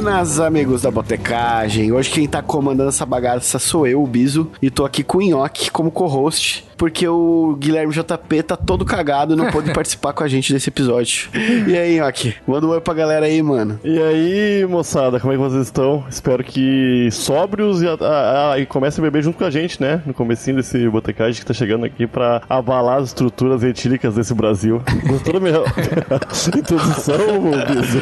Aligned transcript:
Buenas, 0.00 0.40
amigos 0.40 0.80
da 0.80 0.90
Botecagem. 0.90 1.92
Hoje 1.92 2.08
quem 2.08 2.26
tá 2.26 2.40
comandando 2.40 2.88
essa 2.88 3.04
bagaça 3.04 3.58
sou 3.58 3.86
eu, 3.86 4.02
o 4.02 4.06
Biso, 4.06 4.50
e 4.62 4.70
tô 4.70 4.86
aqui 4.86 5.04
com 5.04 5.18
o 5.18 5.20
Nhoque 5.20 5.70
como 5.70 5.90
co-host, 5.90 6.64
porque 6.80 7.06
o 7.06 7.56
Guilherme 7.58 7.92
JP 7.92 8.42
tá 8.42 8.56
todo 8.56 8.86
cagado 8.86 9.34
e 9.34 9.36
não 9.36 9.50
pôde 9.50 9.68
participar 9.70 10.14
com 10.14 10.24
a 10.24 10.28
gente 10.28 10.50
desse 10.50 10.70
episódio. 10.70 11.28
E 11.68 11.76
aí, 11.76 12.00
Nhoque? 12.00 12.34
Manda 12.46 12.66
um 12.66 12.70
oi 12.70 12.80
pra 12.80 12.94
galera 12.94 13.26
aí, 13.26 13.42
mano. 13.42 13.78
E 13.84 14.00
aí, 14.00 14.66
moçada, 14.66 15.20
como 15.20 15.30
é 15.30 15.36
que 15.36 15.42
vocês 15.42 15.64
estão? 15.64 16.02
Espero 16.08 16.42
que 16.42 17.10
sóbrios 17.12 17.82
e, 17.82 17.86
a, 17.86 17.98
a, 18.00 18.52
a, 18.52 18.58
e 18.58 18.64
comecem 18.64 19.02
a 19.02 19.06
beber 19.06 19.22
junto 19.22 19.36
com 19.36 19.44
a 19.44 19.50
gente, 19.50 19.78
né? 19.78 20.00
No 20.06 20.14
comecinho 20.14 20.56
desse 20.56 20.88
Botecagem 20.88 21.38
que 21.38 21.44
tá 21.44 21.52
chegando 21.52 21.84
aqui 21.84 22.06
pra 22.06 22.40
abalar 22.48 23.00
as 23.00 23.08
estruturas 23.08 23.62
etílicas 23.62 24.14
desse 24.14 24.32
Brasil. 24.32 24.80
Gostou 25.06 25.34
da 25.34 25.40
minha 25.40 25.62
introdução, 26.56 27.42
Biso? 27.68 28.00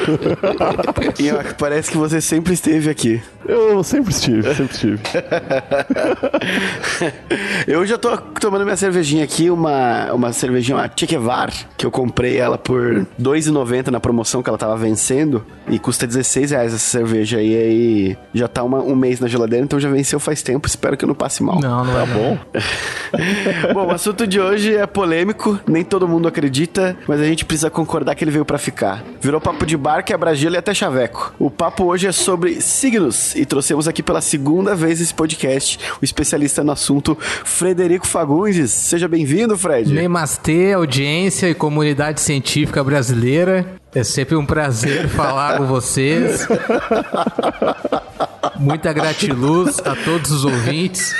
Nhoque, 1.21 1.55
parece 1.59 1.91
que 1.91 1.97
você 1.97 2.21
sempre 2.21 2.55
esteve 2.55 2.89
aqui. 2.89 3.21
Eu 3.45 3.83
sempre 3.83 4.13
estive, 4.13 4.55
sempre 4.55 4.73
estive. 4.73 5.01
eu 7.67 7.85
já 7.85 7.99
tô 7.99 8.17
tomando 8.17 8.68
minha 8.69 8.77
cervejinha 8.77 9.25
aqui, 9.25 9.51
uma, 9.51 10.13
uma 10.13 10.33
cervejinha, 10.33 10.77
uma 10.77 10.91
Chequevar, 10.95 11.51
que 11.77 11.87
eu 11.87 11.91
comprei 11.91 12.37
ela 12.37 12.59
por 12.59 13.07
R$2,90 13.19 13.89
na 13.89 13.99
promoção 13.99 14.43
que 14.43 14.49
ela 14.49 14.59
tava 14.59 14.77
vencendo, 14.77 15.45
e 15.71 15.79
custa 15.79 16.07
16 16.07 16.51
reais 16.51 16.75
essa 16.75 16.79
cerveja 16.79 17.39
aí, 17.39 17.55
aí 17.57 18.19
já 18.33 18.49
tá 18.49 18.63
uma, 18.63 18.79
um 18.79 18.97
mês 18.97 19.21
na 19.21 19.29
geladeira, 19.29 19.65
então 19.65 19.79
já 19.79 19.91
venceu 19.91 20.19
faz 20.19 20.43
tempo, 20.43 20.67
espero 20.67 20.97
que 20.97 21.05
eu 21.05 21.09
não 21.09 21.15
passe 21.15 21.43
mal. 21.43 21.61
Não, 21.61 21.85
não 21.85 21.95
Tá 21.95 22.03
é 22.03 22.07
bom? 22.07 22.39
Bom, 23.73 23.87
o 23.87 23.91
assunto 23.91 24.27
de 24.27 24.39
hoje 24.39 24.77
é 24.77 24.87
polêmico, 24.87 25.59
nem 25.67 25.83
todo 25.83 26.07
mundo 26.07 26.29
acredita, 26.29 26.97
mas 27.07 27.21
a 27.21 27.25
gente 27.25 27.45
precisa 27.45 27.71
concordar 27.71 28.15
que 28.15 28.23
ele 28.23 28.31
veio 28.31 28.45
pra 28.45 28.59
ficar. 28.59 29.03
Virou 29.21 29.41
papo 29.41 29.65
de 29.65 29.77
bar, 29.77 30.03
quebra-gelo 30.03 30.55
e 30.55 30.59
até 30.59 30.75
chaveco. 30.75 31.33
O 31.39 31.51
papo 31.51 31.85
hoje 31.85 32.07
é 32.07 32.13
sobre 32.13 32.61
signos, 32.61 33.35
e 33.35 33.47
trouxemos 33.47 33.89
aqui 33.89 34.03
pela 34.03 34.21
segunda 34.21 34.75
vez 34.75 35.01
esse 35.01 35.15
podcast 35.15 35.79
o 36.01 36.05
especialista 36.05 36.63
no 36.63 36.73
assunto, 36.73 37.17
Frederico 37.21 38.07
Fagundes. 38.07 38.71
Seja 38.71 39.09
bem-vindo, 39.09 39.57
Fred. 39.57 39.93
Namastê, 39.93 40.73
audiência 40.73 41.49
e 41.49 41.55
comunidade 41.55 42.21
científica 42.21 42.85
brasileira. 42.85 43.67
É 43.95 44.05
sempre 44.05 44.37
um 44.37 44.45
prazer 44.45 45.09
falar 45.09 45.57
com 45.57 45.67
vocês. 45.67 46.47
Muita 48.59 48.93
gratiluz 48.93 49.79
a 49.85 49.95
todos 49.95 50.31
os 50.31 50.45
ouvintes. 50.45 51.15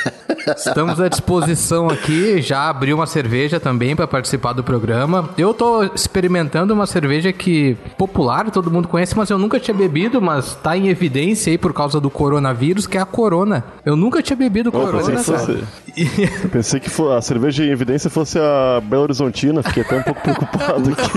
Estamos 0.57 1.01
à 1.01 1.09
disposição 1.09 1.89
aqui. 1.89 2.41
Já 2.43 2.69
abri 2.69 2.93
uma 2.93 3.07
cerveja 3.07 3.61
também 3.61 3.95
para 3.95 4.07
participar 4.07 4.53
do 4.53 4.65
programa. 4.65 5.31
Eu 5.37 5.55
tô 5.55 5.85
experimentando 5.85 6.75
uma 6.75 6.87
cerveja 6.87 7.33
que 7.33 7.77
popular, 7.97 8.51
todo 8.51 8.71
mundo 8.71 8.89
conhece, 8.89 9.17
mas 9.17 9.31
eu 9.31 9.39
nunca 9.39 9.61
tinha 9.61 9.75
bebido, 9.75 10.21
mas 10.21 10.55
tá 10.57 10.77
em 10.77 10.89
evidência 10.89 11.51
aí 11.51 11.59
por 11.59 11.73
causa 11.73 12.01
do 12.01 12.11
coronavírus, 12.11 12.87
que 12.87 12.97
é 12.97 13.01
a 13.01 13.07
Corona. 13.07 13.65
Eu 13.85 13.95
nunca 13.97 14.23
tinha 14.23 14.37
bebido 14.37 14.71
pensei 14.73 14.87
Corona, 14.87 15.05
que 15.21 15.25
cara. 15.25 15.39
fosse, 15.39 15.65
eu 16.45 16.49
pensei 16.51 16.81
que 16.81 16.91
a 17.17 17.21
cerveja 17.21 17.65
em 17.65 17.71
evidência 17.71 18.09
fosse 18.11 18.39
a 18.39 18.81
Belo 18.83 19.03
Horizontina, 19.05 19.63
fiquei 19.63 19.83
até 19.83 19.97
um 19.99 20.03
pouco 20.03 20.21
preocupado 20.21 20.91
aqui. 20.93 21.11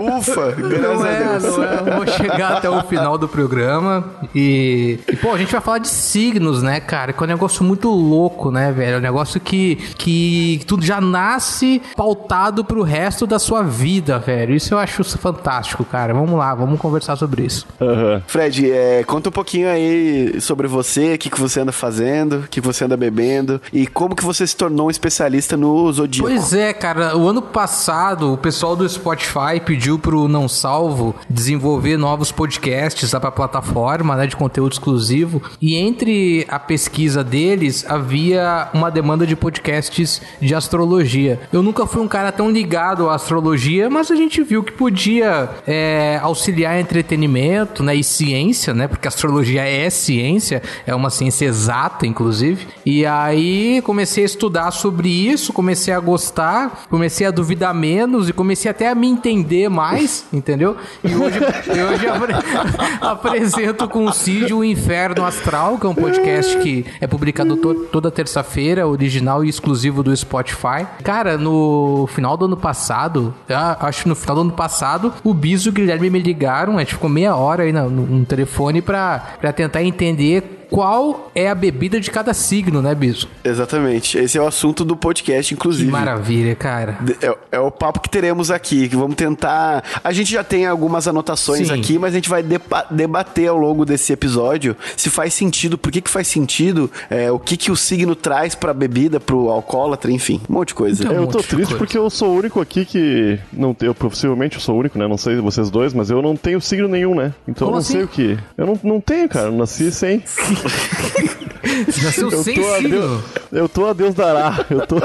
Ufa, 0.00 0.52
graças 0.52 0.80
Não 0.80 1.02
a 1.02 1.08
é, 1.08 1.38
Deus. 1.38 1.56
não 1.56 1.64
é. 1.64 1.96
Vou 1.96 2.06
chegar 2.06 2.56
até 2.58 2.68
o 2.70 2.82
final 2.82 3.18
do 3.18 3.28
programa 3.28 3.93
e, 4.34 4.98
e, 5.08 5.16
pô, 5.16 5.32
a 5.32 5.38
gente 5.38 5.52
vai 5.52 5.60
falar 5.60 5.78
de 5.78 5.88
signos, 5.88 6.62
né, 6.62 6.80
cara? 6.80 7.12
Que 7.12 7.22
é 7.22 7.24
um 7.24 7.28
negócio 7.28 7.64
muito 7.64 7.88
louco, 7.90 8.50
né, 8.50 8.72
velho? 8.72 8.96
É 8.96 8.98
um 8.98 9.02
negócio 9.02 9.40
que, 9.40 9.76
que 9.98 10.60
tudo 10.66 10.84
já 10.84 11.00
nasce 11.00 11.82
pautado 11.96 12.64
pro 12.64 12.82
resto 12.82 13.26
da 13.26 13.38
sua 13.38 13.62
vida, 13.62 14.18
velho. 14.18 14.54
Isso 14.54 14.74
eu 14.74 14.78
acho 14.78 15.04
fantástico, 15.04 15.84
cara. 15.84 16.14
Vamos 16.14 16.38
lá, 16.38 16.54
vamos 16.54 16.80
conversar 16.80 17.16
sobre 17.16 17.44
isso. 17.44 17.66
Aham. 17.80 18.22
Fred, 18.26 18.70
é, 18.70 19.04
conta 19.04 19.28
um 19.28 19.32
pouquinho 19.32 19.68
aí 19.68 20.40
sobre 20.40 20.66
você, 20.66 21.14
o 21.14 21.18
que, 21.18 21.30
que 21.30 21.40
você 21.40 21.60
anda 21.60 21.72
fazendo, 21.72 22.36
o 22.36 22.42
que, 22.42 22.60
que 22.60 22.66
você 22.66 22.84
anda 22.84 22.96
bebendo 22.96 23.60
e 23.72 23.86
como 23.86 24.14
que 24.14 24.24
você 24.24 24.46
se 24.46 24.56
tornou 24.56 24.86
um 24.86 24.90
especialista 24.90 25.56
no 25.56 25.92
Zodíaco. 25.92 26.28
Pois 26.28 26.52
é, 26.52 26.72
cara. 26.72 27.16
O 27.16 27.28
ano 27.28 27.42
passado, 27.42 28.32
o 28.32 28.38
pessoal 28.38 28.74
do 28.76 28.88
Spotify 28.88 29.60
pediu 29.64 29.98
pro 29.98 30.28
Não 30.28 30.48
Salvo 30.48 31.14
desenvolver 31.28 31.96
novos 31.96 32.32
podcasts 32.32 33.12
lá 33.12 33.20
pra 33.20 33.30
plataforma, 33.30 33.83
né, 34.16 34.26
de 34.26 34.36
conteúdo 34.36 34.72
exclusivo. 34.72 35.42
E 35.60 35.76
entre 35.76 36.46
a 36.48 36.58
pesquisa 36.58 37.22
deles, 37.22 37.84
havia 37.88 38.68
uma 38.72 38.90
demanda 38.90 39.26
de 39.26 39.36
podcasts 39.36 40.20
de 40.40 40.54
astrologia. 40.54 41.40
Eu 41.52 41.62
nunca 41.62 41.86
fui 41.86 42.00
um 42.02 42.08
cara 42.08 42.30
tão 42.32 42.50
ligado 42.50 43.08
à 43.08 43.14
astrologia, 43.14 43.88
mas 43.90 44.10
a 44.10 44.16
gente 44.16 44.42
viu 44.42 44.62
que 44.62 44.72
podia 44.72 45.48
é, 45.66 46.18
auxiliar 46.22 46.78
entretenimento, 46.80 47.82
né, 47.82 47.94
e 47.94 48.04
ciência, 48.04 48.72
né, 48.74 48.86
porque 48.88 49.08
astrologia 49.08 49.62
é 49.62 49.88
ciência, 49.90 50.62
é 50.86 50.94
uma 50.94 51.10
ciência 51.10 51.46
exata, 51.46 52.06
inclusive. 52.06 52.66
E 52.84 53.04
aí 53.06 53.80
comecei 53.82 54.22
a 54.24 54.26
estudar 54.26 54.70
sobre 54.70 55.08
isso, 55.08 55.52
comecei 55.52 55.92
a 55.92 56.00
gostar, 56.00 56.84
comecei 56.90 57.26
a 57.26 57.30
duvidar 57.30 57.74
menos 57.74 58.28
e 58.28 58.32
comecei 58.32 58.70
até 58.70 58.88
a 58.88 58.94
me 58.94 59.08
entender 59.08 59.68
mais, 59.68 60.26
entendeu? 60.32 60.76
E 61.02 61.14
hoje, 61.14 61.38
hoje 61.38 62.06
apre- 62.08 62.34
apresento 63.00 63.73
com 63.88 64.04
o 64.06 64.12
Cid 64.12 64.52
o 64.54 64.64
Inferno 64.64 65.24
Astral, 65.24 65.78
que 65.78 65.86
é 65.86 65.88
um 65.88 65.94
podcast 65.94 66.56
que 66.58 66.84
é 67.00 67.06
publicado 67.06 67.56
to- 67.56 67.74
toda 67.92 68.10
terça-feira, 68.10 68.86
original 68.86 69.44
e 69.44 69.48
exclusivo 69.48 70.02
do 70.02 70.16
Spotify. 70.16 70.86
Cara, 71.02 71.36
no 71.36 72.08
final 72.12 72.36
do 72.36 72.44
ano 72.46 72.56
passado, 72.56 73.34
ah, 73.50 73.76
acho 73.86 74.02
que 74.04 74.08
no 74.08 74.14
final 74.14 74.36
do 74.36 74.42
ano 74.42 74.52
passado, 74.52 75.12
o 75.22 75.34
Biso 75.34 75.68
e 75.68 75.70
o 75.70 75.72
Guilherme 75.72 76.08
me 76.10 76.18
ligaram, 76.18 76.76
a 76.76 76.80
gente 76.80 76.94
ficou 76.94 77.10
meia 77.10 77.34
hora 77.36 77.64
aí 77.64 77.72
no, 77.72 77.90
no 77.90 78.24
telefone 78.24 78.80
pra, 78.80 79.36
pra 79.40 79.52
tentar 79.52 79.82
entender 79.82 80.63
qual 80.70 81.30
é 81.34 81.48
a 81.48 81.54
bebida 81.54 82.00
de 82.00 82.10
cada 82.10 82.32
signo, 82.34 82.80
né, 82.82 82.94
Biso? 82.94 83.28
Exatamente. 83.42 84.18
Esse 84.18 84.38
é 84.38 84.40
o 84.42 84.46
assunto 84.46 84.84
do 84.84 84.96
podcast, 84.96 85.54
Que 85.54 85.58
inclusive. 85.58 85.90
maravilha, 85.90 86.54
cara. 86.54 86.98
É, 87.22 87.36
é 87.52 87.60
o 87.60 87.70
papo 87.70 88.00
que 88.00 88.08
teremos 88.08 88.50
aqui, 88.50 88.88
que 88.88 88.96
vamos 88.96 89.16
tentar. 89.16 89.82
A 90.02 90.12
gente 90.12 90.30
já 90.32 90.42
tem 90.44 90.66
algumas 90.66 91.06
anotações 91.08 91.68
Sim. 91.68 91.74
aqui, 91.74 91.98
mas 91.98 92.12
a 92.12 92.16
gente 92.16 92.28
vai 92.28 92.42
debater 92.90 93.48
ao 93.48 93.56
longo 93.56 93.84
desse 93.84 94.12
episódio 94.12 94.76
se 94.96 95.10
faz 95.10 95.34
sentido, 95.34 95.76
por 95.78 95.90
que, 95.92 96.00
que 96.00 96.10
faz 96.10 96.26
sentido, 96.28 96.90
é, 97.10 97.30
o 97.30 97.38
que, 97.38 97.56
que 97.56 97.70
o 97.70 97.76
signo 97.76 98.14
traz 98.14 98.54
pra 98.54 98.72
bebida, 98.74 99.20
pro 99.20 99.48
alcoólatra, 99.50 100.10
enfim, 100.10 100.40
um 100.48 100.54
monte 100.54 100.68
de 100.68 100.74
coisa. 100.74 101.02
Então, 101.02 101.14
eu 101.14 101.22
um 101.22 101.26
tô 101.26 101.38
monte 101.38 101.42
de 101.44 101.48
triste 101.48 101.68
coisa. 101.70 101.78
porque 101.78 101.98
eu 101.98 102.08
sou 102.10 102.30
o 102.30 102.38
único 102.38 102.60
aqui 102.60 102.84
que. 102.84 103.38
Não, 103.52 103.76
eu 103.80 103.94
possivelmente 103.94 104.56
eu 104.56 104.60
sou 104.60 104.76
o 104.76 104.78
único, 104.78 104.98
né? 104.98 105.06
Não 105.08 105.16
sei 105.18 105.36
vocês 105.36 105.70
dois, 105.70 105.92
mas 105.92 106.10
eu 106.10 106.22
não 106.22 106.36
tenho 106.36 106.60
signo 106.60 106.88
nenhum, 106.88 107.14
né? 107.14 107.32
Então 107.46 107.66
Como 107.66 107.76
eu 107.76 107.80
não 107.80 107.82
sei 107.82 107.96
assim? 108.02 108.04
o 108.04 108.08
que. 108.08 108.38
Eu 108.56 108.66
não, 108.66 108.80
não 108.82 109.00
tenho, 109.00 109.28
cara. 109.28 109.46
Eu 109.48 109.52
nasci 109.52 109.90
sem. 109.92 110.22
Nasceu 112.02 112.30
Eu 112.30 112.42
sem 112.42 112.54
tô, 112.54 112.72
a 112.72 112.76
signo. 112.78 112.90
Deus, 112.90 113.22
eu 113.52 113.68
tô 113.68 113.86
a 113.86 113.92
Deus 113.92 114.14
dará. 114.14 114.64
Eu 114.70 114.86
tô. 114.86 114.96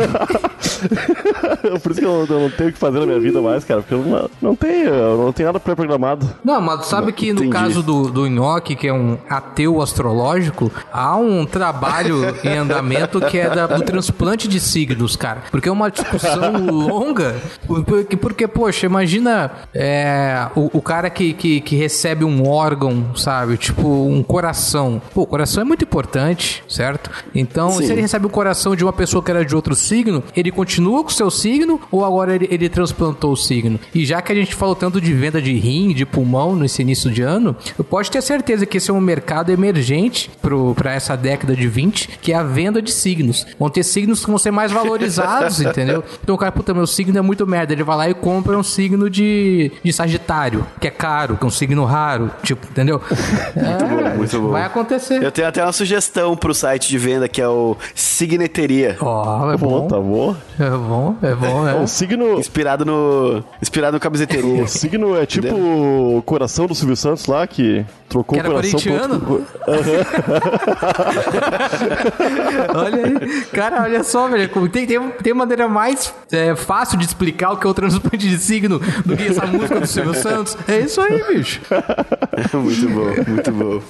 Por 1.82 1.92
isso 1.92 2.00
que 2.00 2.06
eu, 2.06 2.26
eu 2.28 2.40
não 2.40 2.50
tenho 2.50 2.70
o 2.70 2.72
que 2.72 2.78
fazer 2.78 3.00
na 3.00 3.06
minha 3.06 3.20
vida 3.20 3.40
mais, 3.40 3.64
cara. 3.64 3.80
Porque 3.82 3.94
eu 3.94 4.04
não, 4.04 4.30
não 4.40 4.56
tenho, 4.56 4.88
eu 4.88 5.18
não 5.18 5.32
tenho 5.32 5.48
nada 5.48 5.60
pré-programado. 5.60 6.28
Não, 6.44 6.60
mas 6.60 6.86
sabe 6.86 7.12
que 7.12 7.32
no 7.32 7.40
entendi. 7.44 7.50
caso 7.52 7.82
do, 7.82 8.10
do 8.10 8.26
Nhoque, 8.26 8.74
que 8.74 8.88
é 8.88 8.92
um 8.92 9.18
ateu 9.28 9.80
astrológico, 9.82 10.70
há 10.92 11.16
um 11.16 11.44
trabalho 11.46 12.34
em 12.44 12.56
andamento 12.56 13.20
que 13.20 13.38
é 13.38 13.48
da- 13.50 13.66
do 13.66 13.82
transplante 13.82 14.48
de 14.48 14.58
signos, 14.60 15.16
cara. 15.16 15.42
Porque 15.50 15.68
é 15.68 15.72
uma 15.72 15.90
discussão 15.90 16.66
longa. 16.66 17.36
Porque, 17.66 18.16
porque 18.16 18.48
poxa, 18.48 18.86
imagina 18.86 19.50
é, 19.74 20.46
o, 20.54 20.70
o 20.78 20.82
cara 20.82 21.10
que, 21.10 21.32
que, 21.32 21.60
que 21.60 21.76
recebe 21.76 22.24
um 22.24 22.48
órgão, 22.48 23.14
sabe? 23.16 23.56
Tipo, 23.56 23.86
um 24.06 24.22
coração. 24.22 25.00
Pô, 25.14 25.22
o 25.22 25.26
coração 25.26 25.62
é 25.62 25.64
muito 25.64 25.84
importante, 25.84 26.62
certo? 26.68 27.10
Então, 27.34 27.70
Sim. 27.72 27.86
se 27.86 27.92
ele 27.92 28.00
recebe 28.00 28.26
o 28.26 28.30
coração 28.30 28.74
de 28.74 28.84
uma 28.84 28.92
pessoa 28.92 29.22
que 29.22 29.30
era 29.30 29.44
de 29.44 29.54
outro 29.54 29.74
signo, 29.90 30.22
ele 30.36 30.52
continua 30.52 31.02
com 31.02 31.10
o 31.10 31.12
seu 31.12 31.30
signo 31.30 31.80
ou 31.90 32.04
agora 32.04 32.34
ele, 32.34 32.48
ele 32.50 32.68
transplantou 32.68 33.32
o 33.32 33.36
signo? 33.36 33.80
E 33.92 34.06
já 34.06 34.22
que 34.22 34.30
a 34.30 34.34
gente 34.34 34.54
falou 34.54 34.76
tanto 34.76 35.00
de 35.00 35.12
venda 35.12 35.42
de 35.42 35.52
rim, 35.54 35.92
de 35.92 36.06
pulmão 36.06 36.54
nesse 36.54 36.82
início 36.82 37.10
de 37.10 37.22
ano, 37.22 37.56
eu 37.76 37.82
posso 37.84 38.10
ter 38.10 38.22
certeza 38.22 38.64
que 38.64 38.76
esse 38.76 38.90
é 38.90 38.94
um 38.94 39.00
mercado 39.00 39.50
emergente 39.50 40.30
para 40.76 40.94
essa 40.94 41.16
década 41.16 41.56
de 41.56 41.66
20, 41.66 42.20
que 42.22 42.32
é 42.32 42.36
a 42.36 42.42
venda 42.42 42.80
de 42.80 42.92
signos. 42.92 43.46
Vão 43.58 43.68
ter 43.68 43.82
signos 43.82 44.20
que 44.20 44.30
vão 44.30 44.38
ser 44.38 44.52
mais 44.52 44.70
valorizados, 44.70 45.58
entendeu? 45.60 46.04
Então 46.22 46.34
o 46.34 46.38
cara, 46.38 46.52
puta, 46.52 46.72
meu 46.72 46.86
signo 46.86 47.18
é 47.18 47.22
muito 47.22 47.46
merda. 47.46 47.72
Ele 47.72 47.82
vai 47.82 47.96
lá 47.96 48.08
e 48.08 48.14
compra 48.14 48.56
um 48.56 48.62
signo 48.62 49.10
de, 49.10 49.72
de 49.82 49.92
Sagitário, 49.92 50.64
que 50.80 50.86
é 50.86 50.90
caro, 50.90 51.36
que 51.36 51.44
é 51.44 51.46
um 51.46 51.50
signo 51.50 51.84
raro, 51.84 52.30
tipo, 52.42 52.66
entendeu? 52.70 53.00
Muito 53.60 53.84
bom, 53.86 54.16
muito 54.16 54.40
bom. 54.40 54.50
Vai 54.50 54.64
acontecer. 54.64 55.22
Eu 55.22 55.30
tenho 55.30 55.48
até 55.48 55.62
uma 55.62 55.72
sugestão 55.72 56.36
pro 56.36 56.54
site 56.54 56.88
de 56.88 56.98
venda 56.98 57.28
que 57.28 57.40
é 57.40 57.48
o 57.48 57.76
Signeteria. 57.94 58.96
Ó, 59.00 59.52
é 59.52 59.56
Bom, 59.56 59.69
bom. 59.70 59.88
tá 59.88 59.98
bom. 60.00 60.36
É 60.58 60.70
bom, 60.70 61.16
é 61.22 61.34
bom, 61.34 61.68
é. 61.68 61.74
O 61.74 61.86
signo. 61.86 62.38
Inspirado 62.38 62.84
no. 62.84 63.42
Inspirado 63.60 63.94
no 63.94 64.00
camiseteria. 64.00 64.64
O 64.64 64.68
signo 64.68 65.16
é 65.16 65.24
tipo 65.26 65.54
o 65.54 66.22
coração 66.24 66.66
do 66.66 66.74
Silvio 66.74 66.96
Santos 66.96 67.26
lá, 67.26 67.46
que 67.46 67.84
trocou 68.08 68.34
Que 68.36 68.40
era 68.40 68.48
o 68.48 68.52
coração 68.54 68.80
corintiano? 68.80 69.20
por 69.20 69.32
outro- 69.40 69.46
Olha 72.74 73.06
aí. 73.06 73.42
Cara, 73.52 73.82
olha 73.82 74.02
só, 74.02 74.28
velho. 74.28 74.48
Tem, 74.70 74.86
tem, 74.86 75.10
tem 75.22 75.34
maneira 75.34 75.68
mais 75.68 76.12
é, 76.30 76.54
fácil 76.54 76.98
de 76.98 77.04
explicar 77.04 77.52
o 77.52 77.56
que 77.56 77.66
é 77.66 77.70
o 77.70 77.74
transplante 77.74 78.28
de 78.28 78.38
signo 78.38 78.78
do 79.04 79.16
que 79.16 79.28
essa 79.28 79.46
música 79.46 79.80
do 79.80 79.86
Silvio 79.86 80.14
Santos. 80.14 80.56
É 80.68 80.80
isso 80.80 81.00
aí, 81.00 81.22
bicho. 81.34 81.60
muito 82.54 82.88
bom, 82.88 83.30
muito 83.30 83.52
bom. 83.52 83.80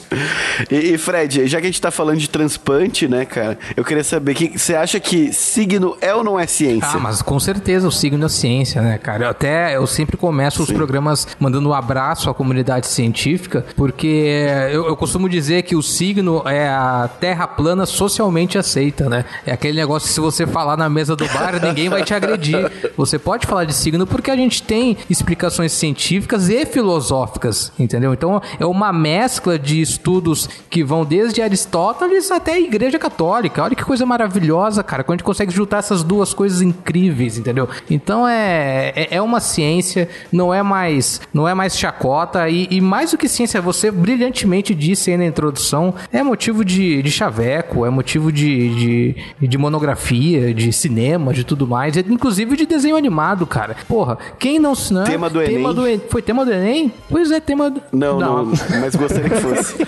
E, 0.71 0.95
e, 0.95 0.99
Fred, 0.99 1.47
já 1.47 1.59
que 1.61 1.67
a 1.67 1.71
gente 1.71 1.81
tá 1.81 1.91
falando 1.91 2.19
de 2.19 2.29
transplante, 2.29 3.09
né, 3.09 3.25
cara? 3.25 3.59
Eu 3.77 3.85
queria 3.85 4.05
saber, 4.05 4.35
que 4.35 4.59
você 4.59 4.75
acha 4.75 4.99
que 5.01 5.33
signo 5.33 5.70
é 6.01 6.15
ou 6.15 6.25
não 6.25 6.39
é 6.39 6.47
ciência? 6.47 6.91
Ah, 6.95 6.99
mas 6.99 7.23
com 7.23 7.39
certeza 7.39 7.87
o 7.87 7.93
signo 7.93 8.25
é 8.25 8.29
ciência, 8.29 8.81
né, 8.81 8.99
cara? 8.99 9.25
Eu 9.25 9.31
até 9.31 9.77
eu 9.77 9.87
sempre 9.87 10.17
começo 10.17 10.59
Sim. 10.59 10.63
os 10.65 10.73
programas 10.73 11.27
mandando 11.39 11.69
um 11.69 11.75
abraço 11.75 12.31
à 12.31 12.35
comunidade 12.35 12.87
científica, 12.87 13.65
porque 13.77 14.47
eu, 14.73 14.87
eu 14.87 14.97
costumo 14.97 15.29
dizer 15.29 15.63
que 15.63 15.77
o 15.77 15.83
signo 15.83 16.43
é 16.47 16.69
a 16.69 17.09
terra 17.21 17.47
plana 17.47 17.87
socialmente 17.87 18.59
aceita, 18.59 19.09
né? 19.09 19.25
É 19.47 19.53
aquele 19.53 19.77
negócio 19.79 20.09
que 20.09 20.15
se 20.15 20.21
você 20.21 20.47
falar 20.47 20.77
na 20.77 20.89
mesa 20.89 21.15
do 21.15 21.27
bar, 21.29 21.61
ninguém 21.63 21.89
vai 21.89 22.03
te 22.03 22.15
agredir. 22.15 22.71
Você 22.97 23.19
pode 23.19 23.47
falar 23.47 23.65
de 23.65 23.75
signo 23.75 24.07
porque 24.07 24.31
a 24.31 24.37
gente 24.37 24.63
tem 24.63 24.97
explicações 25.09 25.73
científicas 25.73 26.49
e 26.49 26.65
filosóficas, 26.67 27.73
entendeu? 27.79 28.13
Então 28.13 28.41
é 28.59 28.67
uma 28.67 28.93
mescla 28.93 29.59
de 29.59 29.81
estudos 29.81 30.49
que 30.69 30.83
vão 30.83 31.05
desde 31.05 31.43
Aristóteles 31.43 32.31
até 32.31 32.55
a 32.55 32.61
Igreja 32.61 32.99
Católica. 32.99 33.63
Olha 33.63 33.75
que 33.75 33.85
coisa 33.85 34.07
maravilhosa, 34.07 34.83
cara, 34.83 35.03
quando 35.03 35.15
a 35.15 35.19
gente 35.19 35.27
consegue 35.27 35.53
juntar 35.61 35.79
essas 35.79 36.03
duas 36.03 36.33
coisas 36.33 36.63
incríveis, 36.63 37.39
entendeu? 37.39 37.69
Então 37.91 38.27
é, 38.27 38.93
é, 38.97 39.17
é 39.17 39.23
uma 39.23 39.41
ciência, 39.41 40.09
não 40.33 40.53
é 40.53 40.63
mais 40.63 41.21
não 41.33 41.47
é 41.47 41.55
mais 41.55 41.79
chacota 41.79 42.49
e, 42.49 42.67
e 42.71 42.81
mais 42.81 43.11
do 43.11 43.19
que 43.19 43.29
ciência, 43.29 43.61
você 43.61 43.91
brilhantemente 43.91 44.75
disse 44.75 45.11
aí 45.11 45.17
na 45.17 45.27
introdução, 45.27 45.95
é 46.13 46.23
motivo 46.23 46.65
de, 46.65 47.03
de 47.03 47.11
chaveco, 47.11 47.85
é 47.85 47.91
motivo 47.91 48.33
de, 48.33 49.15
de, 49.39 49.49
de 49.49 49.59
monografia, 49.59 50.55
de 50.55 50.73
cinema, 50.73 51.33
de 51.33 51.45
tudo 51.45 51.67
mais, 51.67 51.97
inclusive 51.97 52.57
de 52.57 52.67
desenho 52.67 52.97
animado, 52.97 53.47
cara. 53.47 53.77
Porra, 53.87 54.19
quem 54.39 54.59
não... 54.59 54.73
não 54.91 55.05
tema 55.05 55.29
do 55.29 55.41
tema 55.41 55.71
Enem. 55.71 55.99
Do, 55.99 56.09
foi 56.09 56.23
tema 56.23 56.45
do 56.45 56.53
Enem? 56.53 56.93
Pois 57.09 57.31
é, 57.31 57.41
tema 57.41 57.71
do... 57.71 57.83
Não, 57.93 58.19
não, 58.19 58.45
não 58.47 58.53
mas 58.81 58.95
gostaria 58.95 59.29
que 59.29 59.37
fosse. 59.37 59.87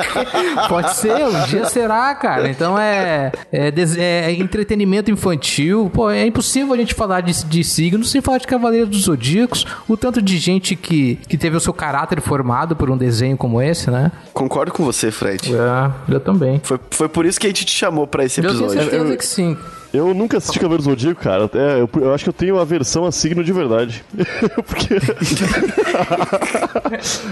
Pode 0.68 0.96
ser, 0.96 1.26
um 1.26 1.44
dia 1.44 1.66
será, 1.66 2.14
cara. 2.14 2.48
Então 2.48 2.78
é, 2.78 3.32
é, 3.52 3.72
é, 3.98 4.32
entretenimento 4.32 5.09
infantil. 5.10 5.90
Pô, 5.92 6.10
é 6.10 6.26
impossível 6.26 6.72
a 6.72 6.76
gente 6.76 6.94
falar 6.94 7.20
de, 7.20 7.44
de 7.44 7.64
signos 7.64 8.10
sem 8.10 8.20
falar 8.20 8.38
de 8.38 8.46
Cavaleiros 8.46 8.88
dos 8.88 9.02
Zodíacos. 9.02 9.66
O 9.88 9.96
tanto 9.96 10.20
de 10.22 10.38
gente 10.38 10.76
que, 10.76 11.16
que 11.28 11.36
teve 11.36 11.56
o 11.56 11.60
seu 11.60 11.72
caráter 11.72 12.20
formado 12.20 12.76
por 12.76 12.90
um 12.90 12.96
desenho 12.96 13.36
como 13.36 13.60
esse, 13.60 13.90
né? 13.90 14.12
Concordo 14.32 14.72
com 14.72 14.84
você, 14.84 15.10
Fred. 15.10 15.52
É, 15.54 16.12
eu 16.12 16.20
também. 16.20 16.60
Foi, 16.62 16.78
foi 16.90 17.08
por 17.08 17.26
isso 17.26 17.38
que 17.38 17.46
a 17.46 17.50
gente 17.50 17.64
te 17.64 17.72
chamou 17.72 18.06
pra 18.06 18.24
esse 18.24 18.40
episódio. 18.40 18.66
Eu 18.66 18.70
tenho 18.70 18.90
certeza 18.90 19.16
que 19.16 19.26
sim. 19.26 19.56
Eu 19.92 20.14
nunca 20.14 20.38
assisti 20.38 20.58
Cavaleiro 20.58 20.84
Zodíaco, 20.84 21.20
cara. 21.20 21.50
É, 21.54 21.80
eu, 21.80 21.90
eu, 22.00 22.14
acho 22.14 22.24
que 22.24 22.30
eu 22.30 22.34
tenho 22.34 22.58
aversão 22.58 23.04
a 23.04 23.12
signo 23.12 23.42
de 23.42 23.52
verdade. 23.52 24.04
Porque. 24.66 24.94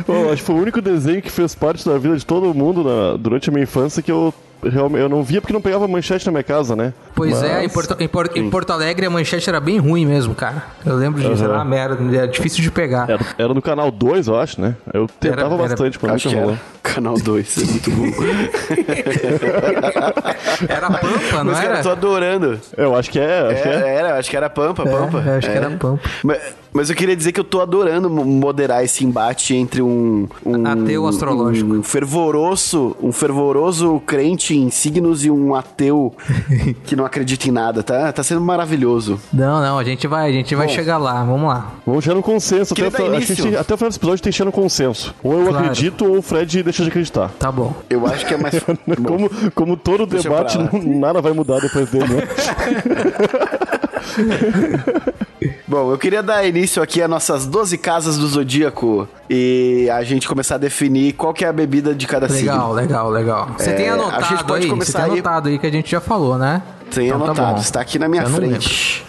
Bom, 0.06 0.32
acho 0.32 0.36
que 0.36 0.46
foi 0.46 0.54
o 0.54 0.58
único 0.58 0.80
desenho 0.80 1.22
que 1.22 1.30
fez 1.30 1.54
parte 1.54 1.88
da 1.88 1.96
vida 1.98 2.16
de 2.16 2.26
todo 2.26 2.52
mundo 2.52 2.82
na, 2.82 3.16
durante 3.16 3.48
a 3.48 3.52
minha 3.52 3.62
infância 3.62 4.02
que 4.02 4.10
eu 4.10 4.34
realmente 4.62 5.02
eu 5.02 5.08
não 5.08 5.22
via 5.22 5.40
porque 5.40 5.52
não 5.52 5.60
pegava 5.60 5.86
manchete 5.86 6.26
na 6.26 6.32
minha 6.32 6.42
casa, 6.42 6.74
né? 6.74 6.92
Pois 7.14 7.32
Mas... 7.32 7.42
é, 7.44 7.64
em 7.64 7.68
Porto, 7.68 7.96
em, 7.98 8.08
Porto, 8.08 8.36
em 8.36 8.50
Porto, 8.50 8.72
Alegre 8.72 9.06
a 9.06 9.10
manchete 9.10 9.48
era 9.48 9.60
bem 9.60 9.78
ruim 9.78 10.04
mesmo, 10.04 10.34
cara. 10.34 10.64
Eu 10.84 10.96
lembro 10.96 11.20
disso, 11.20 11.42
uhum. 11.42 11.48
era 11.48 11.58
uma 11.58 11.64
merda, 11.64 12.16
era 12.16 12.26
difícil 12.26 12.62
de 12.62 12.70
pegar. 12.70 13.08
Era, 13.08 13.24
era 13.38 13.54
no 13.54 13.62
canal 13.62 13.90
2, 13.90 14.26
eu 14.26 14.38
acho, 14.38 14.60
né? 14.60 14.74
Eu 14.92 15.08
tentava 15.20 15.54
era, 15.54 15.68
bastante 15.68 15.96
era, 15.96 15.98
quando 15.98 16.24
nunca 16.24 16.40
rolou. 16.40 16.58
Canal 16.98 17.16
2, 17.16 17.58
é 17.58 17.64
muito 17.64 17.90
bom. 17.92 18.06
era 20.68 20.90
Pampa, 20.90 21.44
não 21.44 21.52
Mas, 21.52 21.64
era? 21.64 21.78
eu 21.78 21.82
tô 21.84 21.90
adorando. 21.90 22.60
Eu 22.76 22.96
acho 22.96 23.08
que 23.08 23.20
é. 23.20 23.38
Acho 23.38 23.52
é, 23.52 23.62
que 23.62 23.68
é. 23.68 23.94
Era, 23.94 24.18
acho 24.18 24.28
que 24.28 24.36
era 24.36 24.50
Pampa, 24.50 24.82
Pampa. 24.82 25.22
É, 25.24 25.36
acho 25.36 25.48
que 25.48 25.56
era 25.56 25.70
Pampa. 25.70 26.00
Mas, 26.24 26.40
mas 26.78 26.88
eu 26.90 26.94
queria 26.94 27.16
dizer 27.16 27.32
que 27.32 27.40
eu 27.40 27.44
tô 27.44 27.60
adorando 27.60 28.08
moderar 28.08 28.84
esse 28.84 29.04
embate 29.04 29.52
entre 29.52 29.82
um, 29.82 30.28
um 30.46 30.64
ateu 30.64 31.08
astrológico, 31.08 31.72
um 31.72 31.82
fervoroso, 31.82 32.94
um 33.02 33.10
fervoroso 33.10 34.00
crente 34.06 34.56
em 34.56 34.70
signos 34.70 35.24
e 35.24 35.30
um 35.30 35.56
ateu 35.56 36.14
que 36.86 36.94
não 36.94 37.04
acredita 37.04 37.48
em 37.48 37.50
nada, 37.50 37.82
tá? 37.82 38.12
Tá 38.12 38.22
sendo 38.22 38.40
maravilhoso. 38.42 39.18
Não, 39.32 39.60
não, 39.60 39.76
a 39.76 39.82
gente 39.82 40.06
vai, 40.06 40.28
a 40.28 40.32
gente 40.32 40.54
Bom, 40.54 40.60
vai 40.60 40.68
chegar 40.68 40.98
lá. 40.98 41.24
Vamos 41.24 41.48
lá. 41.48 41.72
Vamos 41.84 42.04
chegar 42.04 42.14
no 42.14 42.22
consenso. 42.22 42.74
Até, 42.74 42.86
até, 42.86 43.02
até, 43.58 43.74
o 43.74 43.76
final 43.76 43.88
desse 43.88 43.98
episódio 43.98 44.22
tem 44.22 44.30
chegar 44.30 44.46
no 44.46 44.52
consenso. 44.52 45.12
Ou 45.20 45.32
eu 45.32 45.48
claro. 45.48 45.58
acredito 45.58 46.06
ou 46.06 46.18
o 46.18 46.22
Fred 46.22 46.62
deixa 46.62 46.84
de 46.84 46.90
acreditar. 46.90 47.28
Tá 47.40 47.50
bom. 47.50 47.74
Eu 47.90 48.06
acho 48.06 48.24
que 48.24 48.34
é 48.34 48.36
mais 48.36 48.54
como, 49.04 49.28
como 49.52 49.76
todo 49.76 50.06
debate, 50.06 50.56
nada 50.86 51.20
vai 51.20 51.32
mudar 51.32 51.58
depois 51.58 51.90
dele, 51.90 52.06
né? 52.06 52.22
Bom, 55.68 55.92
eu 55.92 55.98
queria 55.98 56.22
dar 56.22 56.46
início 56.46 56.82
aqui 56.82 57.02
às 57.02 57.10
nossas 57.10 57.44
12 57.44 57.76
casas 57.76 58.16
do 58.16 58.26
Zodíaco 58.26 59.06
e 59.28 59.86
a 59.92 60.02
gente 60.02 60.26
começar 60.26 60.54
a 60.54 60.58
definir 60.58 61.12
qual 61.12 61.34
que 61.34 61.44
é 61.44 61.48
a 61.48 61.52
bebida 61.52 61.94
de 61.94 62.06
cada 62.06 62.26
legal, 62.26 62.38
signo. 62.38 62.72
Legal, 62.72 63.10
legal, 63.10 63.44
legal. 63.44 63.56
Você 63.58 63.70
é, 63.70 63.72
tem 63.74 63.88
anotado 63.90 64.24
a 64.24 64.28
gente 64.28 64.44
pode 64.44 64.64
aí, 64.64 64.70
começar 64.70 65.00
você 65.00 65.04
tem 65.04 65.12
anotado 65.12 65.48
aí 65.50 65.58
que 65.58 65.66
a 65.66 65.70
gente 65.70 65.90
já 65.90 66.00
falou, 66.00 66.38
né? 66.38 66.62
Tem 66.90 67.08
então, 67.08 67.18
tá 67.18 67.24
anotado, 67.26 67.54
tá 67.56 67.60
está 67.60 67.80
aqui 67.82 67.98
na 67.98 68.08
minha 68.08 68.24
frente. 68.24 69.04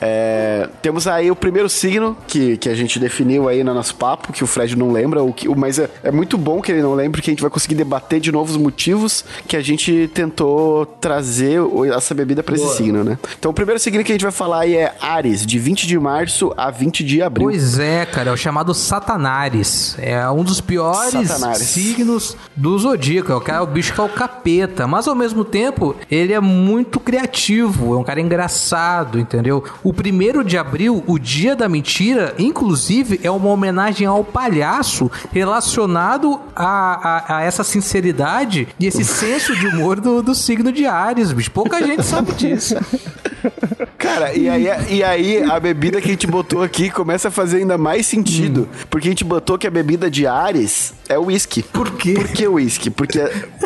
É, 0.00 0.68
temos 0.82 1.06
aí 1.06 1.30
o 1.30 1.36
primeiro 1.36 1.68
signo 1.68 2.16
que, 2.26 2.56
que 2.56 2.68
a 2.68 2.74
gente 2.74 2.98
definiu 2.98 3.48
aí 3.48 3.62
no 3.62 3.74
nosso 3.74 3.94
papo, 3.94 4.32
que 4.32 4.42
o 4.42 4.46
Fred 4.46 4.76
não 4.76 4.92
lembra, 4.92 5.22
o 5.22 5.32
que, 5.32 5.48
mas 5.48 5.78
é, 5.78 5.88
é 6.02 6.10
muito 6.10 6.36
bom 6.36 6.60
que 6.60 6.72
ele 6.72 6.82
não 6.82 6.94
lembre, 6.94 7.20
porque 7.20 7.30
a 7.30 7.32
gente 7.32 7.42
vai 7.42 7.50
conseguir 7.50 7.74
debater 7.74 8.20
de 8.20 8.30
novo 8.32 8.50
os 8.50 8.56
motivos 8.56 9.24
que 9.46 9.56
a 9.56 9.62
gente 9.62 10.10
tentou 10.12 10.86
trazer 10.86 11.60
essa 11.94 12.14
bebida 12.14 12.42
para 12.42 12.54
esse 12.54 12.76
signo, 12.76 13.04
né? 13.04 13.18
Então 13.38 13.50
o 13.50 13.54
primeiro 13.54 13.80
signo 13.80 14.02
que 14.02 14.12
a 14.12 14.14
gente 14.14 14.22
vai 14.22 14.32
falar 14.32 14.60
aí 14.60 14.76
é 14.76 14.94
Ares, 15.00 15.44
de 15.46 15.58
20 15.58 15.86
de 15.86 15.98
março 15.98 16.52
a 16.56 16.70
20 16.70 17.04
de 17.04 17.22
abril. 17.22 17.48
Pois 17.48 17.78
é, 17.78 18.06
cara, 18.06 18.30
é 18.30 18.32
o 18.32 18.36
chamado 18.36 18.74
Satanares. 18.74 19.96
É 19.98 20.28
um 20.30 20.42
dos 20.42 20.60
piores 20.60 21.28
Satanares. 21.28 21.62
signos 21.62 22.36
do 22.56 22.78
zodíaco. 22.78 23.32
É 23.32 23.36
o, 23.36 23.40
cara, 23.40 23.58
é 23.58 23.60
o 23.60 23.66
bicho 23.66 23.92
que 23.92 24.00
é 24.00 24.04
o 24.04 24.08
capeta, 24.08 24.86
mas 24.86 25.06
ao 25.06 25.14
mesmo 25.14 25.44
tempo 25.44 25.94
ele 26.10 26.32
é 26.32 26.40
muito 26.40 26.98
criativo, 27.00 27.94
é 27.94 27.98
um 27.98 28.04
cara 28.04 28.20
engraçado, 28.20 29.18
entendeu? 29.18 29.43
O 29.82 29.92
primeiro 29.92 30.44
de 30.44 30.56
abril, 30.56 31.02
o 31.06 31.18
dia 31.18 31.54
da 31.56 31.68
mentira, 31.68 32.34
inclusive, 32.38 33.20
é 33.22 33.30
uma 33.30 33.48
homenagem 33.48 34.06
ao 34.06 34.24
palhaço 34.24 35.10
relacionado 35.32 36.40
a, 36.54 37.34
a, 37.34 37.38
a 37.38 37.42
essa 37.42 37.64
sinceridade 37.64 38.68
e 38.78 38.86
esse 38.86 39.04
senso 39.04 39.56
de 39.56 39.66
humor 39.66 40.00
do, 40.00 40.22
do 40.22 40.34
signo 40.34 40.72
de 40.72 40.86
Ares, 40.86 41.32
bicho. 41.32 41.50
Pouca 41.50 41.84
gente 41.84 42.04
sabe 42.04 42.32
disso. 42.32 42.74
Cara, 43.98 44.34
e 44.34 44.48
aí, 44.48 44.66
e 44.90 45.02
aí 45.02 45.42
a 45.42 45.58
bebida 45.58 46.00
que 46.00 46.08
a 46.08 46.10
gente 46.10 46.26
botou 46.26 46.62
aqui 46.62 46.90
começa 46.90 47.28
a 47.28 47.30
fazer 47.30 47.58
ainda 47.58 47.78
mais 47.78 48.06
sentido. 48.06 48.68
Hum. 48.70 48.84
Porque 48.90 49.08
a 49.08 49.10
gente 49.10 49.24
botou 49.24 49.56
que 49.56 49.66
a 49.66 49.70
bebida 49.70 50.10
de 50.10 50.26
Ares 50.26 50.92
é 51.08 51.18
uísque. 51.18 51.62
Por 51.62 51.90
quê? 51.92 52.14
Por 52.14 52.28
que 52.28 52.46
uísque? 52.46 52.90
Porque, 52.90 53.18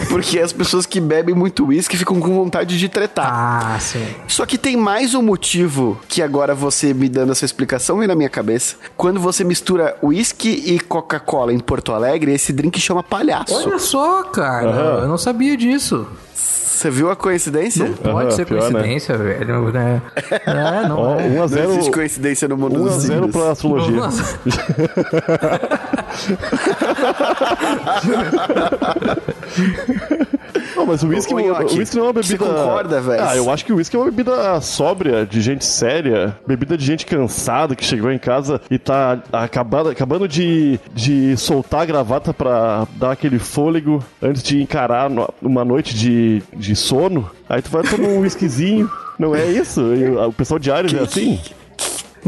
porque 0.08 0.38
as 0.38 0.52
pessoas 0.52 0.87
que 0.87 1.00
bebem 1.00 1.35
muito 1.35 1.66
uísque 1.66 1.97
ficam 1.97 2.20
com 2.20 2.35
vontade 2.35 2.78
de 2.78 2.88
tretar. 2.88 3.28
Ah, 3.30 3.78
sim. 3.80 4.06
Só 4.26 4.47
que 4.47 4.56
tem 4.56 4.76
mais 4.76 5.14
um 5.14 5.23
motivo 5.23 5.67
que 6.08 6.22
agora 6.22 6.54
você 6.54 6.94
me 6.94 7.08
dando 7.08 7.32
essa 7.32 7.44
explicação 7.44 7.98
vem 7.98 8.08
na 8.08 8.14
minha 8.14 8.28
cabeça. 8.28 8.76
Quando 8.96 9.20
você 9.20 9.44
mistura 9.44 9.96
uísque 10.02 10.48
e 10.48 10.80
Coca-Cola 10.80 11.52
em 11.52 11.58
Porto 11.58 11.92
Alegre, 11.92 12.32
esse 12.32 12.52
drink 12.52 12.80
chama 12.80 13.02
palhaço. 13.02 13.54
Olha 13.54 13.78
só, 13.78 14.22
cara. 14.25 14.68
Uhum. 14.68 15.02
Eu 15.02 15.08
não 15.08 15.18
sabia 15.18 15.56
disso. 15.56 16.06
Você 16.34 16.90
viu 16.90 17.10
a 17.10 17.16
coincidência? 17.16 17.88
Não 17.88 18.12
pode 18.12 18.26
uhum, 18.26 18.30
ser 18.30 18.46
pior, 18.46 18.62
né? 18.62 18.70
coincidência, 18.70 19.18
né? 19.18 19.25
velho. 19.25 19.72
Né? 19.72 20.00
É, 20.46 20.88
não. 20.88 20.98
Oh, 21.16 21.18
é. 21.18 21.26
1 21.26 21.42
a 21.42 21.46
0, 21.48 21.64
não 21.64 21.72
existe 21.75 21.90
coincidência 21.90 22.46
no 22.46 22.56
mundo 22.56 22.84
1 22.84 22.87
a 22.87 22.98
0 22.98 23.28
pra 23.30 23.50
astrologia. 23.50 23.98
Não, 30.77 30.87
mas 30.87 31.03
o 31.03 31.09
uísque, 31.09 31.35
o, 31.35 31.37
o 31.37 31.77
whisky 31.77 31.97
não 31.97 32.05
é 32.05 32.07
uma 32.07 32.12
bebida. 32.12 32.37
Você 32.37 32.38
concorda, 32.38 33.00
velho? 33.00 33.23
Ah, 33.25 33.37
eu 33.37 33.50
acho 33.50 33.65
que 33.65 33.73
o 33.73 33.77
uísque 33.77 33.97
é 33.97 33.99
uma 33.99 34.07
bebida 34.07 34.61
sóbria, 34.61 35.27
de 35.27 35.41
gente 35.41 35.65
séria, 35.65 36.37
bebida 36.47 36.77
de 36.77 36.85
gente 36.85 37.07
cansada 37.07 37.75
que 37.75 37.85
chegou 37.85 38.11
em 38.11 38.19
casa 38.19 38.61
e 38.71 38.79
tá 38.79 39.19
acabado, 39.33 39.88
acabando 39.88 40.29
de, 40.29 40.79
de 40.95 41.37
soltar 41.37 41.83
a 41.83 41.87
gravata 41.87 42.33
pra 42.33 42.87
dar 42.97 43.12
aquele 43.12 43.38
fôlego 43.38 44.03
antes 44.23 44.43
de 44.43 44.62
encarar 44.62 45.11
uma 45.43 45.65
noite 45.65 45.95
de, 45.95 46.43
de 46.57 46.75
sono. 46.77 47.31
Aí 47.49 47.62
tu 47.62 47.71
vai 47.71 47.83
tomar 47.83 48.09
um 48.09 48.21
whiskyzinho. 48.21 48.91
Não 49.19 49.35
é 49.35 49.47
isso? 49.47 49.83
O 50.29 50.33
pessoal 50.33 50.61
de 50.61 50.71
Ares 50.71 50.95
é 50.95 51.00
assim? 51.00 51.41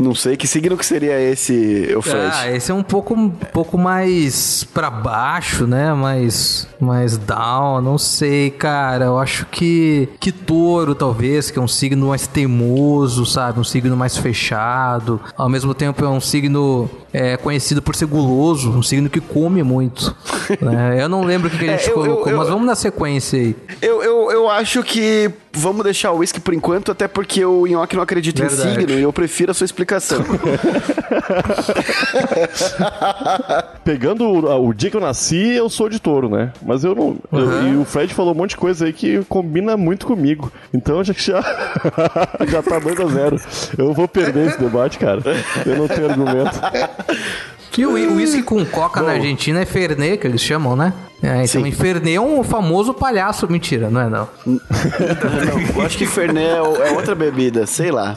Não 0.01 0.15
sei 0.15 0.37
que 0.37 0.47
signo 0.47 0.77
que 0.77 0.85
seria 0.87 1.21
esse, 1.21 1.95
Fred. 2.03 2.31
Ah, 2.33 2.51
esse 2.51 2.71
é 2.71 2.75
um 2.75 2.83
pouco, 2.83 3.15
um 3.15 3.29
pouco 3.31 3.77
mais 3.79 4.65
pra 4.73 4.91
baixo, 4.91 5.67
né? 5.67 5.93
Mais, 5.95 6.67
mais 6.81 7.17
down, 7.19 7.81
não 7.81 7.99
sei, 7.99 8.51
cara. 8.51 9.07
Eu 9.07 9.19
acho 9.19 9.47
que 9.47 10.09
que 10.19 10.33
touro, 10.33 10.95
talvez, 10.95 11.51
que 11.51 11.59
é 11.59 11.63
um 11.63 11.69
signo 11.69 12.09
mais 12.09 12.27
teimoso, 12.27 13.25
sabe? 13.27 13.61
Um 13.61 13.65
signo 13.65 13.97
mais 13.97 14.17
fechado. 14.17 15.21
Ao 15.37 15.49
mesmo 15.49 15.75
tempo 15.75 16.05
é 16.05 16.09
um 16.09 16.21
signo 16.21 16.89
é, 17.13 17.37
conhecido 17.37 17.83
por 17.83 17.95
ser 17.97 18.07
guloso, 18.07 18.71
um 18.71 18.83
signo 18.83 19.09
que 19.11 19.21
come 19.21 19.63
muito. 19.63 20.15
né? 20.61 20.97
Eu 21.03 21.09
não 21.09 21.25
lembro 21.25 21.49
o 21.49 21.51
que, 21.51 21.59
que 21.59 21.65
a 21.69 21.77
gente 21.77 21.89
É, 21.89 21.91
eu- 21.91 21.95
colocou, 21.95 22.27
eu- 22.27 22.33
eu- 22.33 22.39
mas 22.39 22.49
vamos 22.49 22.67
na 22.67 22.75
sequência 22.75 23.39
aí. 23.39 23.57
Eu, 23.83 24.03
eu, 24.03 24.31
eu 24.31 24.49
acho 24.51 24.83
que 24.83 25.31
vamos 25.53 25.83
deixar 25.83 26.13
o 26.13 26.19
whisky 26.19 26.41
por 26.41 26.55
enquanto, 26.55 26.93
até 26.93 27.09
porque 27.09 27.45
o 27.45 27.67
Nhoque 27.67 27.97
não 27.97 28.03
acredita 28.03 28.47
Verdade. 28.47 28.69
em 28.69 28.75
signo 28.81 28.99
e 28.99 29.03
eu 29.03 29.13
prefiro 29.13 29.51
a 29.51 29.55
sua 29.55 29.65
explicação. 29.65 29.90
Pegando 33.85 34.25
o, 34.25 34.69
o 34.69 34.75
dia 34.75 34.91
que 34.91 34.97
eu 34.97 35.01
nasci, 35.01 35.55
eu 35.55 35.69
sou 35.69 35.89
de 35.89 35.99
touro, 35.99 36.29
né? 36.29 36.53
Mas 36.63 36.85
eu 36.85 36.95
não. 36.95 37.17
eu- 37.33 37.73
e 37.73 37.77
o 37.77 37.85
Fred 37.85 38.13
falou 38.15 38.33
um 38.33 38.37
monte 38.37 38.51
de 38.51 38.57
coisa 38.57 38.87
aí 38.87 38.93
que 38.93 39.23
combina 39.25 39.77
muito 39.77 40.07
comigo. 40.07 40.53
Então 40.73 41.03
já 41.03 41.13
já, 41.13 41.43
já 42.49 42.63
tá 42.63 42.79
2 42.79 43.01
a 43.01 43.07
0 43.07 43.37
Eu 43.79 43.93
vou 43.93 44.07
perder 44.09 44.49
esse 44.49 44.59
debate, 44.61 44.99
cara. 44.99 45.21
Eu 45.67 45.77
não 45.77 45.89
tenho 45.89 46.09
argumento. 46.11 46.61
E 47.79 47.87
o 47.87 47.93
uísque 48.17 48.43
com 48.43 48.65
coca 48.67 49.01
na 49.03 49.13
Argentina 49.13 49.61
é 49.61 49.65
Fernet, 49.67 50.19
que 50.19 50.27
eles 50.27 50.41
chamam, 50.41 50.75
né? 50.77 50.93
É, 51.23 51.45
então, 51.45 51.67
e 51.67 51.73
Fernet 51.73 52.15
é 52.17 52.21
um 52.21 52.43
famoso 52.43 52.95
palhaço. 52.95 53.51
Mentira, 53.51 53.91
não 53.91 54.01
é 54.01 54.09
não. 54.09 54.29
não, 54.47 55.81
eu 55.81 55.83
acho 55.87 55.99
que 55.99 56.07
Fernet 56.07 56.47
é 56.49 56.63
o- 56.63 56.77
é 56.83 56.93
outra 56.93 57.15
bebida, 57.15 57.67
sei 57.67 57.91
lá. 57.91 58.15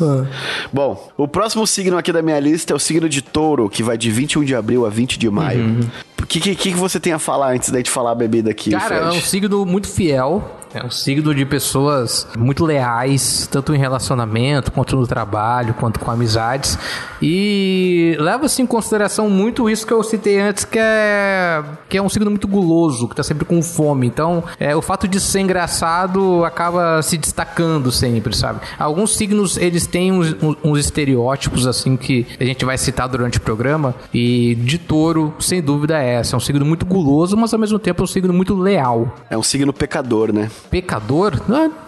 Bom, 0.71 1.11
o 1.17 1.27
próximo 1.27 1.65
signo 1.67 1.97
aqui 1.97 2.11
da 2.11 2.21
minha 2.21 2.39
lista 2.39 2.73
é 2.73 2.75
o 2.75 2.79
signo 2.79 3.09
de 3.09 3.21
touro, 3.21 3.69
que 3.69 3.83
vai 3.83 3.97
de 3.97 4.09
21 4.09 4.43
de 4.43 4.55
abril 4.55 4.85
a 4.85 4.89
20 4.89 5.19
de 5.19 5.29
maio. 5.29 5.79
O 6.21 6.25
que, 6.25 6.39
que, 6.39 6.55
que 6.55 6.69
você 6.73 6.99
tem 6.99 7.11
a 7.13 7.19
falar 7.19 7.51
antes 7.53 7.69
da 7.69 7.77
gente 7.77 7.91
falar 7.91 8.11
a 8.11 8.15
bebida 8.15 8.49
aqui, 8.49 8.71
Cara, 8.71 8.95
é 8.95 9.05
um 9.07 9.11
Fred? 9.11 9.25
signo 9.27 9.65
muito 9.65 9.87
fiel. 9.89 10.43
É 10.73 10.83
um 10.83 10.89
signo 10.89 11.35
de 11.35 11.45
pessoas 11.45 12.27
muito 12.37 12.65
leais, 12.65 13.47
tanto 13.51 13.75
em 13.75 13.77
relacionamento, 13.77 14.71
quanto 14.71 14.95
no 14.95 15.05
trabalho, 15.05 15.73
quanto 15.75 15.99
com 15.99 16.09
amizades. 16.09 16.77
E 17.21 18.15
leva-se 18.19 18.61
em 18.61 18.65
consideração 18.65 19.29
muito 19.29 19.69
isso 19.69 19.85
que 19.85 19.93
eu 19.93 20.01
citei 20.03 20.39
antes, 20.39 20.65
que 20.65 20.79
é, 20.79 21.63
que 21.87 21.97
é 21.97 22.01
um 22.01 22.09
signo 22.09 22.29
muito 22.29 22.47
guloso, 22.47 23.07
que 23.07 23.15
tá 23.15 23.21
sempre 23.23 23.45
com 23.45 23.61
fome. 23.61 24.07
Então, 24.07 24.43
é, 24.59 24.75
o 24.75 24.81
fato 24.81 25.07
de 25.07 25.19
ser 25.19 25.41
engraçado 25.41 26.43
acaba 26.43 27.01
se 27.01 27.17
destacando 27.17 27.91
sempre, 27.91 28.35
sabe? 28.35 28.59
Alguns 28.79 29.15
signos, 29.15 29.57
eles 29.57 29.85
têm 29.85 30.11
uns- 30.11 30.35
uns 30.63 30.79
estereótipos, 30.79 31.67
assim, 31.67 31.95
que 31.95 32.25
a 32.39 32.43
gente 32.43 32.65
vai 32.65 32.77
citar 32.77 33.07
durante 33.07 33.37
o 33.37 33.41
programa. 33.41 33.93
E 34.13 34.55
de 34.55 34.77
touro, 34.77 35.33
sem 35.39 35.61
dúvida, 35.61 36.01
é 36.01 36.15
essa. 36.15 36.35
É 36.35 36.37
um 36.37 36.39
signo 36.39 36.65
muito 36.65 36.85
guloso, 36.85 37.37
mas 37.37 37.53
ao 37.53 37.59
mesmo 37.59 37.77
tempo 37.79 38.01
é 38.01 38.03
um 38.03 38.07
signo 38.07 38.33
muito 38.33 38.55
leal. 38.55 39.13
É 39.29 39.37
um 39.37 39.43
signo 39.43 39.71
pecador, 39.71 40.33
né? 40.33 40.49
Pecador? 40.69 41.41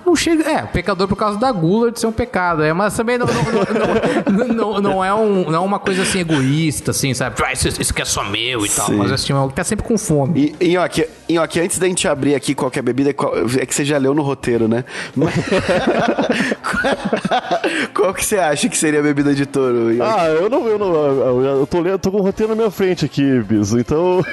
Não, 0.05 0.15
chega. 0.15 0.43
É, 0.50 0.62
pecador 0.63 1.07
por 1.07 1.15
causa 1.15 1.38
da 1.39 1.51
gula 1.51 1.91
de 1.91 2.00
ser 2.00 2.07
um 2.07 2.12
pecado. 2.12 2.63
É, 2.63 2.71
mas 2.74 2.95
também 2.95 3.17
não, 3.17 3.25
não, 3.25 3.43
não, 3.43 4.47
não, 4.47 4.53
não- 4.53 4.81
não 4.81 5.05
é, 5.05 5.13
um, 5.13 5.45
não 5.50 5.55
é 5.55 5.59
uma 5.59 5.79
coisa 5.79 6.01
assim 6.03 6.19
egoísta, 6.19 6.91
assim, 6.91 7.13
sabe? 7.13 7.35
Ah, 7.43 7.51
isso, 7.53 7.67
isso 7.81 7.93
que 7.93 8.01
é 8.01 8.05
só 8.05 8.24
meu 8.24 8.65
e 8.65 8.69
tal. 8.69 8.91
Mas 8.91 9.12
assim, 9.12 9.33
é 9.33 9.35
algo 9.35 9.50
que 9.50 9.55
tá 9.55 9.63
sempre 9.63 9.85
com 9.85 9.97
fome. 9.97 10.55
E, 10.59 10.69
Nhoque, 10.74 11.07
Nhoque, 11.29 11.59
antes 11.59 11.79
da 11.79 11.88
gente 11.88 12.07
abrir 12.07 12.35
aqui 12.35 12.53
qualquer 12.53 12.81
bebida, 12.83 13.09
é 13.09 13.65
que 13.65 13.74
você 13.75 13.83
já 13.85 13.97
leu 13.97 14.13
no 14.13 14.21
roteiro, 14.21 14.67
né? 14.67 14.83
Mas- 15.15 15.33
qual 17.93 18.13
que 18.13 18.24
você 18.24 18.38
acha 18.38 18.69
que 18.69 18.77
seria 18.77 19.00
a 19.00 19.03
bebida 19.03 19.33
de 19.33 19.45
touro, 19.45 19.91
Nhoque? 19.91 20.01
Ah, 20.01 20.27
eu 20.27 20.50
não, 20.50 20.67
eu 20.67 20.77
não, 20.79 20.93
eu, 20.93 21.41
eu 21.59 21.67
tô 21.67 21.79
lendo, 21.81 22.00
tô 22.00 22.12
com 22.12 22.17
o 22.17 22.21
roteiro 22.21 22.51
na 22.51 22.55
minha 22.55 22.71
frente 22.71 23.05
aqui, 23.05 23.39
Biso. 23.41 23.79
Então. 23.79 24.24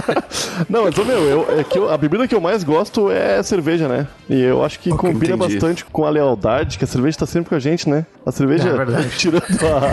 não, 0.68 0.88
então, 0.88 1.04
meu, 1.04 1.18
eu, 1.24 1.60
é 1.60 1.64
que 1.64 1.78
eu- 1.78 1.90
a 1.90 1.96
bebida 1.96 2.26
que 2.26 2.34
eu 2.34 2.40
mais 2.40 2.64
gosto 2.64 3.10
é 3.10 3.42
cerveja, 3.42 3.88
né? 3.88 4.06
E 4.28 4.40
eu 4.40 4.64
acho 4.64 4.78
que 4.78 4.90
combina 5.12 5.34
entendi. 5.34 5.54
bastante 5.54 5.84
com 5.84 6.04
a 6.04 6.10
lealdade, 6.10 6.78
que 6.78 6.84
a 6.84 6.86
cerveja 6.86 7.18
tá 7.18 7.26
sempre 7.26 7.50
com 7.50 7.54
a 7.54 7.58
gente, 7.58 7.88
né? 7.88 8.04
A 8.24 8.30
cerveja, 8.32 8.68
É 8.68 9.08
tirando, 9.16 9.44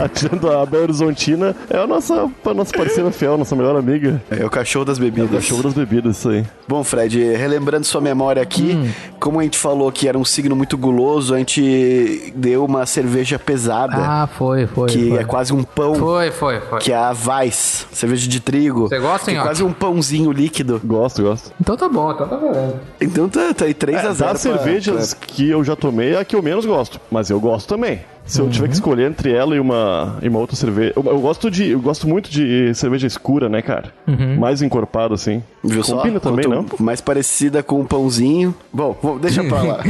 a, 0.03 0.09
tirando 0.09 0.51
a 0.51 0.65
Belo 0.65 0.83
Horizontina, 0.83 1.55
é 1.69 1.77
a 1.77 1.87
nossa, 1.87 2.29
a 2.45 2.53
nossa 2.53 2.71
parceira 2.77 3.11
fiel, 3.11 3.37
nossa 3.37 3.55
melhor 3.55 3.75
amiga. 3.75 4.21
É 4.29 4.45
o 4.45 4.49
cachorro 4.49 4.85
das 4.85 4.97
bebidas. 4.99 5.29
Cachorro 5.31 5.63
das 5.63 5.73
bebidas, 5.73 6.17
isso 6.17 6.29
aí. 6.29 6.45
Bom, 6.67 6.83
Fred, 6.83 7.19
relembrando 7.35 7.85
sua 7.85 8.01
memória 8.01 8.41
aqui, 8.41 8.73
Hum. 8.75 8.89
como 9.19 9.39
a 9.39 9.43
gente 9.43 9.57
falou 9.57 9.91
que 9.91 10.07
era 10.07 10.17
um 10.17 10.25
signo 10.25 10.55
muito 10.55 10.77
guloso, 10.77 11.33
a 11.33 11.37
gente 11.37 12.33
deu 12.35 12.65
uma 12.65 12.85
cerveja 12.85 13.39
pesada, 13.39 13.95
Ah, 13.97 14.27
foi, 14.37 14.67
foi. 14.67 14.89
que 14.89 15.09
foi. 15.09 15.19
é 15.19 15.23
quase 15.23 15.53
um 15.53 15.63
pão, 15.63 15.95
Foi, 15.95 16.31
foi, 16.31 16.59
foi. 16.59 16.79
que 16.79 16.91
é 16.91 16.95
a 16.97 17.13
Weiss, 17.25 17.87
cerveja 17.91 18.27
de 18.27 18.39
trigo. 18.39 18.87
Você 18.89 18.99
gosta, 18.99 19.31
que 19.31 19.37
é 19.37 19.41
quase 19.41 19.63
um 19.63 19.71
pãozinho 19.71 20.31
líquido. 20.31 20.81
Gosto, 20.83 21.23
gosto. 21.23 21.51
Então 21.59 21.75
tá 21.77 21.87
bom, 21.87 22.11
então 22.11 22.27
tá 22.27 22.35
valendo. 22.35 22.75
Então 22.99 23.29
tá, 23.29 23.53
tá 23.53 23.65
aí 23.65 23.73
3 23.73 23.97
a 24.05 24.13
0 24.13 24.29
É, 24.29 24.33
Das 24.33 24.41
pra- 24.43 25.06
que 25.13 25.49
eu 25.49 25.63
já 25.63 25.75
tomei, 25.75 26.13
é 26.13 26.19
a 26.19 26.25
que 26.25 26.35
eu 26.35 26.41
menos 26.41 26.65
gosto. 26.65 26.99
Mas 27.11 27.29
eu 27.29 27.39
gosto 27.39 27.67
também. 27.67 28.01
Se 28.27 28.39
eu 28.41 28.49
tiver 28.49 28.67
que 28.67 28.73
escolher 28.73 29.09
entre 29.09 29.31
ela 29.31 29.55
e 29.55 29.59
uma, 29.59 30.17
e 30.21 30.27
uma 30.27 30.39
outra 30.39 30.55
cerveja. 30.55 30.93
Eu, 30.95 31.03
eu 31.05 31.19
gosto 31.19 31.49
de. 31.49 31.69
Eu 31.69 31.79
gosto 31.79 32.07
muito 32.07 32.29
de 32.29 32.73
cerveja 32.75 33.07
escura, 33.07 33.47
né, 33.49 33.61
cara? 33.61 33.93
Mais 34.37 34.61
encorpada, 34.61 35.13
assim. 35.15 35.41
Viu 35.63 35.83
só? 35.83 35.97
Combina 35.97 36.19
também, 36.19 36.45
Quanto 36.45 36.77
não? 36.79 36.85
Mais 36.85 37.01
parecida 37.01 37.63
com 37.63 37.79
um 37.81 37.85
pãozinho. 37.85 38.53
Bom, 38.71 38.97
vamos- 39.01 39.21
deixa 39.21 39.43
pra 39.43 39.61
lá. 39.63 39.79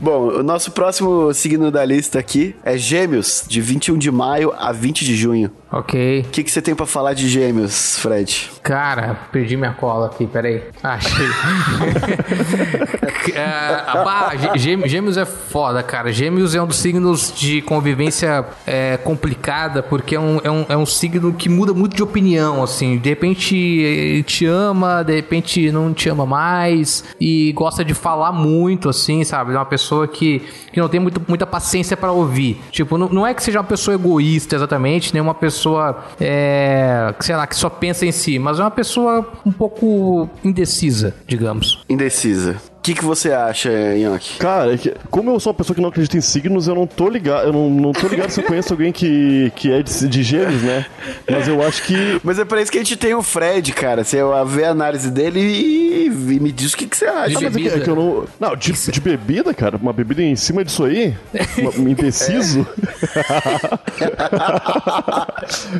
Bom, 0.00 0.28
o 0.40 0.42
nosso 0.42 0.70
próximo 0.72 1.32
signo 1.32 1.70
da 1.70 1.84
lista 1.84 2.18
aqui 2.18 2.54
é 2.64 2.76
Gêmeos, 2.76 3.44
de 3.46 3.60
21 3.60 3.96
de 3.98 4.10
maio 4.10 4.52
a 4.58 4.72
20 4.72 5.04
de 5.04 5.14
junho. 5.16 5.50
Ok. 5.72 6.20
O 6.20 6.30
que, 6.30 6.44
que 6.44 6.50
você 6.50 6.62
tem 6.62 6.74
pra 6.74 6.86
falar 6.86 7.14
de 7.14 7.28
Gêmeos, 7.28 7.98
Fred? 7.98 8.50
Cara, 8.62 9.14
perdi 9.32 9.56
minha 9.56 9.72
cola 9.72 10.06
aqui, 10.06 10.26
peraí. 10.26 10.62
Achei. 10.82 11.26
é, 13.32 13.84
bah, 14.04 14.32
gê- 14.36 14.58
gê- 14.58 14.88
gêmeos 14.88 15.16
é 15.16 15.24
foda, 15.24 15.82
cara. 15.82 16.12
Gêmeos 16.12 16.54
é 16.54 16.62
um 16.62 16.66
dos 16.66 16.76
signos 16.76 17.32
de 17.36 17.62
convivência 17.62 18.44
é, 18.66 18.96
complicada, 18.98 19.82
porque 19.82 20.14
é 20.16 20.20
um, 20.20 20.40
é, 20.42 20.50
um, 20.50 20.66
é 20.68 20.76
um 20.76 20.86
signo 20.86 21.32
que 21.32 21.48
muda 21.48 21.72
muito 21.72 21.94
de 21.96 22.02
opinião, 22.02 22.62
assim. 22.62 22.98
De 22.98 23.08
repente 23.08 24.24
te 24.26 24.46
ama, 24.46 25.02
de 25.02 25.14
repente 25.14 25.70
não 25.70 25.92
te 25.94 26.08
ama 26.08 26.26
mais, 26.26 27.04
e 27.20 27.52
gosta 27.52 27.84
de 27.84 27.94
falar 27.94 28.32
muito, 28.32 28.88
assim, 28.88 29.24
sabe? 29.24 29.52
É 29.52 29.56
uma 29.56 29.64
pessoa 29.64 30.06
que, 30.08 30.40
que 30.72 30.80
não 30.80 30.88
tem 30.88 31.00
muito, 31.00 31.20
muita 31.26 31.46
paciência 31.46 31.96
pra 31.96 32.12
ouvir. 32.12 32.60
Tipo, 32.70 32.98
não, 32.98 33.08
não 33.08 33.26
é 33.26 33.32
que 33.34 33.42
seja 33.42 33.58
uma 33.58 33.64
pessoa 33.64 33.94
egoísta 33.94 34.56
exatamente, 34.56 35.12
nem 35.12 35.22
uma 35.22 35.34
pessoa, 35.34 36.04
é, 36.20 37.14
sei 37.20 37.36
lá, 37.36 37.46
que 37.46 37.56
só 37.56 37.68
pensa 37.70 38.04
em 38.06 38.12
si, 38.12 38.38
mas 38.38 38.58
é 38.58 38.62
uma 38.62 38.70
pessoa 38.70 39.26
um 39.44 39.52
pouco 39.52 40.28
indecisa, 40.42 41.14
digamos. 41.26 41.82
Indecisa. 41.88 42.56
O 42.84 42.86
que, 42.86 42.92
que 42.96 43.02
você 43.02 43.32
acha, 43.32 43.70
Nhoque? 43.96 44.36
Cara, 44.36 44.74
é 44.74 44.78
como 45.10 45.30
eu 45.30 45.40
sou 45.40 45.52
uma 45.52 45.56
pessoa 45.56 45.74
que 45.74 45.80
não 45.80 45.88
acredita 45.88 46.18
em 46.18 46.20
signos, 46.20 46.68
eu 46.68 46.74
não 46.74 46.86
tô 46.86 47.08
ligado. 47.08 47.46
Eu 47.46 47.52
não, 47.54 47.70
não 47.70 47.92
tô 47.92 48.06
ligado 48.08 48.28
se 48.28 48.42
eu 48.42 48.44
conheço 48.44 48.74
alguém 48.74 48.92
que, 48.92 49.50
que 49.56 49.72
é 49.72 49.82
de, 49.82 50.06
de 50.06 50.22
gêmeos, 50.22 50.60
né? 50.60 50.84
Mas 51.26 51.48
eu 51.48 51.62
acho 51.66 51.82
que. 51.84 51.96
Mas 52.22 52.38
é 52.38 52.44
pra 52.44 52.60
isso 52.60 52.70
que 52.70 52.76
a 52.76 52.82
gente 52.82 52.94
tem 52.98 53.14
o 53.14 53.22
Fred, 53.22 53.72
cara. 53.72 54.04
Você 54.04 54.18
vê 54.48 54.66
a 54.66 54.70
análise 54.72 55.10
dele 55.10 55.40
e, 55.40 56.08
e 56.08 56.10
me 56.38 56.52
diz 56.52 56.74
o 56.74 56.76
que, 56.76 56.86
que 56.86 56.94
você 56.94 57.06
acha. 57.06 57.38
Ah, 57.38 57.40
mas 57.40 57.56
é 57.56 57.58
que, 57.58 57.68
é 57.68 57.80
que 57.80 57.88
eu 57.88 57.96
não. 57.96 58.24
Não, 58.38 58.54
de, 58.54 58.70
de 58.72 59.00
bebida, 59.00 59.54
cara, 59.54 59.78
uma 59.78 59.94
bebida 59.94 60.22
em 60.22 60.36
cima 60.36 60.62
disso 60.62 60.84
aí, 60.84 61.16
uma- 61.56 61.90
indeciso. 61.90 62.66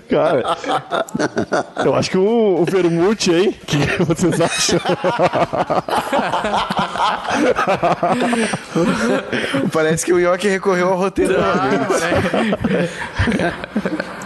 cara, 0.08 0.56
eu 1.84 1.94
acho 1.94 2.10
que 2.10 2.16
o, 2.16 2.62
o 2.62 2.64
vermute 2.64 3.30
aí, 3.30 3.48
o 3.48 3.52
que 3.66 3.76
vocês 4.04 4.40
acham? 4.40 4.80
Parece 9.72 10.04
que 10.04 10.12
o 10.12 10.18
Nhoque 10.18 10.48
recorreu 10.48 10.88
ao 10.88 10.98
roteiro 10.98 11.34
novamente. 11.34 11.84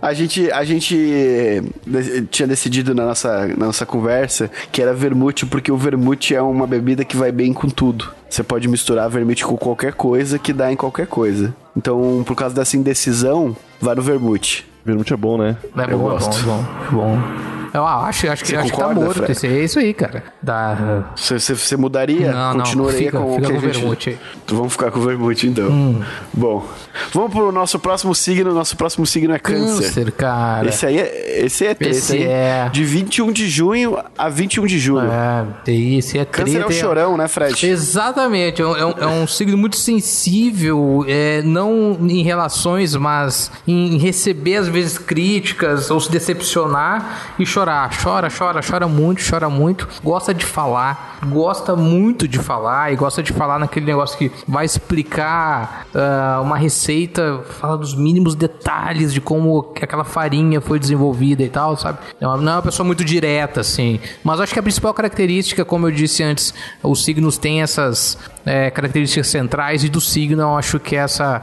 A 0.00 0.12
gente, 0.14 0.50
a 0.52 0.64
gente 0.64 1.62
de- 1.86 2.22
tinha 2.30 2.46
decidido 2.46 2.94
na 2.94 3.04
nossa, 3.06 3.46
na 3.48 3.66
nossa 3.66 3.84
conversa 3.84 4.50
que 4.70 4.80
era 4.80 4.94
vermute, 4.94 5.44
porque 5.46 5.72
o 5.72 5.76
vermute 5.76 6.34
é 6.34 6.42
uma 6.42 6.66
bebida 6.66 7.04
que 7.04 7.16
vai 7.16 7.32
bem 7.32 7.52
com 7.52 7.68
tudo. 7.68 8.08
Você 8.28 8.42
pode 8.42 8.68
misturar 8.68 9.08
vermute 9.10 9.44
com 9.44 9.56
qualquer 9.56 9.92
coisa 9.94 10.38
que 10.38 10.52
dá 10.52 10.70
em 10.72 10.76
qualquer 10.76 11.06
coisa. 11.06 11.54
Então, 11.76 12.22
por 12.26 12.34
causa 12.36 12.54
dessa 12.54 12.76
indecisão, 12.76 13.56
vai 13.80 13.94
no 13.94 14.02
vermute. 14.02 14.66
Vermute 14.84 15.12
é 15.12 15.16
bom, 15.16 15.36
né? 15.38 15.56
É 15.76 15.92
Eu 15.92 15.98
bom, 15.98 16.10
gosto. 16.10 16.44
bom, 16.44 16.64
bom, 16.90 17.16
bom. 17.16 17.57
Eu 17.72 17.86
acho, 17.86 18.30
acho 18.30 18.44
que, 18.44 18.54
acho 18.56 18.70
que 18.70 18.76
tá 18.76 18.84
concorda, 18.84 19.00
morto. 19.00 19.30
Esse, 19.32 19.46
é 19.46 19.64
isso 19.64 19.78
aí, 19.78 19.92
cara. 19.94 20.24
Da, 20.42 21.04
Você, 21.16 21.76
mudaria? 21.76 22.32
Não, 22.32 22.54
não, 22.54 22.64
Continuaria 22.64 22.98
fica- 22.98 23.18
com 23.18 23.34
fica 23.34 23.36
o 23.36 23.40
que 23.46 23.52
com 23.52 23.58
a 23.58 23.60
gente... 23.60 23.78
vermute 23.80 24.10
aí. 24.10 24.18
Vamos 24.48 24.72
ficar 24.72 24.90
com 24.90 24.98
o 25.00 25.02
vermute, 25.02 25.46
então. 25.46 26.02
Bom, 26.32 26.66
vamos 27.12 27.32
pro 27.32 27.52
nosso 27.52 27.78
próximo 27.78 28.14
signo. 28.14 28.52
Nosso 28.54 28.76
próximo 28.76 29.06
signo 29.06 29.34
é 29.34 29.38
câncer. 29.38 29.82
câncer, 29.84 30.12
cara. 30.12 30.68
Esse 30.68 30.86
aí 30.86 30.98
é, 30.98 31.44
esse 31.44 31.66
é 31.66 31.74
treta, 31.74 31.96
Esse 31.96 32.16
hein? 32.16 32.24
é. 32.28 32.68
De 32.72 32.84
21 32.84 33.32
de 33.32 33.48
junho 33.48 33.98
a 34.16 34.28
21 34.28 34.66
de 34.66 34.78
julho. 34.78 35.08
É, 35.10 35.44
esse 35.72 36.18
é 36.18 36.24
Câncer 36.24 36.62
é 36.62 36.66
o 36.66 36.72
chorão, 36.72 37.16
né, 37.16 37.28
Fred? 37.28 37.66
Exatamente, 37.66 38.62
é 38.62 38.66
um, 38.66 38.76
é 38.76 38.84
um- 38.86 38.90
é 38.98 39.06
um 39.06 39.26
signo 39.26 39.56
muito 39.56 39.76
sensível, 39.76 41.04
é, 41.06 41.42
não 41.42 41.96
em 42.00 42.22
relações, 42.22 42.94
mas 42.96 43.50
em 43.66 43.98
receber 43.98 44.56
às 44.56 44.68
vezes 44.68 44.98
críticas 44.98 45.90
ou 45.90 46.00
se 46.00 46.10
decepcionar 46.10 47.34
e 47.38 47.44
chorar. 47.46 47.57
Chora, 47.58 48.28
chora, 48.30 48.60
chora 48.62 48.86
muito, 48.86 49.20
chora 49.28 49.48
muito. 49.50 49.88
Gosta 50.02 50.32
de 50.32 50.44
falar, 50.46 51.18
gosta 51.26 51.74
muito 51.74 52.28
de 52.28 52.38
falar 52.38 52.92
e 52.92 52.96
gosta 52.96 53.20
de 53.22 53.32
falar 53.32 53.58
naquele 53.58 53.84
negócio 53.86 54.16
que 54.16 54.30
vai 54.46 54.64
explicar 54.64 55.86
ah, 55.94 56.40
uma 56.42 56.56
receita, 56.56 57.40
fala 57.58 57.76
dos 57.76 57.94
mínimos 57.96 58.34
detalhes 58.36 59.12
de 59.12 59.20
como 59.20 59.62
que 59.74 59.84
aquela 59.84 60.04
farinha 60.04 60.60
foi 60.60 60.78
desenvolvida 60.78 61.42
e 61.42 61.48
tal, 61.48 61.76
sabe? 61.76 61.98
É 62.20 62.26
uma- 62.26 62.36
não 62.36 62.52
é 62.52 62.54
uma 62.56 62.62
pessoa 62.62 62.86
muito 62.86 63.04
direta, 63.04 63.60
assim. 63.60 63.98
Mas 64.22 64.40
acho 64.40 64.52
que 64.52 64.58
a 64.60 64.62
principal 64.62 64.94
característica, 64.94 65.64
como 65.64 65.86
eu 65.88 65.90
disse 65.90 66.22
antes, 66.22 66.54
os 66.82 67.04
signos 67.04 67.38
têm 67.38 67.60
essas 67.62 68.16
é, 68.48 68.70
características 68.70 69.26
centrais 69.26 69.84
e 69.84 69.88
do 69.88 70.00
signo 70.00 70.42
eu 70.42 70.56
acho 70.56 70.80
que 70.80 70.96
é 70.96 71.00
essa 71.00 71.42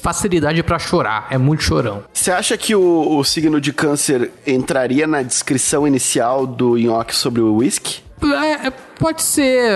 facilidade 0.00 0.62
pra 0.62 0.78
chorar. 0.78 1.26
É 1.30 1.38
muito 1.38 1.62
chorão. 1.62 2.02
Você 2.12 2.30
acha 2.30 2.56
que 2.56 2.74
o, 2.74 3.18
o 3.18 3.24
signo 3.24 3.60
de 3.60 3.72
câncer 3.72 4.30
entraria 4.46 5.06
na 5.06 5.22
descrição 5.22 5.86
inicial 5.86 6.46
do 6.46 6.76
Nhoque 6.76 7.14
sobre 7.14 7.42
o 7.42 7.56
whisky? 7.56 8.02
É, 8.22 8.66
é, 8.68 8.72
pode 8.98 9.22
ser, 9.22 9.72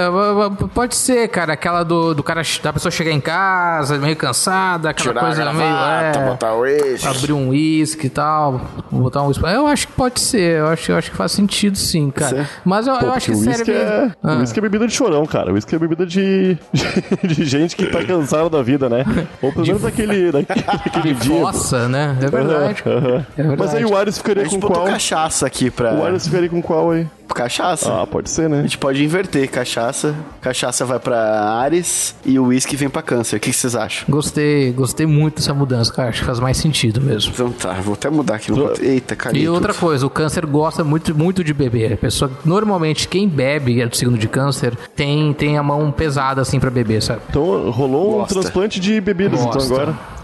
pode 0.74 0.94
ser, 0.96 1.28
cara. 1.28 1.52
Aquela 1.52 1.82
do, 1.82 2.14
do 2.14 2.22
cara, 2.22 2.42
da 2.62 2.72
pessoa 2.72 2.90
chegar 2.90 3.10
em 3.12 3.20
casa 3.20 3.98
meio 3.98 4.16
cansada, 4.16 4.90
aquela 4.90 5.10
Tirar 5.10 5.20
coisa 5.20 5.42
a 5.42 5.52
meio. 5.52 5.68
gravata, 5.68 6.18
É, 6.18 6.28
botar 6.28 6.54
o 6.54 6.60
whisky. 6.60 7.06
abrir 7.08 7.32
um 7.32 7.48
uísque 7.50 8.06
e 8.06 8.10
tal, 8.10 8.60
botar 8.90 9.22
um 9.22 9.26
uísque. 9.28 9.44
Eu 9.44 9.66
acho 9.66 9.86
que 9.86 9.92
pode 9.94 10.20
ser, 10.20 10.58
eu 10.58 10.66
acho, 10.68 10.92
eu 10.92 10.96
acho 10.98 11.10
que 11.10 11.16
faz 11.16 11.32
sentido 11.32 11.76
sim, 11.76 12.10
cara. 12.10 12.48
Mas 12.64 12.86
eu, 12.86 12.96
Pô, 12.98 13.06
eu 13.06 13.12
acho 13.12 13.30
que 13.30 13.36
sério 13.36 13.58
whisky 13.58 13.70
é, 13.70 14.00
mesmo. 14.00 14.14
Ah. 14.22 14.32
o 14.34 14.38
whisky 14.40 14.58
é 14.58 14.62
bebida 14.62 14.86
de 14.86 14.92
chorão, 14.94 15.26
cara. 15.26 15.50
O 15.50 15.54
whisky 15.54 15.74
é 15.74 15.78
bebida 15.78 16.06
de, 16.06 16.58
de, 17.24 17.44
gente 17.44 17.76
que 17.76 17.86
tá 17.86 18.04
cansada 18.04 18.48
da 18.50 18.62
vida, 18.62 18.88
né? 18.88 19.04
Ou 19.40 19.52
pelo 19.52 19.66
menos 19.66 19.82
daquele, 19.82 20.32
daquele, 20.32 20.62
daquele 20.62 21.14
dia. 21.14 21.40
Nossa, 21.40 21.88
né? 21.88 22.16
É 22.20 22.28
verdade. 22.28 22.82
Aham, 22.86 22.96
aham. 22.96 23.26
É 23.36 23.42
verdade. 23.42 23.58
Mas 23.60 23.74
aí 23.74 23.84
o 23.84 23.96
Ares 23.96 24.14
A 24.16 24.18
ficaria 24.18 24.44
gente 24.44 24.60
com 24.60 24.66
qual? 24.72 24.86
cachaça 24.86 25.46
aqui 25.46 25.70
pra... 25.70 25.94
O 25.94 26.04
Ares 26.04 26.26
ficaria 26.26 26.48
com 26.48 26.62
qual 26.62 26.90
aí? 26.90 27.06
Cachaça. 27.34 28.02
Ah, 28.02 28.06
pode 28.06 28.28
ser, 28.28 28.48
né? 28.48 28.58
A 28.58 28.62
gente 28.62 28.76
pode 28.76 29.02
inverter 29.12 29.48
cachaça. 29.50 30.14
Cachaça 30.40 30.84
vai 30.86 30.98
pra 30.98 31.18
Ares 31.60 32.14
e 32.24 32.38
o 32.38 32.46
whisky 32.46 32.76
vem 32.76 32.88
pra 32.88 33.02
câncer. 33.02 33.36
O 33.36 33.40
que 33.40 33.52
vocês 33.52 33.76
acham? 33.76 34.06
Gostei, 34.08 34.72
gostei 34.72 35.06
muito 35.06 35.36
dessa 35.36 35.52
mudança, 35.52 35.92
cara. 35.92 36.08
Acho 36.08 36.20
que 36.20 36.26
faz 36.26 36.40
mais 36.40 36.56
sentido 36.56 37.00
mesmo. 37.00 37.30
Então 37.32 37.50
tá, 37.52 37.72
vou 37.74 37.94
até 37.94 38.08
mudar 38.08 38.36
aqui 38.36 38.50
no... 38.50 38.72
Eita, 38.80 39.14
caguei 39.14 39.42
E 39.42 39.48
outra 39.48 39.72
tudo. 39.74 39.80
coisa, 39.80 40.06
o 40.06 40.10
câncer 40.10 40.46
gosta 40.46 40.82
muito, 40.82 41.14
muito 41.14 41.44
de 41.44 41.52
beber. 41.52 41.92
A 41.92 41.96
pessoa, 41.96 42.30
normalmente, 42.44 43.06
quem 43.06 43.28
bebe, 43.28 43.80
é 43.80 43.86
do 43.86 43.94
signo 43.96 44.16
de 44.16 44.26
câncer, 44.28 44.74
tem, 44.96 45.32
tem 45.34 45.58
a 45.58 45.62
mão 45.62 45.90
pesada 45.92 46.40
assim 46.40 46.58
pra 46.58 46.70
beber, 46.70 47.02
sabe? 47.02 47.20
Então 47.28 47.70
rolou 47.70 48.18
Gosta. 48.20 48.38
um 48.38 48.40
transplante 48.40 48.80
de 48.80 49.00
bebidas, 49.00 49.40
Gosta. 49.42 49.62
então 49.62 49.76
agora. 49.76 50.21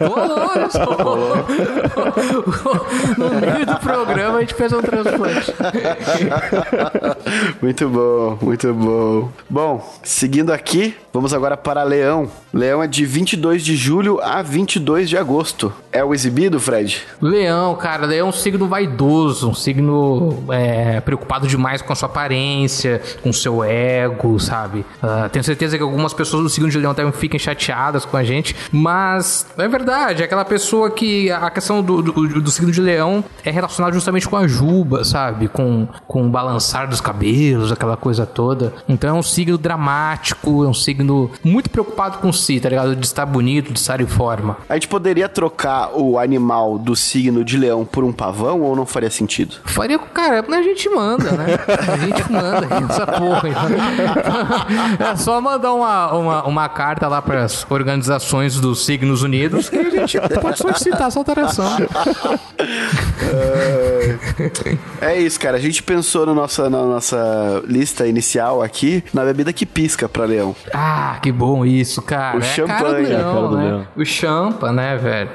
Rolou, 0.00 0.50
olha 0.54 0.70
só. 0.70 0.86
No 3.16 3.30
meio 3.40 3.66
do 3.66 3.76
programa 3.76 4.38
a 4.38 4.40
gente 4.40 4.54
fez 4.54 4.72
um 4.72 4.82
transplante. 4.82 5.54
muito 7.62 7.88
bom, 7.88 8.38
muito 8.42 8.74
bom. 8.74 9.28
Bom, 9.48 9.98
seguindo 10.02 10.52
aqui, 10.52 10.96
vamos 11.12 11.32
agora 11.32 11.56
para 11.56 11.82
Leão. 11.82 12.28
Leão 12.52 12.82
é 12.82 12.86
de 12.86 13.04
22 13.06 13.64
de 13.64 13.76
julho 13.76 14.20
a 14.20 14.42
22 14.42 15.08
de 15.08 15.16
agosto. 15.16 15.72
É 15.92 16.04
o 16.04 16.12
exibido, 16.12 16.58
Fred? 16.58 17.02
Leão, 17.20 17.74
cara, 17.76 18.06
Leão 18.06 18.26
é 18.26 18.28
um 18.28 18.32
signo 18.32 18.66
vaidoso, 18.66 19.50
um 19.50 19.54
signo 19.54 20.44
é, 20.50 21.00
preocupado 21.00 21.46
demais 21.46 21.80
com 21.82 21.92
a 21.92 21.96
sua 21.96 22.08
aparência, 22.08 23.00
com 23.22 23.30
o 23.30 23.34
seu 23.34 23.62
ego, 23.62 24.38
sabe? 24.38 24.84
Ah, 25.02 25.28
tenho 25.30 25.44
certeza 25.44 25.76
que 25.76 25.82
algumas 25.82 26.12
pessoas 26.12 26.42
do 26.42 26.48
signo 26.48 26.68
de 26.68 26.78
Leão 26.78 26.94
também 26.94 27.12
fiquem 27.12 27.38
chateadas 27.38 28.04
com 28.04 28.16
a 28.16 28.24
gente, 28.24 28.54
mas 28.70 29.11
é 29.58 29.68
verdade, 29.68 30.22
é 30.22 30.24
aquela 30.24 30.44
pessoa 30.44 30.90
que 30.90 31.30
a 31.30 31.50
questão 31.50 31.82
do, 31.82 32.02
do, 32.02 32.40
do 32.40 32.50
signo 32.50 32.70
de 32.70 32.80
Leão 32.80 33.24
é 33.44 33.50
relacionada 33.50 33.94
justamente 33.94 34.28
com 34.28 34.36
a 34.36 34.46
juba, 34.46 35.04
sabe? 35.04 35.48
Com, 35.48 35.88
com 36.06 36.26
o 36.26 36.28
balançar 36.28 36.88
dos 36.88 37.00
cabelos, 37.00 37.72
aquela 37.72 37.96
coisa 37.96 38.26
toda. 38.26 38.72
Então 38.88 39.16
é 39.16 39.18
um 39.18 39.22
signo 39.22 39.58
dramático, 39.58 40.64
é 40.64 40.68
um 40.68 40.74
signo 40.74 41.30
muito 41.44 41.70
preocupado 41.70 42.18
com 42.18 42.32
si, 42.32 42.60
tá 42.60 42.68
ligado? 42.68 42.96
De 42.96 43.06
estar 43.06 43.26
bonito, 43.26 43.72
de 43.72 43.78
estar 43.78 44.00
em 44.00 44.06
forma. 44.06 44.56
A 44.68 44.74
gente 44.74 44.88
poderia 44.88 45.28
trocar 45.28 45.90
o 45.94 46.18
animal 46.18 46.78
do 46.78 46.94
signo 46.94 47.44
de 47.44 47.56
leão 47.56 47.84
por 47.84 48.04
um 48.04 48.12
pavão 48.12 48.60
ou 48.60 48.76
não 48.76 48.86
faria 48.86 49.10
sentido? 49.10 49.56
Faria 49.64 49.98
com 49.98 50.06
cara, 50.06 50.44
a 50.46 50.62
gente 50.62 50.88
manda, 50.88 51.32
né? 51.32 51.58
A 51.92 51.96
gente 51.98 52.30
manda 52.30 52.68
essa 52.92 53.06
porra. 53.06 53.42
É 55.12 55.16
só 55.16 55.40
mandar 55.40 55.72
uma, 55.72 56.12
uma, 56.12 56.44
uma 56.44 56.68
carta 56.68 57.08
lá 57.08 57.20
para 57.20 57.44
as 57.44 57.66
organizações 57.70 58.60
dos 58.60 58.84
Signos 59.02 59.22
Unidos 59.22 59.68
que 59.68 59.76
a 59.76 59.90
gente 59.90 60.18
pode 60.40 60.58
solicitar 60.58 61.08
essa 61.08 61.18
alteração. 61.18 61.66
É 65.00 65.16
isso, 65.18 65.38
cara. 65.38 65.56
A 65.56 65.60
gente 65.60 65.82
pensou 65.82 66.26
no 66.26 66.34
nossa, 66.34 66.68
na 66.70 66.82
nossa 66.84 67.62
lista 67.66 68.06
inicial 68.06 68.62
aqui 68.62 69.04
na 69.12 69.24
bebida 69.24 69.52
que 69.52 69.66
pisca 69.66 70.08
pra 70.08 70.24
leão. 70.24 70.54
Ah, 70.72 71.18
que 71.22 71.30
bom 71.32 71.64
isso, 71.64 72.00
cara. 72.02 72.36
O 72.38 72.40
é 72.40 72.42
champanhe, 72.42 73.06
do 73.06 73.14
a 73.14 73.18
leão, 73.18 73.34
cara 73.34 73.48
do 73.48 73.56
né? 73.56 73.64
leão. 73.64 73.86
O 73.96 74.04
champa, 74.04 74.72
né, 74.72 74.96
velho? 74.96 75.30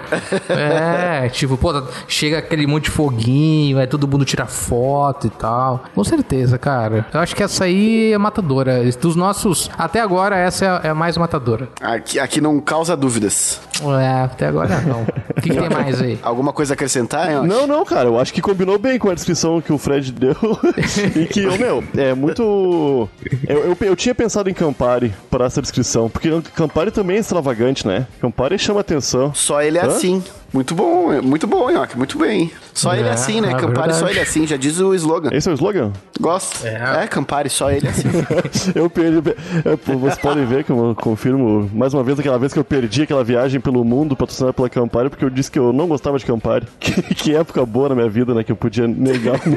É, 0.50 1.30
tipo, 1.30 1.58
pô, 1.58 1.72
chega 2.08 2.38
aquele 2.40 2.66
monte 2.68 2.86
de 2.86 2.92
foguinho, 2.92 3.78
aí 3.80 3.88
todo 3.88 4.08
mundo 4.08 4.26
tira 4.26 4.46
foto 4.46 5.28
e 5.28 5.30
tal. 5.30 5.84
Com 5.94 6.04
certeza, 6.04 6.58
cara. 6.58 7.06
Eu 7.14 7.20
acho 7.20 7.36
que 7.36 7.44
essa 7.44 7.66
aí 7.66 8.14
é 8.14 8.18
matadora. 8.18 8.84
Dos 9.02 9.16
nossos, 9.16 9.70
até 9.78 10.00
agora, 10.02 10.36
essa 10.38 10.66
é 10.66 10.68
a- 10.70 10.82
é 10.86 10.90
a 10.90 10.96
mais 10.96 11.18
matadora. 11.18 11.70
Aqui, 11.82 12.20
aqui 12.20 12.42
não 12.42 12.60
causa 12.60 12.96
dúvidas. 12.96 13.60
É, 14.02 14.22
até 14.24 14.48
agora 14.48 14.82
não. 14.82 15.02
O 15.04 15.42
que, 15.42 15.50
que 15.50 15.58
tem 15.58 15.70
mais 15.70 16.02
aí? 16.02 16.20
Alguma 16.24 16.52
coisa 16.54 16.74
a 16.74 16.76
acrescentar, 16.76 17.30
hein? 17.30 17.44
Não, 17.48 17.68
não, 17.68 17.86
cara, 17.86 18.08
eu 18.10 18.20
acho 18.20 18.34
que 18.34 18.42
combinou 18.58 18.80
bem 18.80 18.98
com 18.98 19.12
a 19.12 19.14
descrição 19.14 19.62
que 19.62 19.72
o 19.72 19.78
Fred 19.78 20.12
deu. 20.12 20.36
e 21.16 21.28
que, 21.28 21.46
meu, 21.60 21.84
é 21.96 22.16
muito. 22.16 23.08
Eu, 23.48 23.60
eu, 23.66 23.78
eu 23.80 23.96
tinha 23.96 24.16
pensado 24.16 24.50
em 24.50 24.54
Campari 24.54 25.14
pra 25.30 25.46
essa 25.46 25.62
descrição, 25.62 26.10
porque 26.10 26.30
Campari 26.56 26.90
também 26.90 27.18
é 27.18 27.20
extravagante, 27.20 27.86
né? 27.86 28.08
Campari 28.20 28.58
chama 28.58 28.80
atenção. 28.80 29.32
Só 29.36 29.62
ele 29.62 29.78
é 29.78 29.84
Hã? 29.84 29.88
assim. 29.88 30.24
Muito 30.54 30.74
bom, 30.74 31.12
é 31.12 31.22
muito 31.22 31.46
bom, 31.46 31.70
Nhoque, 31.70 31.98
muito 31.98 32.18
bem. 32.18 32.50
Só 32.74 32.94
ele 32.94 33.04
é 33.04 33.08
É, 33.10 33.14
assim, 33.14 33.42
né? 33.42 33.50
é 33.52 33.56
Campari, 33.56 33.92
só 33.94 34.06
verdade. 34.06 34.12
ele 34.12 34.20
é 34.20 34.24
assim, 34.24 34.48
já 34.48 34.56
diz 34.56 34.80
o 34.80 34.94
slogan. 34.96 35.30
Esse 35.34 35.50
é 35.50 35.52
o 35.52 35.56
slogan? 35.56 35.92
Gosto. 36.20 36.66
É. 36.66 37.04
É, 37.04 37.08
Campari, 37.08 37.50
só 37.50 37.70
ele 37.70 37.86
é 37.86 37.90
assim. 37.90 38.08
Eu 38.74 38.90
perdi. 38.90 39.30
é, 39.66 39.76
pô, 39.76 39.98
Vocês 39.98 40.18
podem 40.20 40.46
ver 40.46 40.64
que 40.64 40.72
eu 40.72 40.96
confirmo 41.00 41.70
mais 41.74 41.94
uma 41.94 42.04
vez 42.04 42.18
aquela 42.20 42.40
vez 42.40 42.54
que 42.54 42.60
eu 42.60 42.64
perdi 42.64 43.02
aquela 43.04 43.24
viagem 43.24 43.60
pelo 43.60 43.84
mundo 43.84 44.16
patrocinada 44.16 44.54
pela 44.54 44.70
Campari, 44.70 45.10
porque 45.10 45.26
eu 45.26 45.30
disse 45.30 45.52
que 45.52 45.60
eu 45.60 45.74
não 45.74 45.88
gostava 45.88 46.18
de 46.18 46.26
Campari. 46.26 46.66
Que, 46.80 47.02
que 47.16 47.36
época 47.36 47.66
boa 47.66 47.90
na 47.90 47.96
minha 47.96 48.10
vida, 48.10 48.34
né? 48.34 48.44
Que 48.44 48.52
eu 48.52 48.56
podia 48.56 48.88
negar. 48.88 49.40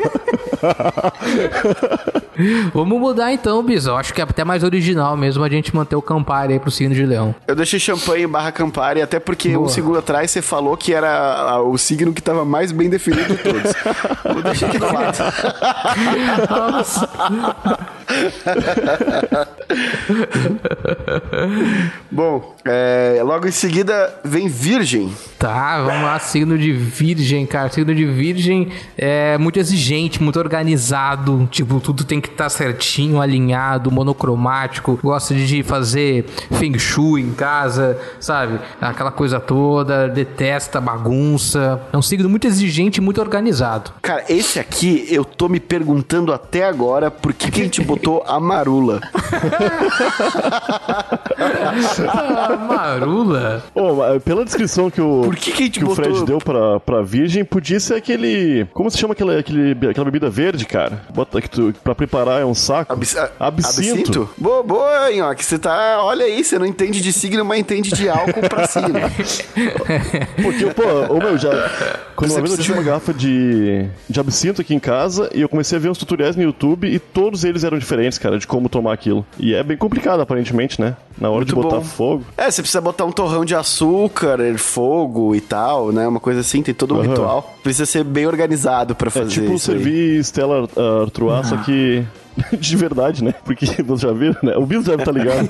Vamos 2.75 2.99
mudar 2.99 3.33
então, 3.33 3.63
Bisa. 3.63 3.91
Eu 3.91 3.97
acho 3.97 4.13
que 4.15 4.21
é 4.21 4.25
até 4.25 4.45
mais 4.45 4.63
original 4.63 5.17
mesmo 5.17 5.43
a 5.45 5.49
gente 5.49 5.75
manter 5.75 5.97
o 5.97 6.03
Campari 6.03 6.55
aí 6.55 6.61
pro 6.61 6.71
signo 6.71 6.95
de 6.95 7.05
leão. 7.05 7.35
Eu 7.47 7.55
deixei 7.55 7.79
champanhe 7.79 8.27
barra 8.27 8.53
Campari, 8.53 9.03
até 9.03 9.19
porque 9.19 9.51
Boa. 9.51 9.67
um 9.67 9.69
segundo 9.69 9.99
atrás 9.99 10.31
você 10.31 10.43
falou 10.43 10.77
que 10.77 10.93
era 10.95 11.61
o 11.63 11.77
signo 11.77 12.13
que 12.13 12.23
tava 12.23 12.45
mais 12.45 12.73
bem 12.73 12.89
definido 12.89 13.35
de 13.35 13.43
todos. 13.43 13.73
Vou 14.33 14.43
deixar 14.43 14.67
aqui 14.67 14.79
do 14.79 14.93
lado. 14.93 15.19
Nossa. 16.51 17.09
Bom, 22.11 22.57
é, 22.65 23.21
logo 23.23 23.47
em 23.47 23.53
seguida 23.53 24.19
vem 24.25 24.49
Virgem. 24.49 25.13
Tá, 25.39 25.83
vamos 25.83 26.03
lá, 26.03 26.19
signo 26.19 26.59
de 26.59 26.71
virgem, 26.71 27.47
cara. 27.47 27.71
Signo 27.71 27.95
de 27.95 28.05
virgem 28.05 28.69
é 28.99 29.39
muito 29.39 29.59
exigente, 29.59 30.23
muito 30.23 30.39
organizado. 30.39 31.49
Tipo, 31.51 31.81
tudo 31.81 32.05
tem 32.05 32.21
que 32.21 32.29
estar 32.29 32.51
certinho, 32.51 33.23
alinhado, 33.23 33.91
monocromático. 33.91 35.01
Gosta 35.03 35.35
de 35.35 35.63
fazer 35.63 36.27
feng 36.53 36.79
shui 36.79 37.23
em 37.23 37.33
casa, 37.33 37.99
sabe? 38.21 38.61
Aquela 38.83 39.11
coisa 39.11 39.41
toda. 39.41 40.09
Detesta 40.09 40.79
bagunça. 40.79 41.81
É 41.91 41.97
um 41.97 42.03
signo 42.03 42.29
muito 42.29 42.47
exigente 42.47 42.99
e 42.99 43.03
muito 43.03 43.19
organizado. 43.19 43.93
Cara, 44.03 44.27
esse 44.29 44.59
aqui 44.59 45.07
eu 45.09 45.25
tô 45.25 45.49
me 45.49 45.59
perguntando 45.59 46.35
até 46.35 46.67
agora 46.67 47.11
por 47.11 47.33
que, 47.33 47.51
que 47.51 47.63
a 47.63 47.65
gente 47.65 47.81
botou 47.81 47.99
botou 48.01 48.25
a 48.27 48.41
marula. 48.41 49.01
Ah, 52.09 52.57
marula. 52.57 53.63
Ô, 53.75 53.95
mas 53.95 54.23
pela 54.23 54.45
descrição 54.45 54.91
que 54.91 55.01
o, 55.01 55.23
Por 55.25 55.37
que 55.37 55.53
que 55.53 55.63
a 55.63 55.67
gente 55.67 55.79
que 55.79 55.85
o 55.85 55.95
Fred 55.95 56.11
botou- 56.11 56.27
deu 56.27 56.39
pra, 56.39 56.81
pra 56.81 57.03
Virgem, 57.03 57.45
podia 57.45 57.79
ser 57.81 57.95
aquele. 57.95 58.67
Como 58.73 58.91
se 58.91 58.99
chama 58.99 59.13
aquela, 59.13 59.39
aquele, 59.39 59.73
aquela 59.89 60.05
bebida 60.05 60.29
verde, 60.31 60.65
cara? 60.67 61.03
Bota 61.15 61.41
que 61.41 61.49
tu, 61.51 61.75
pra 61.83 61.95
preparar 61.95 62.41
é 62.41 62.45
um 62.45 62.55
saco. 62.55 62.93
Abs- 62.93 63.17
a- 63.17 63.31
Absinto. 63.39 64.29
Boa, 64.37 64.63
boa, 64.63 65.11
hein, 65.11 65.23
ó, 65.23 65.35
que 65.35 65.45
você 65.45 65.59
tá... 65.59 65.99
Olha 66.03 66.25
aí, 66.25 66.43
você 66.45 66.59
não 66.59 66.67
entende 66.67 67.01
de 67.01 67.13
signo, 67.13 67.45
mas 67.45 67.59
entende 67.61 67.91
de 67.91 68.09
álcool 68.09 68.49
pra 68.49 68.67
signo. 68.67 68.95
Porque, 70.43 70.67
pô, 70.75 71.15
ô 71.15 71.19
meu, 71.19 71.37
já. 71.39 71.51
Quando 72.21 72.33
Você 72.33 72.37
uma 72.39 72.47
vez 72.47 72.59
eu 72.59 72.63
tinha 72.63 72.77
uma 72.77 72.83
garrafa 72.83 73.15
de, 73.15 73.87
de 74.07 74.21
absinto 74.21 74.61
aqui 74.61 74.75
em 74.75 74.79
casa 74.79 75.31
e 75.35 75.41
eu 75.41 75.49
comecei 75.49 75.79
a 75.79 75.81
ver 75.81 75.89
uns 75.89 75.97
tutoriais 75.97 76.37
no 76.37 76.43
YouTube 76.43 76.87
e 76.87 76.99
todos 76.99 77.45
eles 77.45 77.65
eram 77.65 77.79
diferentes, 77.79 78.19
cara, 78.19 78.39
de 78.39 78.47
como 78.47 78.69
tomar 78.69 78.93
aquilo. 78.93 79.25
E 79.39 79.55
é 79.55 79.63
bem 79.63 79.75
complicado, 79.79 80.21
aparentemente, 80.21 80.79
né? 80.79 80.95
Na 81.19 81.31
hora 81.31 81.47
de 81.47 81.55
Muito 81.55 81.65
botar 81.67 81.81
bom. 81.81 81.89
fogo. 81.89 82.25
É, 82.37 82.51
você 82.51 82.61
precisa 82.61 82.83
botar 82.83 83.07
um 83.07 83.11
torrão 83.11 83.43
de 83.43 83.55
açúcar, 83.55 84.39
fogo 84.59 85.35
e 85.35 85.41
tal, 85.41 85.93
né? 85.93 86.07
Uma 86.07 86.21
coisa 86.21 86.41
assim, 86.41 86.63
tem 86.63 86.75
todo 86.75 86.95
um 86.95 86.99
Aham. 87.01 87.09
ritual. 87.09 87.57
Precisa 87.63 87.87
ser 87.87 88.05
bem 88.05 88.27
organizado 88.27 88.95
pra 88.95 89.09
É 89.09 89.11
fazer 89.11 89.31
tipo 89.31 89.55
isso 89.55 89.71
aí. 89.71 89.79
servir 89.79 90.21
Stella 90.23 90.65
uh, 90.77 91.03
Artois, 91.05 91.47
só 91.47 91.57
que 91.57 92.05
de 92.59 92.77
verdade, 92.77 93.23
né? 93.25 93.35
Porque 93.45 93.67
vocês 93.83 94.01
já 94.01 94.13
viram, 94.13 94.37
né? 94.43 94.57
O 94.57 94.65
Bills 94.67 94.89
deve 94.89 95.03
estar 95.03 95.13
ligado. 95.13 95.49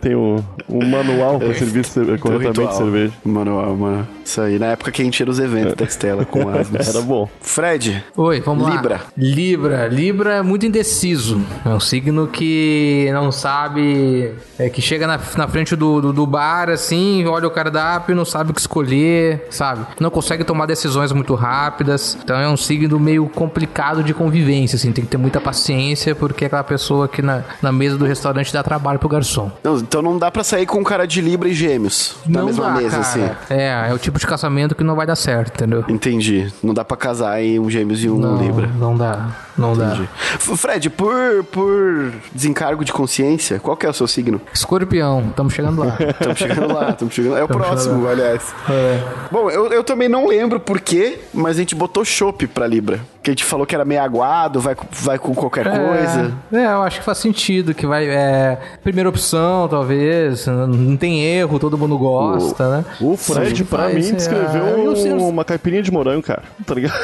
tem 0.00 0.14
um, 0.14 0.36
um 0.68 0.84
manual 0.88 1.38
pra 1.38 1.54
servir 1.54 1.84
ce- 1.84 2.00
Tem 2.04 2.14
um 2.14 2.18
corretamente 2.18 2.76
cerveja. 2.76 3.12
Mano, 3.24 3.76
mano. 3.76 4.08
Isso 4.24 4.40
aí, 4.40 4.58
na 4.58 4.66
época 4.66 4.90
que 4.90 5.02
a 5.02 5.04
gente 5.04 5.20
ia 5.20 5.26
nos 5.26 5.38
eventos 5.38 5.74
da 5.74 5.84
Estela 5.84 6.24
com 6.24 6.48
asnos. 6.48 6.88
Era 6.88 7.00
bom. 7.02 7.28
Fred, 7.40 8.02
Oi, 8.16 8.40
vamos 8.40 8.68
Libra. 8.68 8.94
lá. 8.94 9.00
Libra. 9.16 9.86
Libra 9.88 10.34
é 10.36 10.42
muito 10.42 10.64
indeciso. 10.66 11.40
É 11.64 11.68
um 11.68 11.80
signo 11.80 12.26
que 12.26 13.08
não 13.12 13.30
sabe. 13.30 14.32
É 14.58 14.68
que 14.68 14.80
chega 14.80 15.06
na, 15.06 15.18
na 15.36 15.48
frente 15.48 15.76
do, 15.76 16.00
do, 16.00 16.12
do 16.12 16.26
bar, 16.26 16.68
assim, 16.70 17.24
olha 17.26 17.46
o 17.46 17.50
cardápio, 17.50 18.14
não 18.14 18.24
sabe 18.24 18.50
o 18.50 18.54
que 18.54 18.60
escolher, 18.60 19.46
sabe? 19.50 19.84
Não 20.00 20.10
consegue 20.10 20.44
tomar 20.44 20.66
decisões 20.66 21.12
muito 21.12 21.34
rápidas. 21.34 22.16
Então 22.22 22.36
é 22.38 22.48
um 22.48 22.56
signo 22.56 22.98
meio 22.98 23.26
complicado 23.28 24.02
de 24.02 24.14
convivência, 24.14 24.76
assim. 24.76 24.92
Tem 24.92 25.04
que 25.04 25.10
ter 25.10 25.16
muita 25.16 25.40
paciência, 25.40 25.93
porque 26.16 26.44
é 26.44 26.46
aquela 26.46 26.64
pessoa 26.64 27.06
que 27.08 27.22
na, 27.22 27.42
na 27.62 27.70
mesa 27.72 27.96
do 27.96 28.04
restaurante 28.04 28.52
dá 28.52 28.62
trabalho 28.62 28.98
pro 28.98 29.08
garçom. 29.08 29.50
Não, 29.62 29.76
então 29.78 30.02
não 30.02 30.18
dá 30.18 30.30
pra 30.30 30.42
sair 30.42 30.66
com 30.66 30.78
um 30.78 30.84
cara 30.84 31.06
de 31.06 31.20
Libra 31.20 31.48
e 31.48 31.54
Gêmeos 31.54 32.16
na 32.26 32.40
não 32.40 32.46
mesma 32.46 32.64
dá, 32.64 32.70
mesa, 32.72 32.90
cara. 32.90 33.00
assim. 33.02 33.30
É, 33.50 33.88
é 33.90 33.94
o 33.94 33.98
tipo 33.98 34.18
de 34.18 34.26
casamento 34.26 34.74
que 34.74 34.82
não 34.84 34.94
vai 34.96 35.06
dar 35.06 35.16
certo, 35.16 35.54
entendeu? 35.54 35.84
Entendi. 35.88 36.52
Não 36.62 36.74
dá 36.74 36.84
pra 36.84 36.96
casar 36.96 37.42
em 37.42 37.58
um 37.58 37.68
Gêmeos 37.70 38.02
e 38.02 38.08
um 38.10 38.18
Não, 38.18 38.36
Libra. 38.42 38.66
não 38.78 38.96
dá. 38.96 39.28
Não 39.56 39.76
dá. 39.76 39.86
Entendi. 39.86 40.08
F- 40.38 40.56
Fred, 40.56 40.90
por, 40.90 41.44
por 41.52 42.12
desencargo 42.32 42.84
de 42.84 42.92
consciência, 42.92 43.58
qual 43.60 43.76
que 43.76 43.86
é 43.86 43.88
o 43.88 43.92
seu 43.92 44.06
signo? 44.08 44.40
Escorpião, 44.52 45.26
estamos 45.30 45.52
chegando 45.54 45.84
lá. 45.84 45.96
Estamos 46.10 46.38
chegando 46.38 46.74
lá, 46.74 46.90
estamos 46.90 47.14
chegando. 47.14 47.36
É 47.36 47.44
o 47.44 47.48
Tamo 47.48 47.60
próximo, 47.60 47.94
chegando 48.02 48.10
aliás. 48.10 48.54
É. 48.70 49.00
Bom, 49.30 49.50
eu, 49.50 49.72
eu 49.72 49.84
também 49.84 50.08
não 50.08 50.26
lembro 50.26 50.58
por 50.58 50.80
quê, 50.80 51.20
mas 51.32 51.56
a 51.56 51.60
gente 51.60 51.74
botou 51.74 52.04
chopp 52.04 52.46
pra 52.48 52.66
Libra. 52.66 53.00
Que 53.22 53.30
a 53.30 53.32
gente 53.32 53.44
falou 53.44 53.64
que 53.66 53.74
era 53.74 53.84
meio 53.86 54.02
aguado, 54.02 54.60
vai, 54.60 54.74
com- 54.74 54.86
vai 54.90 55.18
com 55.18 55.34
qualquer 55.34 55.64
coisa. 55.64 56.32
É, 56.52 56.58
é, 56.58 56.66
eu 56.66 56.82
acho 56.82 56.98
que 56.98 57.04
faz 57.06 57.18
sentido, 57.18 57.72
que 57.74 57.86
vai. 57.86 58.06
É, 58.06 58.58
primeira 58.82 59.08
opção, 59.08 59.66
talvez. 59.66 60.46
Não 60.46 60.96
tem 60.96 61.24
erro, 61.24 61.58
todo 61.58 61.78
mundo 61.78 61.96
gosta, 61.96 62.68
né? 62.78 62.84
O 63.00 63.16
Fred, 63.16 63.56
Sim, 63.58 63.64
pra 63.64 63.84
faz, 63.84 63.94
mim, 63.94 64.10
é, 64.10 64.12
descreveu 64.12 64.66
eu 64.66 64.96
sei, 64.96 65.12
eu 65.12 65.18
sei. 65.20 65.28
uma 65.28 65.42
caipirinha 65.44 65.82
de 65.82 65.90
morango, 65.90 66.22
cara. 66.22 66.42
Tá 66.66 66.74
ligado? 66.74 66.94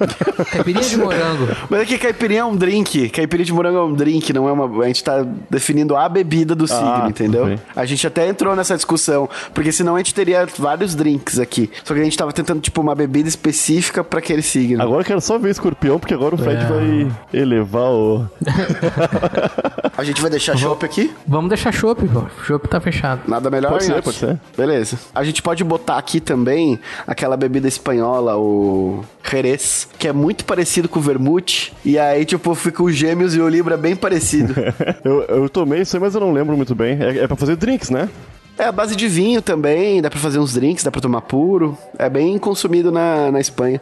Caipirinha 0.52 0.84
de 0.84 0.96
morango. 0.96 1.48
Mas 1.70 1.80
é 1.82 1.84
que 1.86 1.98
caipirinha 1.98 2.40
é 2.40 2.44
um 2.44 2.56
drink. 2.56 3.08
Caipirinha 3.10 3.44
de 3.46 3.52
morango 3.52 3.78
é 3.78 3.84
um 3.84 3.92
drink, 3.94 4.32
não 4.32 4.48
é 4.48 4.52
uma. 4.52 4.84
A 4.84 4.86
gente 4.86 5.02
tá 5.02 5.24
definindo 5.50 5.96
a 5.96 6.08
bebida 6.08 6.54
do 6.54 6.66
signo, 6.66 7.08
entendeu? 7.08 7.44
ok. 7.44 7.58
A 7.74 7.84
gente 7.84 8.06
até 8.06 8.28
entrou 8.28 8.54
nessa 8.56 8.74
discussão, 8.76 9.28
porque 9.54 9.72
senão 9.72 9.94
a 9.94 9.98
gente 9.98 10.14
teria 10.14 10.46
vários 10.58 10.94
drinks 10.94 11.38
aqui. 11.38 11.70
Só 11.84 11.94
que 11.94 12.00
a 12.00 12.04
gente 12.04 12.16
tava 12.16 12.32
tentando, 12.32 12.60
tipo, 12.60 12.80
uma 12.80 12.94
bebida 12.94 13.28
específica 13.28 14.02
pra 14.04 14.18
aquele 14.18 14.42
signo. 14.42 14.82
Agora 14.82 15.02
eu 15.02 15.06
quero 15.06 15.20
só 15.20 15.38
ver 15.38 15.50
escorpião, 15.50 15.98
porque 15.98 16.14
agora 16.14 16.34
o 16.34 16.38
Fred 16.38 16.62
É. 16.62 16.66
vai 16.66 17.12
elevar 17.32 17.90
o. 17.90 18.26
A 19.96 20.04
gente 20.04 20.20
vai 20.20 20.30
deixar 20.30 20.56
chopp 20.56 20.84
aqui? 20.84 21.10
Vamos 21.26 21.48
deixar 21.48 21.72
chopp, 21.72 22.06
pô. 22.08 22.24
Chopp 22.44 22.68
tá 22.68 22.78
fechado. 22.80 23.22
Nada 23.26 23.48
melhor, 23.50 23.70
Pode 23.72 23.84
ser, 23.84 24.02
pode 24.02 24.16
ser. 24.16 24.38
Beleza. 24.56 24.98
A 25.14 25.24
gente 25.24 25.42
pode 25.42 25.64
botar 25.64 25.96
aqui 25.96 26.20
também 26.20 26.78
aquela 27.06 27.36
bebida 27.36 27.66
espanhola, 27.66 28.36
o 28.36 29.02
Jerez, 29.28 29.85
que 29.98 30.08
é 30.08 30.12
muito 30.12 30.44
parecido 30.44 30.88
com 30.88 30.98
o 30.98 31.02
vermute. 31.02 31.72
E 31.84 31.98
aí, 31.98 32.24
tipo, 32.24 32.54
fica 32.54 32.82
o 32.82 32.90
gêmeos 32.90 33.34
e 33.34 33.40
o 33.40 33.48
Libra 33.48 33.76
bem 33.76 33.96
parecido. 33.96 34.54
eu, 35.04 35.22
eu 35.22 35.48
tomei 35.48 35.82
isso 35.82 35.96
aí, 35.96 36.00
mas 36.00 36.14
eu 36.14 36.20
não 36.20 36.32
lembro 36.32 36.56
muito 36.56 36.74
bem. 36.74 36.98
É, 37.00 37.18
é 37.24 37.26
pra 37.26 37.36
fazer 37.36 37.56
drinks, 37.56 37.90
né? 37.90 38.08
é 38.58 38.64
a 38.64 38.72
base 38.72 38.96
de 38.96 39.06
vinho 39.06 39.42
também, 39.42 40.00
dá 40.00 40.08
pra 40.08 40.18
fazer 40.18 40.38
uns 40.38 40.54
drinks, 40.54 40.82
dá 40.82 40.90
pra 40.90 41.00
tomar 41.00 41.20
puro. 41.22 41.76
É 41.98 42.08
bem 42.08 42.38
consumido 42.38 42.90
na, 42.90 43.30
na 43.30 43.40
Espanha. 43.40 43.80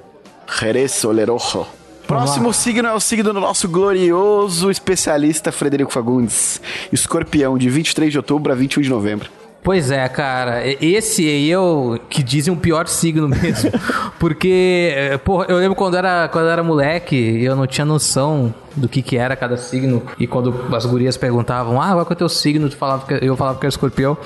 Jerez 0.59 1.05
Olerojo. 1.05 1.67
Próximo 2.07 2.53
signo 2.53 2.87
é 2.87 2.93
o 2.93 3.01
signo 3.01 3.33
do 3.33 3.41
nosso 3.41 3.67
glorioso 3.67 4.71
especialista 4.71 5.51
Frederico 5.51 5.91
Fagundes. 5.91 6.61
Escorpião, 6.93 7.57
de 7.57 7.71
23 7.71 8.13
de 8.13 8.19
outubro 8.19 8.53
a 8.53 8.55
21 8.55 8.83
de 8.83 8.91
novembro. 8.91 9.31
Pois 9.65 9.91
é, 9.91 10.07
cara. 10.11 10.63
Esse 10.79 11.27
aí 11.27 11.51
é 11.51 11.59
o 11.59 11.99
que 12.11 12.23
dizem 12.23 12.53
o 12.53 12.57
pior 12.57 12.87
signo 12.87 13.27
mesmo. 13.33 13.71
Porque, 14.19 14.93
eh, 14.95 15.17
porra, 15.17 15.47
eu 15.49 15.57
lembro 15.57 15.75
quando 15.75 15.97
era, 15.97 16.29
quando 16.29 16.49
era 16.51 16.63
moleque, 16.63 17.43
eu 17.43 17.57
não 17.57 17.67
tinha 17.67 17.87
noção 17.87 18.55
do 18.77 18.89
que 18.89 19.01
que 19.01 19.17
era 19.17 19.35
cada 19.35 19.57
signo. 19.57 20.03
E 20.19 20.27
quando 20.27 20.55
as 20.75 20.85
gurias 20.85 21.17
perguntavam, 21.17 21.81
ah, 21.81 21.93
qual 21.93 22.07
é 22.11 22.13
o 22.13 22.15
teu 22.15 22.29
signo? 22.29 22.69
Tu 22.69 22.77
falava 22.77 23.07
que, 23.07 23.25
eu 23.25 23.37
falava 23.37 23.59
que 23.59 23.65
era 23.65 23.71
escorpião. 23.71 24.19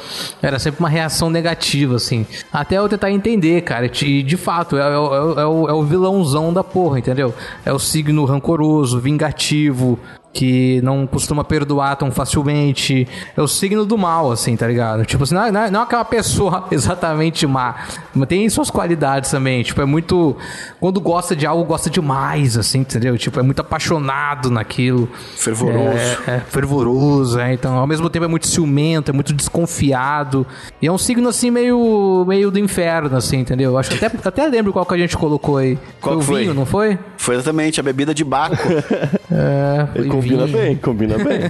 Era 0.42 0.58
sempre 0.58 0.80
uma 0.80 0.88
reação 0.88 1.30
negativa, 1.30 1.94
assim. 1.94 2.26
Até 2.52 2.76
eu 2.76 2.88
tentar 2.88 3.12
entender, 3.12 3.60
cara. 3.62 3.86
E 3.86 4.22
de 4.24 4.36
fato, 4.36 4.76
é, 4.76 4.80
é 4.80 4.84
é 4.84 5.42
é 5.42 5.46
o, 5.46 5.68
é 5.68 5.72
o 5.72 5.82
vilãozão 5.84 6.52
da 6.52 6.64
porra, 6.64 6.98
entendeu? 6.98 7.32
É 7.64 7.72
o 7.72 7.78
signo 7.78 8.24
rancoroso, 8.24 8.98
vingativo, 8.98 9.98
que 10.32 10.80
não 10.82 11.06
costuma 11.06 11.42
perdoar 11.42 11.96
tão 11.96 12.10
facilmente. 12.10 13.08
É 13.36 13.40
o 13.42 13.48
signo 13.48 13.84
do 13.86 13.96
mal, 13.98 14.30
assim, 14.30 14.56
tá 14.56 14.66
ligado? 14.66 15.04
Tipo 15.04 15.24
assim, 15.24 15.34
não 15.34 15.44
é, 15.46 15.50
não 15.50 15.60
é- 15.62 15.70
não 15.70 15.80
é 15.80 15.82
aquela 15.82 16.04
pessoa 16.04 16.66
exatamente 16.70 17.46
má, 17.46 17.74
mas 18.14 18.28
tem 18.28 18.48
suas 18.48 18.70
qualidades 18.70 19.30
também. 19.30 19.62
Tipo, 19.62 19.80
é 19.80 19.84
muito. 19.84 20.36
Quando 20.78 21.00
gosta 21.00 21.34
de 21.34 21.46
algo, 21.46 21.64
gosta 21.64 21.90
demais, 21.90 22.56
assim, 22.56 22.80
entendeu? 22.80 23.16
Tipo, 23.18 23.40
é 23.40 23.42
muito 23.42 23.60
apaixonado 23.60 24.50
naquilo. 24.50 25.08
Fervoroso. 25.36 25.96
É, 26.26 26.36
é 26.36 26.40
fervoroso, 26.40 27.38
é. 27.40 27.52
Então, 27.52 27.76
ao 27.76 27.86
mesmo 27.86 28.08
tempo 28.10 28.24
é 28.24 28.28
muito 28.28 28.46
ciumento, 28.46 29.10
é 29.10 29.14
muito 29.14 29.32
desconfiado. 29.32 30.46
E 30.80 30.86
é 30.86 30.92
um 30.92 30.98
signo, 30.98 31.28
assim, 31.28 31.50
meio, 31.50 32.24
meio 32.28 32.50
do 32.50 32.58
inferno, 32.58 33.16
assim, 33.16 33.38
entendeu? 33.38 33.76
Acho 33.78 33.90
que 33.90 34.04
até, 34.04 34.16
até 34.28 34.46
lembro 34.46 34.72
qual 34.72 34.84
que 34.86 34.94
a 34.94 34.98
gente 34.98 35.16
colocou 35.16 35.56
aí. 35.56 35.78
Qual 36.00 36.14
foi 36.14 36.16
o 36.16 36.18
que 36.20 36.26
foi? 36.26 36.40
vinho, 36.42 36.54
não 36.54 36.66
foi? 36.66 36.98
Foi 37.16 37.34
exatamente 37.34 37.80
a 37.80 37.82
bebida 37.82 38.14
de 38.14 38.22
Baco. 38.24 38.56
É, 39.30 39.86
combina 40.20 40.46
bem, 40.46 40.76
combina 40.76 41.18
bem. 41.18 41.40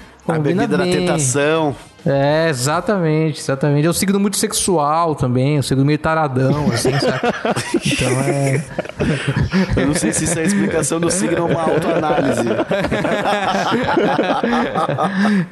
a 0.28 0.38
bebida 0.38 0.76
bem. 0.78 0.92
da 0.92 0.98
tentação. 0.98 1.74
É, 2.06 2.48
exatamente, 2.48 3.40
exatamente. 3.40 3.86
É 3.86 3.90
um 3.90 3.92
signo 3.92 4.18
muito 4.18 4.38
sexual 4.38 5.14
também, 5.14 5.58
um 5.58 5.62
signo 5.62 5.84
meio 5.84 5.98
taradão, 5.98 6.66
assim, 6.72 6.92
sabe? 6.98 7.20
Então 7.92 8.10
é. 8.22 8.64
Eu 9.76 9.86
não 9.88 9.94
sei 9.94 10.10
se 10.12 10.24
isso 10.24 10.38
é 10.38 10.42
a 10.42 10.44
explicação 10.46 10.98
do 10.98 11.10
signo 11.10 11.42
ou 11.42 11.50
uma 11.50 11.62
autoanálise. 11.62 12.48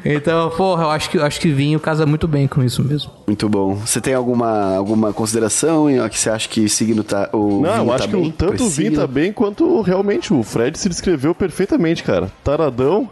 Então, 0.04 0.50
porra, 0.50 0.85
eu 0.85 0.90
acho 0.90 1.11
que, 1.11 1.18
eu 1.18 1.24
acho 1.24 1.40
que 1.40 1.52
vinho 1.52 1.78
casa 1.78 2.07
muito 2.07 2.26
bem 2.26 2.46
com 2.46 2.62
isso 2.62 2.83
mesmo. 2.83 3.11
Muito 3.26 3.48
bom. 3.48 3.74
Você 3.74 4.00
tem 4.00 4.14
alguma, 4.14 4.76
alguma 4.76 5.12
consideração 5.12 5.90
em 5.90 6.07
que 6.09 6.18
você 6.18 6.31
acha 6.31 6.48
que 6.48 6.64
o 6.64 6.68
signo 6.68 7.04
tá. 7.04 7.28
O 7.33 7.61
Não, 7.61 7.72
vinho 7.72 7.83
eu 7.83 7.87
tá 7.88 7.94
acho 7.94 8.09
que 8.09 8.16
bem 8.16 8.31
tanto 8.31 8.62
o 8.64 8.66
esse 8.66 8.76
Vin 8.83 8.88
signo? 8.88 9.00
tá 9.00 9.07
bem 9.07 9.33
quanto 9.33 9.81
realmente 9.83 10.33
o 10.33 10.42
Fred 10.42 10.78
se 10.78 10.88
descreveu 10.88 11.35
perfeitamente, 11.35 12.02
cara. 12.02 12.31
Taradão. 12.42 13.09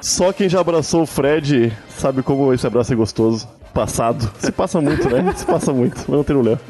Só 0.00 0.32
quem 0.32 0.48
já 0.48 0.60
abraçou 0.60 1.02
o 1.02 1.06
Fred 1.06 1.72
sabe 1.88 2.22
como 2.22 2.52
esse 2.52 2.66
abraço 2.66 2.92
é 2.92 2.96
gostoso. 2.96 3.48
Passado. 3.72 4.30
Se 4.38 4.52
passa 4.52 4.80
muito, 4.80 5.08
né? 5.10 5.32
Se 5.36 5.44
passa 5.44 5.72
muito. 5.72 5.96
Mas 5.96 6.08
não 6.08 6.22
tem 6.24 6.36
problema. 6.36 6.60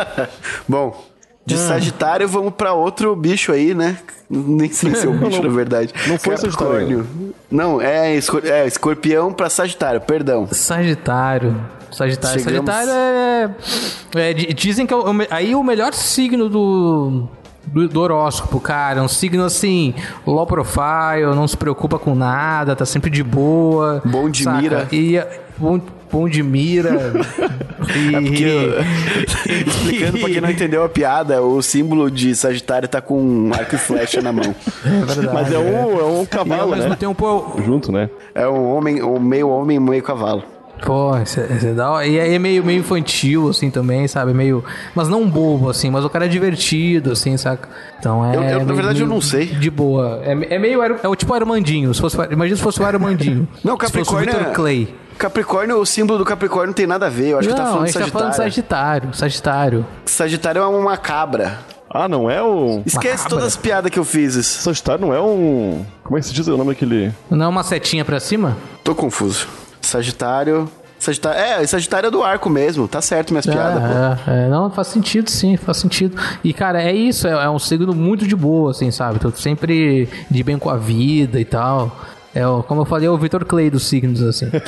Bom, 0.66 1.04
de 1.44 1.54
Ah. 1.54 1.58
Sagitário 1.58 2.26
vamos 2.26 2.54
pra 2.54 2.72
outro 2.72 3.14
bicho 3.14 3.52
aí, 3.52 3.74
né? 3.74 3.98
Nem 4.30 4.70
sei 4.72 4.94
se 4.94 5.06
é 5.06 5.10
um 5.10 5.16
bicho, 5.18 5.42
Não, 5.42 5.50
na 5.50 5.54
verdade. 5.56 5.92
não 6.06 6.18
foi 6.18 6.34
Capricórnio. 6.36 7.06
Não, 7.50 7.80
é, 7.82 8.14
escor 8.14 8.42
é 8.46 8.66
escorpião 8.66 9.30
pra 9.32 9.50
Sagitário, 9.50 10.00
perdão. 10.00 10.46
Sagitário. 10.50 11.54
Sagitário. 11.90 12.40
Chegamos- 12.42 12.70
Sagitário 12.74 12.92
é. 12.92 14.30
é, 14.30 14.32
di- 14.34 14.52
dizem 14.54 14.86
que 14.86 14.92
é 14.92 14.96
o, 14.96 15.04
aí 15.30 15.54
o 15.54 15.62
melhor 15.62 15.92
signo 15.94 16.48
do. 16.48 17.28
Do, 17.72 17.88
do 17.88 18.00
horóscopo, 18.00 18.60
cara. 18.60 19.00
É 19.00 19.02
um 19.02 19.08
signo 19.08 19.44
assim, 19.44 19.94
low 20.26 20.46
profile, 20.46 21.34
não 21.34 21.46
se 21.46 21.56
preocupa 21.56 21.98
com 21.98 22.14
nada, 22.14 22.74
tá 22.74 22.84
sempre 22.84 23.10
de 23.10 23.22
boa. 23.22 24.02
Bom 24.04 24.30
de 24.30 24.44
saca? 24.44 24.60
mira. 24.60 24.88
E, 24.92 25.20
pão, 25.58 25.80
pão 26.10 26.28
de 26.28 26.42
mira. 26.42 27.12
e... 27.94 28.14
É 28.14 28.20
porque, 28.20 29.64
explicando 29.68 30.18
pra 30.18 30.28
quem 30.28 30.40
não 30.40 30.50
entendeu 30.50 30.84
a 30.84 30.88
piada, 30.88 31.42
o 31.42 31.60
símbolo 31.62 32.10
de 32.10 32.34
Sagitário 32.34 32.88
tá 32.88 33.00
com 33.00 33.20
um 33.20 33.52
arco 33.52 33.74
e 33.74 33.78
flecha 33.78 34.20
na 34.20 34.32
mão. 34.32 34.54
É 34.84 35.04
verdade. 35.04 35.34
Mas 35.34 35.52
é 35.52 35.58
um, 35.58 36.00
é 36.00 36.04
um 36.04 36.16
E 36.16 36.20
ao 36.20 36.26
cavalo, 36.26 36.70
mesmo 36.70 36.90
né? 36.90 36.96
tempo, 36.96 37.60
Junto, 37.64 37.92
né? 37.92 38.08
É 38.34 38.48
um 38.48 38.72
homem, 38.74 39.02
um 39.02 39.18
meio 39.20 39.48
homem, 39.48 39.78
meio 39.78 40.02
cavalo. 40.02 40.42
Pô, 40.84 41.16
isso 41.18 41.40
é, 41.40 41.44
é 41.70 41.72
da 41.74 41.90
hora. 41.90 42.06
E 42.06 42.18
aí 42.18 42.34
é 42.34 42.38
meio, 42.38 42.64
meio 42.64 42.80
infantil, 42.80 43.48
assim, 43.48 43.70
também, 43.70 44.06
sabe? 44.08 44.32
Meio. 44.32 44.64
Mas 44.94 45.08
não 45.08 45.28
bobo, 45.28 45.68
assim, 45.68 45.90
mas 45.90 46.04
o 46.04 46.08
cara 46.10 46.24
é 46.26 46.28
divertido, 46.28 47.12
assim, 47.12 47.36
saca? 47.36 47.68
Então 47.98 48.24
é. 48.24 48.36
Eu- 48.36 48.42
eu, 48.42 48.58
na 48.60 48.64
meio- 48.64 48.76
verdade, 48.76 49.00
eu 49.00 49.06
não 49.06 49.20
sei. 49.20 49.46
De 49.46 49.70
boa. 49.70 50.20
É, 50.24 50.54
é 50.54 50.58
meio. 50.58 50.80
É 50.82 51.08
o 51.08 51.16
tipo 51.16 51.34
Armandinho. 51.34 51.92
Se 51.92 52.00
fosse, 52.00 52.16
imagina 52.30 52.56
se 52.56 52.62
fosse 52.62 52.80
o 52.80 52.86
Armandinho. 52.86 53.46
Não, 53.64 53.74
Se 53.74 53.78
fosse 53.80 53.92
o 53.92 54.04
Capricórnio 54.04 54.32
Victor 54.34 54.50
é- 54.50 54.54
Clay. 54.54 54.94
Capricórnio, 55.18 55.78
o 55.80 55.84
símbolo 55.84 56.16
do 56.18 56.24
Capricórnio 56.24 56.68
não 56.68 56.74
tem 56.74 56.86
nada 56.86 57.06
a 57.06 57.10
ver. 57.10 57.30
Eu 57.30 57.38
acho 57.40 57.48
que 57.48 57.54
tá 57.54 57.64
não, 57.64 57.70
falando 57.72 57.82
a 57.82 57.86
gente 57.90 57.98
tá 58.04 58.06
falando 58.06 58.30
de 58.30 58.36
Sagitário. 58.36 59.08
Sagitário. 59.12 59.14
Sagitário. 59.14 59.86
Sagitário 60.06 60.62
é 60.62 60.66
uma 60.66 60.96
cabra. 60.96 61.58
Ah, 61.90 62.06
não 62.06 62.30
é 62.30 62.40
o. 62.40 62.82
Esquece 62.86 63.24
cabra. 63.24 63.30
todas 63.30 63.44
as 63.46 63.56
piadas 63.56 63.90
que 63.90 63.98
eu 63.98 64.04
fiz. 64.04 64.34
Sagitário 64.46 65.04
não 65.04 65.12
é 65.12 65.20
um. 65.20 65.84
Como 66.04 66.16
é 66.16 66.20
que 66.20 66.26
se 66.28 66.32
diz 66.32 66.46
o 66.46 66.56
nome 66.56 66.70
daquele. 66.70 67.12
Não 67.28 67.46
é 67.46 67.48
uma 67.48 67.64
setinha 67.64 68.04
pra 68.04 68.20
cima? 68.20 68.56
Tô 68.84 68.94
confuso. 68.94 69.48
Sagitário. 69.88 70.70
Sagitário. 70.98 71.40
É, 71.40 71.66
Sagitário 71.66 72.08
é 72.08 72.10
do 72.10 72.22
arco 72.22 72.50
mesmo. 72.50 72.86
Tá 72.88 73.00
certo 73.00 73.30
minhas 73.30 73.46
piadas, 73.46 73.82
pô. 73.82 74.30
É, 74.30 74.44
é, 74.44 74.48
não, 74.48 74.70
faz 74.70 74.88
sentido, 74.88 75.30
sim, 75.30 75.56
faz 75.56 75.78
sentido. 75.78 76.20
E, 76.42 76.52
cara, 76.52 76.82
é 76.82 76.92
isso, 76.92 77.26
é, 77.26 77.32
é 77.32 77.50
um 77.50 77.58
signo 77.58 77.94
muito 77.94 78.26
de 78.26 78.36
boa, 78.36 78.72
assim, 78.72 78.90
sabe? 78.90 79.18
Tô 79.18 79.30
sempre 79.30 80.08
de 80.30 80.42
bem 80.42 80.58
com 80.58 80.70
a 80.70 80.76
vida 80.76 81.40
e 81.40 81.44
tal. 81.44 81.96
É, 82.34 82.42
como 82.66 82.82
eu 82.82 82.84
falei, 82.84 83.08
é 83.08 83.10
o 83.10 83.16
Victor 83.16 83.44
Clay 83.44 83.70
dos 83.70 83.86
signos, 83.86 84.22
assim. 84.22 84.46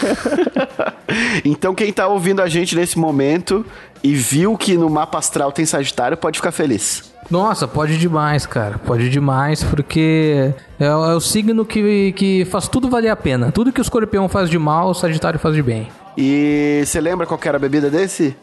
Então 1.44 1.74
quem 1.74 1.92
tá 1.92 2.06
ouvindo 2.06 2.40
a 2.40 2.48
gente 2.48 2.76
nesse 2.76 2.98
momento 2.98 3.64
e 4.02 4.14
viu 4.14 4.56
que 4.56 4.76
no 4.76 4.88
mapa 4.88 5.18
astral 5.18 5.52
tem 5.52 5.66
Sagitário, 5.66 6.16
pode 6.16 6.38
ficar 6.38 6.52
feliz. 6.52 7.09
Nossa, 7.30 7.68
pode 7.68 7.96
demais, 7.96 8.44
cara. 8.44 8.78
Pode 8.78 9.08
demais, 9.08 9.62
porque 9.62 10.52
é, 10.78 10.94
o- 10.94 11.10
é 11.12 11.14
o 11.14 11.20
signo 11.20 11.64
que, 11.64 12.12
que 12.12 12.44
faz 12.46 12.66
tudo 12.66 12.88
valer 12.90 13.08
a 13.10 13.16
pena. 13.16 13.52
Tudo 13.52 13.72
que 13.72 13.80
o 13.80 13.82
escorpião 13.82 14.28
faz 14.28 14.50
de 14.50 14.58
mal, 14.58 14.90
o 14.90 14.94
Sagitário 14.94 15.38
faz 15.38 15.54
de 15.54 15.62
bem. 15.62 15.88
E 16.16 16.82
você 16.84 17.00
lembra 17.00 17.26
qual 17.26 17.38
que 17.38 17.46
era 17.48 17.56
a 17.56 17.60
bebida 17.60 17.88
desse? 17.88 18.36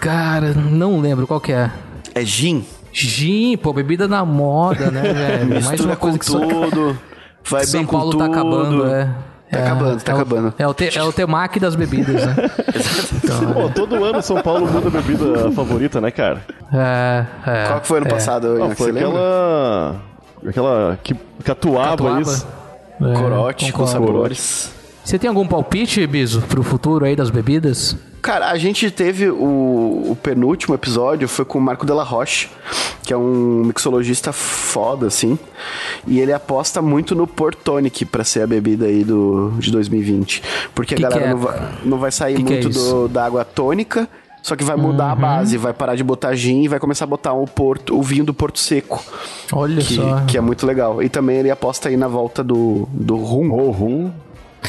Cara, 0.00 0.52
não 0.52 1.00
lembro 1.00 1.26
qual 1.26 1.40
que 1.40 1.52
é. 1.52 1.70
É 2.14 2.24
gin. 2.24 2.64
Gin, 2.92 3.56
pô, 3.56 3.72
bebida 3.72 4.06
na 4.06 4.24
moda, 4.24 4.90
né, 4.90 5.02
velho? 5.12 5.64
Mais 5.64 5.80
uma 5.80 5.96
coisa 5.96 6.18
com 6.18 6.24
que 6.24 6.26
só- 6.30 6.38
tudo. 6.38 6.98
Vai 7.48 7.64
São 7.66 7.80
bem 7.80 7.86
Paulo 7.90 8.12
com 8.12 8.18
tá 8.18 8.24
tudo. 8.26 8.32
acabando, 8.34 8.86
é. 8.86 9.08
Tá 9.50 9.58
É, 9.58 9.62
acabando, 9.66 10.02
tá 10.02 10.10
é 10.12 10.14
o- 10.14 10.18
acabando. 10.18 10.54
É 10.58 10.66
o, 10.68 10.74
te, 10.74 10.98
é 10.98 11.02
o 11.04 11.12
temaki 11.12 11.60
das 11.60 11.76
bebidas, 11.76 12.24
né? 12.26 12.34
Então, 13.24 13.52
Pô, 13.52 13.68
todo 13.68 14.04
ano 14.04 14.20
São 14.22 14.40
Paulo 14.42 14.66
muda 14.70 14.88
a 14.88 14.90
bebida 14.90 15.50
favorita, 15.52 16.00
né, 16.00 16.10
cara? 16.10 16.40
é, 16.72 17.24
é, 17.46 17.66
Qual 17.68 17.80
que 17.80 17.86
foi 17.86 17.98
ano 17.98 18.06
é. 18.06 18.10
passado? 18.10 18.58
Não, 18.58 18.70
foi 18.74 18.90
aquela. 18.90 19.96
Aquela. 20.46 20.98
Que, 21.02 21.14
catuaba, 21.44 21.90
Catuaba. 21.90 22.20
isso. 22.22 22.46
É, 23.00 23.12
Corote 23.14 23.72
com 23.72 23.78
concordo. 23.84 24.06
sabores. 24.06 24.72
Você 25.06 25.20
tem 25.20 25.28
algum 25.28 25.46
palpite, 25.46 26.04
Biso, 26.04 26.42
pro 26.42 26.64
futuro 26.64 27.04
aí 27.04 27.14
das 27.14 27.30
bebidas? 27.30 27.96
Cara, 28.20 28.50
a 28.50 28.58
gente 28.58 28.90
teve 28.90 29.28
o, 29.30 29.36
o 30.10 30.18
penúltimo 30.20 30.74
episódio, 30.74 31.28
foi 31.28 31.44
com 31.44 31.58
o 31.58 31.62
Marco 31.62 31.86
Della 31.86 32.02
Roche, 32.02 32.48
que 33.04 33.12
é 33.12 33.16
um 33.16 33.62
mixologista 33.66 34.32
foda, 34.32 35.06
assim. 35.06 35.38
E 36.08 36.18
ele 36.18 36.32
aposta 36.32 36.82
muito 36.82 37.14
no 37.14 37.24
Portonic 37.24 38.04
pra 38.04 38.24
ser 38.24 38.42
a 38.42 38.48
bebida 38.48 38.86
aí 38.86 39.04
do, 39.04 39.52
de 39.60 39.70
2020. 39.70 40.42
Porque 40.74 40.96
Que 40.96 41.04
a 41.04 41.08
que 41.08 41.14
galera 41.14 41.30
é? 41.30 41.34
não, 41.34 41.38
vai, 41.40 41.72
não 41.84 41.98
vai 41.98 42.10
sair 42.10 42.34
Que 42.38 42.42
que 42.42 42.52
é 42.52 42.56
muito 42.56 42.70
isso? 42.70 42.90
do, 42.90 43.08
da 43.08 43.24
água 43.24 43.44
tônica, 43.44 44.08
só 44.42 44.56
que 44.56 44.64
vai 44.64 44.74
mudar 44.74 45.12
a 45.12 45.14
base, 45.14 45.56
vai 45.56 45.72
parar 45.72 45.94
de 45.94 46.02
botar 46.02 46.34
gin 46.34 46.64
e 46.64 46.68
vai 46.68 46.80
começar 46.80 47.04
a 47.04 47.08
botar 47.08 47.32
o, 47.32 47.46
porto, 47.46 47.96
o 47.96 48.02
vinho 48.02 48.24
do 48.24 48.34
Porto 48.34 48.58
Seco, 48.58 49.00
Olha 49.52 49.80
que, 49.80 49.94
só. 49.94 50.24
que 50.26 50.36
é 50.36 50.40
muito 50.40 50.66
legal. 50.66 51.00
E 51.00 51.08
também 51.08 51.36
ele 51.36 51.50
aposta 51.50 51.88
aí 51.88 51.96
na 51.96 52.08
volta 52.08 52.42
do, 52.42 52.88
do 52.92 53.14
rum. 53.16 53.52
O 53.52 53.70
rum. 53.70 54.10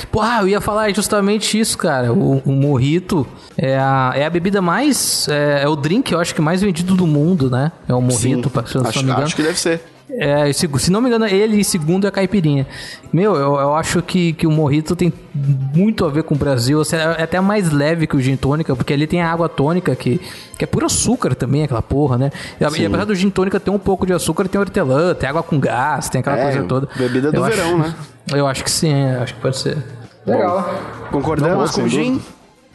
Pô, 0.06 0.22
ah, 0.22 0.40
eu 0.42 0.48
ia 0.48 0.62
falar 0.62 0.94
justamente 0.94 1.60
isso, 1.60 1.78
cara. 1.78 2.12
O, 2.14 2.42
o 2.46 2.52
morrito 2.52 3.26
é 3.58 3.78
a, 3.78 4.12
é 4.16 4.26
a 4.26 4.30
bebida 4.30 4.62
mais. 4.62 5.28
É, 5.30 5.64
é 5.64 5.68
o 5.68 5.76
drink, 5.76 6.12
eu 6.12 6.20
acho 6.20 6.34
que 6.36 6.42
mais 6.42 6.62
vendido 6.62 6.96
do 6.96 7.08
mundo, 7.08 7.50
né? 7.50 7.72
É 7.88 7.94
o 7.94 8.02
morrito, 8.02 8.50
pra- 8.50 8.66
se 8.66 8.76
eu 8.76 8.82
não 8.82 8.90
acho, 8.90 9.00
me 9.00 9.06
engano. 9.06 9.24
acho 9.24 9.36
que 9.36 9.44
deve 9.44 9.60
ser. 9.60 9.82
É, 10.10 10.52
se, 10.54 10.70
se 10.80 10.90
não 10.90 11.02
me 11.02 11.08
engano, 11.10 11.26
ele 11.28 11.58
e 11.60 11.64
segundo 11.66 12.08
é 12.08 12.12
caipirinha. 12.12 12.66
Meu, 13.12 13.36
eu, 13.36 13.56
eu 13.56 13.76
acho 13.76 14.02
que, 14.02 14.32
que 14.34 14.48
o 14.48 14.52
morrito 14.52 14.96
tem 14.96 15.12
muito 15.36 16.06
a 16.06 16.10
ver 16.10 16.24
com 16.24 16.34
o 16.34 16.38
Brasil. 16.38 16.80
assim, 16.80 16.96
É 16.96 17.24
até 17.24 17.42
mais 17.42 17.72
leve 17.72 18.08
que 18.08 18.16
o 18.16 18.22
gin 18.22 18.38
tônica, 18.38 18.74
porque 18.74 18.94
ali 18.94 19.06
tem 19.06 19.22
a 19.22 19.30
água 19.30 19.50
tônica, 19.50 19.94
que, 19.98 20.20
que 20.58 20.64
é 20.64 20.68
puro 20.68 20.86
açúcar 20.86 21.36
também, 21.36 21.64
aquela 21.64 21.82
porra, 21.82 22.18
né? 22.18 22.32
E, 22.60 22.64
e 22.82 22.86
apesar 22.86 23.04
do 23.06 23.14
gin 23.14 23.30
tônica 23.30 23.60
ter 23.60 23.70
um 23.70 23.78
pouco 23.78 24.06
de 24.06 24.14
açúcar, 24.14 24.48
tem 24.48 24.60
hortelã, 24.62 25.14
tem 25.14 25.28
água 25.28 25.44
com 25.44 25.60
gás, 25.60 26.08
tem 26.10 26.20
aquela 26.22 26.38
É, 26.38 26.44
coisa 26.44 26.64
toda. 26.64 26.88
bebida 26.96 27.30
do 27.30 27.38
Eu 27.38 27.44
acho- 27.44 27.56
verão, 27.58 27.78
né? 27.78 27.94
Eu 28.34 28.48
acho 28.48 28.64
que 28.64 28.72
sim, 28.72 28.94
acho 29.22 29.34
que 29.36 29.42
pode 29.42 29.58
ser. 29.58 29.78
Legal. 30.26 30.70
Concordamos 31.12 31.56
Vamos, 31.58 31.72
com 31.72 31.84
o 31.84 31.90
gin? 31.90 32.22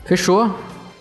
Fechou? 0.04 0.54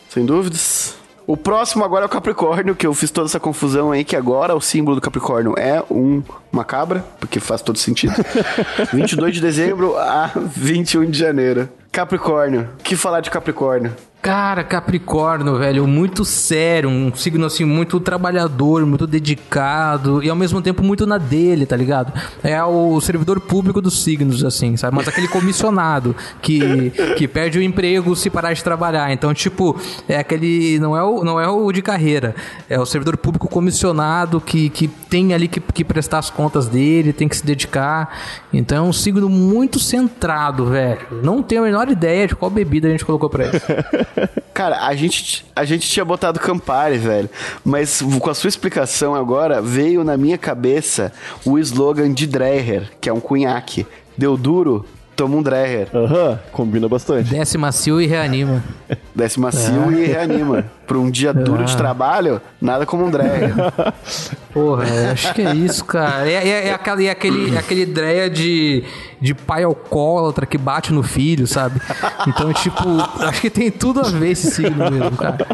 Sem 0.09 0.25
dúvidas. 0.25 0.95
O 1.31 1.37
próximo 1.37 1.85
agora 1.85 2.03
é 2.03 2.07
o 2.07 2.09
Capricórnio, 2.09 2.75
que 2.75 2.85
eu 2.85 2.93
fiz 2.93 3.09
toda 3.09 3.25
essa 3.25 3.39
confusão 3.39 3.89
aí, 3.89 4.03
que 4.03 4.17
agora 4.17 4.53
o 4.53 4.59
símbolo 4.59 4.95
do 4.97 5.01
Capricórnio 5.01 5.55
é 5.57 5.81
um, 5.89 6.21
uma 6.51 6.65
cabra, 6.65 7.05
porque 7.21 7.39
faz 7.39 7.61
todo 7.61 7.77
sentido. 7.79 8.13
22 8.91 9.35
de 9.35 9.39
dezembro 9.39 9.97
a 9.97 10.29
21 10.35 11.09
de 11.09 11.17
janeiro. 11.17 11.69
Capricórnio. 11.89 12.67
O 12.77 12.83
que 12.83 12.97
falar 12.97 13.21
de 13.21 13.31
Capricórnio? 13.31 13.95
Cara, 14.21 14.63
Capricórnio, 14.63 15.57
velho, 15.57 15.88
muito 15.88 16.23
sério, 16.23 16.88
um 16.88 17.12
signo 17.15 17.43
assim 17.43 17.65
muito 17.65 17.99
trabalhador, 17.99 18.86
muito 18.86 19.07
dedicado 19.07 20.21
e 20.21 20.29
ao 20.29 20.36
mesmo 20.36 20.62
tempo 20.62 20.84
muito 20.84 21.07
na 21.07 21.17
dele, 21.17 21.65
tá 21.65 21.75
ligado? 21.75 22.13
É 22.43 22.63
o 22.63 23.01
servidor 23.01 23.39
público 23.39 23.81
dos 23.81 24.03
signos, 24.03 24.43
assim, 24.43 24.77
sabe? 24.77 24.95
Mas 24.95 25.07
aquele 25.07 25.27
comissionado 25.27 26.15
que, 26.39 26.91
que 27.17 27.27
perde 27.27 27.57
o 27.57 27.63
emprego 27.63 28.15
se 28.15 28.29
parar 28.29 28.53
de 28.53 28.63
trabalhar. 28.63 29.12
Então, 29.12 29.34
tipo, 29.34 29.75
é 30.07 30.19
aquele. 30.19 30.77
Não 30.77 30.95
é 30.95 31.03
o, 31.03 31.23
não 31.23 31.39
é 31.39 31.47
o 31.49 31.71
de 31.71 31.81
carreira, 31.81 32.36
é 32.69 32.79
o 32.79 32.86
servidor 32.86 33.17
público 33.17 33.47
comissionado 33.47 34.39
que, 34.39 34.69
que 34.69 34.88
tem 34.88 35.34
ali 35.34 35.47
que, 35.47 35.60
que 35.60 35.84
prestar 35.84 36.19
as 36.19 36.29
contas 36.29 36.67
dele, 36.67 37.12
tem 37.12 37.27
que 37.27 37.38
se 37.38 37.45
dedicar. 37.45 38.15
Então 38.53 38.77
é 38.77 38.81
um 38.88 38.93
signo 38.93 39.27
muito 39.27 39.79
centrado, 39.79 40.67
velho. 40.67 41.07
Não 41.23 41.41
tenho 41.41 41.63
a 41.63 41.65
menor 41.65 41.89
ideia 41.89 42.27
de 42.27 42.36
qual 42.36 42.51
bebida 42.51 42.88
a 42.88 42.91
gente 42.91 43.03
colocou 43.03 43.27
pra 43.27 43.45
ele. 43.45 43.62
Cara, 44.54 44.86
a 44.86 44.95
gente, 44.95 45.45
a 45.56 45.63
gente 45.63 45.88
tinha 45.88 46.06
botado 46.06 46.39
Campari, 46.39 46.97
velho. 46.97 47.30
Mas 47.63 48.02
com 48.02 48.30
a 48.30 48.34
sua 48.34 48.47
explicação 48.47 49.15
agora, 49.15 49.62
veio 49.62 50.04
na 50.04 50.17
minha 50.17 50.38
cabeça 50.38 51.12
o 51.45 51.58
slogan 51.58 52.13
de 52.13 52.28
Dreher, 52.28 52.91
que 53.00 53.10
é 53.10 53.13
um 53.13 53.19
cunhaque. 53.19 53.86
Deu 54.17 54.38
duro, 54.38 54.86
toma 55.15 55.36
um 55.38 55.41
Dreher. 55.43 55.88
Aham, 55.93 56.39
combina 56.52 56.88
bastante. 56.89 57.30
Desce 57.30 57.58
macio 57.58 58.02
e 58.02 58.08
reanima. 58.08 58.63
Desce 59.15 59.39
macio 59.39 59.91
e 59.91 60.06
reanima. 60.06 60.65
Pra 60.88 60.97
um 60.97 61.10
dia 61.10 61.34
duro 61.34 61.63
de 61.63 61.76
trabalho, 61.78 62.41
nada 62.62 62.86
como 62.86 63.06
um 63.06 63.10
Dreher. 63.12 63.54
Porra, 64.52 64.84
acho 65.13 65.34
que 65.34 65.41
é 65.41 65.54
isso, 65.56 65.86
cara. 65.86 66.30
É, 66.30 66.34
é, 66.47 66.67
é 66.67 66.74
aquela- 66.74 67.02
é 67.04 67.10
aquele, 67.10 67.56
é 67.56 67.60
aquele 67.60 67.82
ideia 67.84 68.30
de, 68.30 68.84
de 69.21 69.34
pai 69.34 69.63
alcoólatra 69.63 70.45
que 70.45 70.58
bate 70.58 70.91
no 70.91 71.02
filho, 71.04 71.47
sabe? 71.47 71.80
Então, 72.28 72.52
tipo, 72.54 72.84
acho 73.21 73.39
que 73.41 73.50
tem 73.50 73.71
tudo 73.71 74.02
a 74.02 74.04
ver 74.10 74.32
esse 74.32 74.52
signo 74.52 74.89
mesmo, 74.91 75.12
cara. 75.15 75.45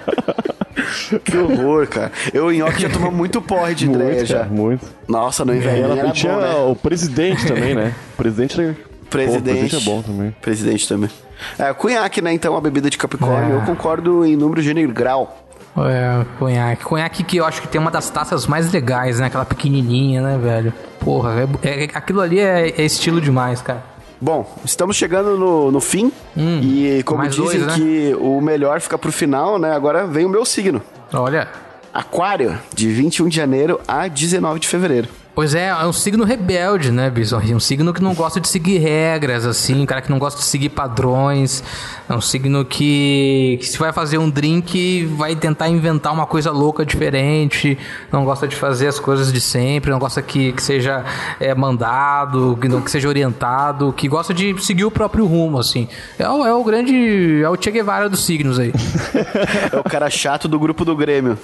Que 1.23 1.37
horror, 1.37 1.87
cara. 1.87 2.11
Eu 2.33 2.51
em 2.51 2.61
Oca 2.63 2.79
já 2.79 2.89
tomou 2.89 3.11
muito 3.11 3.41
porre 3.41 3.75
de 3.75 3.87
Dreher 3.87 4.15
Muito, 4.15 4.25
já. 4.25 4.37
cara, 4.39 4.49
muito. 4.49 4.85
Nossa, 5.07 5.43
no 5.45 5.53
E 5.53 5.57
inverno 5.57 5.83
ela 5.85 5.99
era 5.99 6.11
tinha 6.11 6.33
bom, 6.33 6.39
né? 6.39 6.53
o 6.71 6.75
presidente 6.75 7.45
também, 7.47 7.75
né? 7.75 7.93
O 8.13 8.17
presidente. 8.17 8.75
Presidente. 9.09 9.75
Pô, 9.75 9.77
é 9.77 9.83
bom 9.85 10.01
também. 10.01 10.35
Presidente 10.41 10.87
também. 10.87 11.09
É, 11.57 11.73
cunhaque, 11.73 12.21
né? 12.21 12.33
Então, 12.33 12.55
a 12.57 12.61
bebida 12.61 12.89
de 12.89 12.97
Capricórnio. 12.97 13.53
É. 13.53 13.55
Eu 13.57 13.61
concordo 13.61 14.25
em 14.25 14.35
número, 14.35 14.61
gênero 14.61 14.91
grau. 14.91 15.43
É, 15.77 16.25
conhaque. 16.39 16.83
Conhaque 16.83 17.23
que 17.23 17.37
eu 17.37 17.45
acho 17.45 17.61
que 17.61 17.67
tem 17.67 17.79
uma 17.79 17.91
das 17.91 18.09
taças 18.09 18.47
mais 18.47 18.71
legais, 18.71 19.19
né? 19.19 19.27
Aquela 19.27 19.45
pequenininha, 19.45 20.21
né, 20.21 20.37
velho? 20.41 20.73
Porra, 20.99 21.47
é, 21.61 21.83
é- 21.85 21.89
aquilo 21.93 22.21
ali 22.21 22.39
é, 22.39 22.69
é 22.69 22.83
estilo 22.83 23.21
demais, 23.21 23.61
cara. 23.61 23.83
Bom, 24.19 24.51
estamos 24.65 24.95
chegando 24.95 25.37
no, 25.37 25.71
no 25.71 25.79
fim. 25.79 26.11
e 26.35 27.03
como 27.05 27.21
Hum, 27.23 27.27
dizem 27.27 27.45
dois, 27.45 27.67
né? 27.67 27.73
que 27.75 28.17
o 28.19 28.41
melhor 28.41 28.81
fica 28.81 28.97
pro 28.97 29.11
final, 29.11 29.59
né? 29.59 29.71
Agora 29.71 30.07
vem 30.07 30.25
o 30.25 30.29
meu 30.29 30.43
signo. 30.43 30.81
Olha, 31.13 31.47
Aquário, 31.93 32.57
de 32.73 32.89
21 32.89 33.27
de 33.29 33.35
janeiro 33.35 33.79
a 33.87 34.07
19 34.07 34.59
de 34.59 34.67
fevereiro. 34.67 35.07
Pois 35.37 35.53
é, 35.53 35.67
é 35.67 35.85
um 35.85 35.93
signo 35.93 36.23
rebelde, 36.23 36.91
né, 36.91 37.11
Bison? 37.11 37.39
Um 37.53 37.59
signo 37.59 37.93
que 37.93 38.01
não 38.01 38.15
gosta 38.15 38.41
de 38.41 38.47
seguir 38.47 38.79
regras, 38.79 39.45
assim, 39.45 39.83
um 39.83 39.85
cara 39.85 40.01
que 40.01 40.09
não 40.09 40.17
gosta 40.17 40.39
de 40.39 40.45
seguir 40.47 40.69
padrões. 40.69 41.63
É 42.09 42.13
um 42.15 42.21
signo 42.21 42.65
que, 42.65 43.59
que 43.59 43.67
se 43.67 43.77
vai 43.77 43.93
fazer 43.93 44.17
um 44.17 44.31
drink, 44.31 45.05
vai 45.15 45.35
tentar 45.35 45.69
inventar 45.69 46.11
uma 46.11 46.25
coisa 46.25 46.49
louca 46.49 46.83
diferente, 46.83 47.77
não 48.11 48.25
gosta 48.25 48.47
de 48.47 48.55
fazer 48.55 48.87
as 48.87 48.99
coisas 48.99 49.31
de 49.31 49.39
sempre, 49.39 49.91
não 49.91 49.99
gosta 49.99 50.23
que, 50.23 50.53
que 50.53 50.63
seja 50.63 51.05
é, 51.39 51.53
mandado, 51.53 52.57
que, 52.59 52.67
não, 52.67 52.81
que 52.81 52.89
seja 52.89 53.07
orientado, 53.07 53.93
que 53.93 54.07
gosta 54.07 54.33
de 54.33 54.59
seguir 54.65 54.85
o 54.85 54.91
próprio 54.91 55.27
rumo, 55.27 55.59
assim. 55.59 55.87
É 56.17 56.27
o, 56.27 56.47
é 56.47 56.53
o 56.53 56.63
grande. 56.63 57.43
É 57.43 57.49
o 57.49 57.61
Che 57.61 57.69
Guevara 57.69 58.09
dos 58.09 58.25
signos 58.25 58.57
aí. 58.57 58.73
é 59.71 59.77
o 59.77 59.83
cara 59.83 60.09
chato 60.09 60.47
do 60.47 60.57
grupo 60.57 60.83
do 60.83 60.95
Grêmio. 60.95 61.37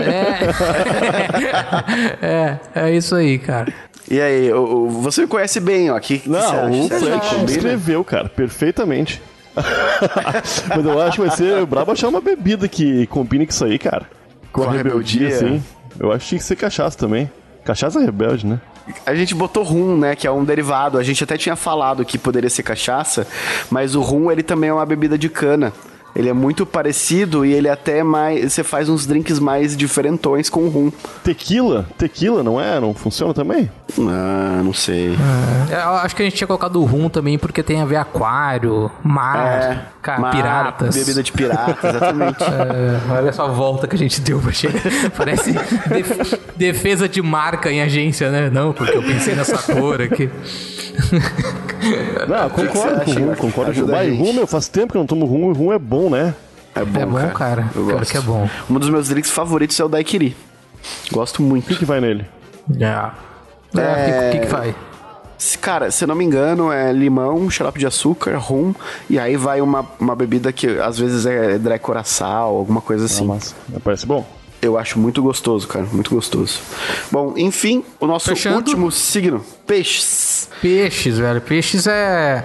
É. 0.00 0.38
é, 2.26 2.58
é 2.74 2.96
isso 2.96 3.03
aí, 3.12 3.38
cara. 3.38 3.72
E 4.08 4.20
aí, 4.20 4.50
você 5.00 5.22
me 5.22 5.26
conhece 5.26 5.58
bem, 5.58 5.90
ó. 5.90 5.98
Que, 5.98 6.18
que 6.20 6.28
Não, 6.28 6.70
o 6.70 6.88
Fleck 6.88 7.44
escreveu, 7.46 8.04
cara, 8.04 8.28
perfeitamente. 8.28 9.20
Mas 10.68 10.84
eu 10.84 11.00
acho 11.00 11.20
que 11.20 11.26
vai 11.26 11.36
ser 11.36 11.64
brabo 11.66 11.92
achar 11.92 12.08
uma 12.08 12.20
bebida 12.20 12.68
que 12.68 13.06
combine 13.06 13.46
com 13.46 13.52
isso 13.52 13.64
aí, 13.64 13.78
cara. 13.78 14.06
Com, 14.52 14.62
com 14.62 14.68
a 14.68 14.72
rebeldia, 14.72 15.28
rebeldia, 15.28 15.58
sim. 15.58 15.64
Eu 15.98 16.12
acho 16.12 16.20
que 16.20 16.28
tinha 16.30 16.38
que 16.38 16.44
ser 16.44 16.56
cachaça 16.56 16.98
também. 16.98 17.30
Cachaça 17.64 17.98
é 17.98 18.04
rebelde, 18.04 18.46
né? 18.46 18.60
A 19.06 19.14
gente 19.14 19.34
botou 19.34 19.62
rum, 19.62 19.96
né, 19.96 20.14
que 20.14 20.26
é 20.26 20.30
um 20.30 20.44
derivado. 20.44 20.98
A 20.98 21.02
gente 21.02 21.24
até 21.24 21.38
tinha 21.38 21.56
falado 21.56 22.04
que 22.04 22.18
poderia 22.18 22.50
ser 22.50 22.62
cachaça, 22.62 23.26
mas 23.70 23.94
o 23.94 24.02
rum 24.02 24.30
ele 24.30 24.42
também 24.42 24.68
é 24.68 24.72
uma 24.72 24.84
bebida 24.84 25.16
de 25.16 25.30
cana. 25.30 25.72
Ele 26.14 26.28
é 26.28 26.32
muito 26.32 26.64
parecido 26.64 27.44
e 27.44 27.52
ele 27.52 27.68
até 27.68 28.02
mais. 28.04 28.52
Você 28.52 28.62
faz 28.62 28.88
uns 28.88 29.04
drinks 29.06 29.38
mais 29.40 29.76
diferentões 29.76 30.48
com 30.48 30.68
rum. 30.68 30.92
Tequila? 31.24 31.86
Tequila, 31.98 32.42
não 32.42 32.60
é? 32.60 32.78
Não 32.78 32.94
funciona 32.94 33.34
também? 33.34 33.68
Ah, 33.98 34.60
não 34.64 34.72
sei. 34.72 35.16
É, 35.70 35.74
eu 35.74 35.94
acho 35.96 36.14
que 36.14 36.22
a 36.22 36.24
gente 36.24 36.36
tinha 36.36 36.46
colocado 36.46 36.80
o 36.80 36.84
rum 36.84 37.08
também 37.08 37.36
porque 37.36 37.62
tem 37.62 37.80
a 37.80 37.84
ver 37.84 37.96
aquário, 37.96 38.90
mar, 39.02 39.36
é, 40.06 40.18
mar 40.18 40.30
piratas. 40.30 40.94
Bebida 40.94 41.22
de 41.22 41.32
pirata, 41.32 41.88
exatamente. 41.88 42.44
É, 42.54 43.12
olha 43.12 43.32
só 43.32 43.46
a 43.46 43.48
volta 43.48 43.86
que 43.86 43.96
a 43.96 43.98
gente 43.98 44.20
deu 44.20 44.38
pra 44.38 44.52
chegar. 44.52 44.80
Parece 45.16 45.52
def 45.52 46.38
defesa 46.56 47.08
de 47.08 47.20
marca 47.20 47.70
em 47.70 47.82
agência, 47.82 48.30
né? 48.30 48.48
Não, 48.50 48.72
porque 48.72 48.96
eu 48.96 49.02
pensei 49.02 49.34
nessa 49.34 49.58
cor 49.72 50.00
aqui. 50.00 50.30
Não, 52.28 52.50
concordo 52.50 53.04
com 53.04 53.10
o 53.10 53.14
rum, 53.14 53.34
concordo 53.34 53.74
com 53.74 53.80
o 53.80 54.16
rum. 54.16 54.32
Meu, 54.32 54.46
faz 54.46 54.68
tempo 54.68 54.92
que 54.92 54.96
eu 54.96 55.00
não 55.00 55.06
tomo 55.06 55.26
rum 55.26 55.50
e 55.52 55.54
rum 55.54 55.72
é 55.72 55.78
bom, 55.78 56.10
né? 56.10 56.34
É 56.74 56.84
bom, 56.84 57.00
é 57.00 57.06
bom 57.06 57.18
cara. 57.18 57.32
cara. 57.32 57.70
Eu 57.74 57.84
gosto. 57.84 58.10
que 58.10 58.16
é 58.16 58.20
bom. 58.20 58.48
Um 58.68 58.78
dos 58.78 58.90
meus 58.90 59.08
drinks 59.08 59.30
favoritos 59.30 59.78
é 59.78 59.84
o 59.84 59.88
daiquiri. 59.88 60.36
Gosto 61.12 61.42
muito. 61.42 61.64
O 61.64 61.68
que, 61.68 61.76
que 61.76 61.84
vai 61.84 62.00
nele? 62.00 62.26
Yeah. 62.70 63.14
É. 63.76 63.80
é... 63.80 64.28
O 64.28 64.32
que, 64.32 64.38
que 64.40 64.46
vai? 64.46 64.74
Cara, 65.60 65.90
se 65.90 66.06
não 66.06 66.14
me 66.14 66.24
engano, 66.24 66.72
é 66.72 66.92
limão, 66.92 67.50
xarope 67.50 67.78
de 67.78 67.86
açúcar, 67.86 68.36
rum, 68.38 68.72
e 69.10 69.18
aí 69.18 69.36
vai 69.36 69.60
uma, 69.60 69.84
uma 70.00 70.14
bebida 70.14 70.52
que 70.52 70.78
às 70.78 70.98
vezes 70.98 71.26
é 71.26 71.58
decoração, 71.58 72.44
alguma 72.44 72.80
coisa 72.80 73.04
assim. 73.04 73.26
Nossa, 73.26 73.54
parece 73.82 74.06
bom. 74.06 74.24
Eu 74.62 74.78
acho 74.78 74.98
muito 74.98 75.20
gostoso, 75.22 75.68
cara. 75.68 75.84
Muito 75.92 76.14
gostoso. 76.14 76.60
Bom, 77.12 77.34
enfim, 77.36 77.84
o 78.00 78.06
nosso 78.06 78.30
Fechando. 78.30 78.56
último 78.56 78.90
signo: 78.90 79.44
peixes. 79.66 80.48
Peixes, 80.60 81.18
velho. 81.18 81.40
Peixes 81.40 81.86
é. 81.86 82.44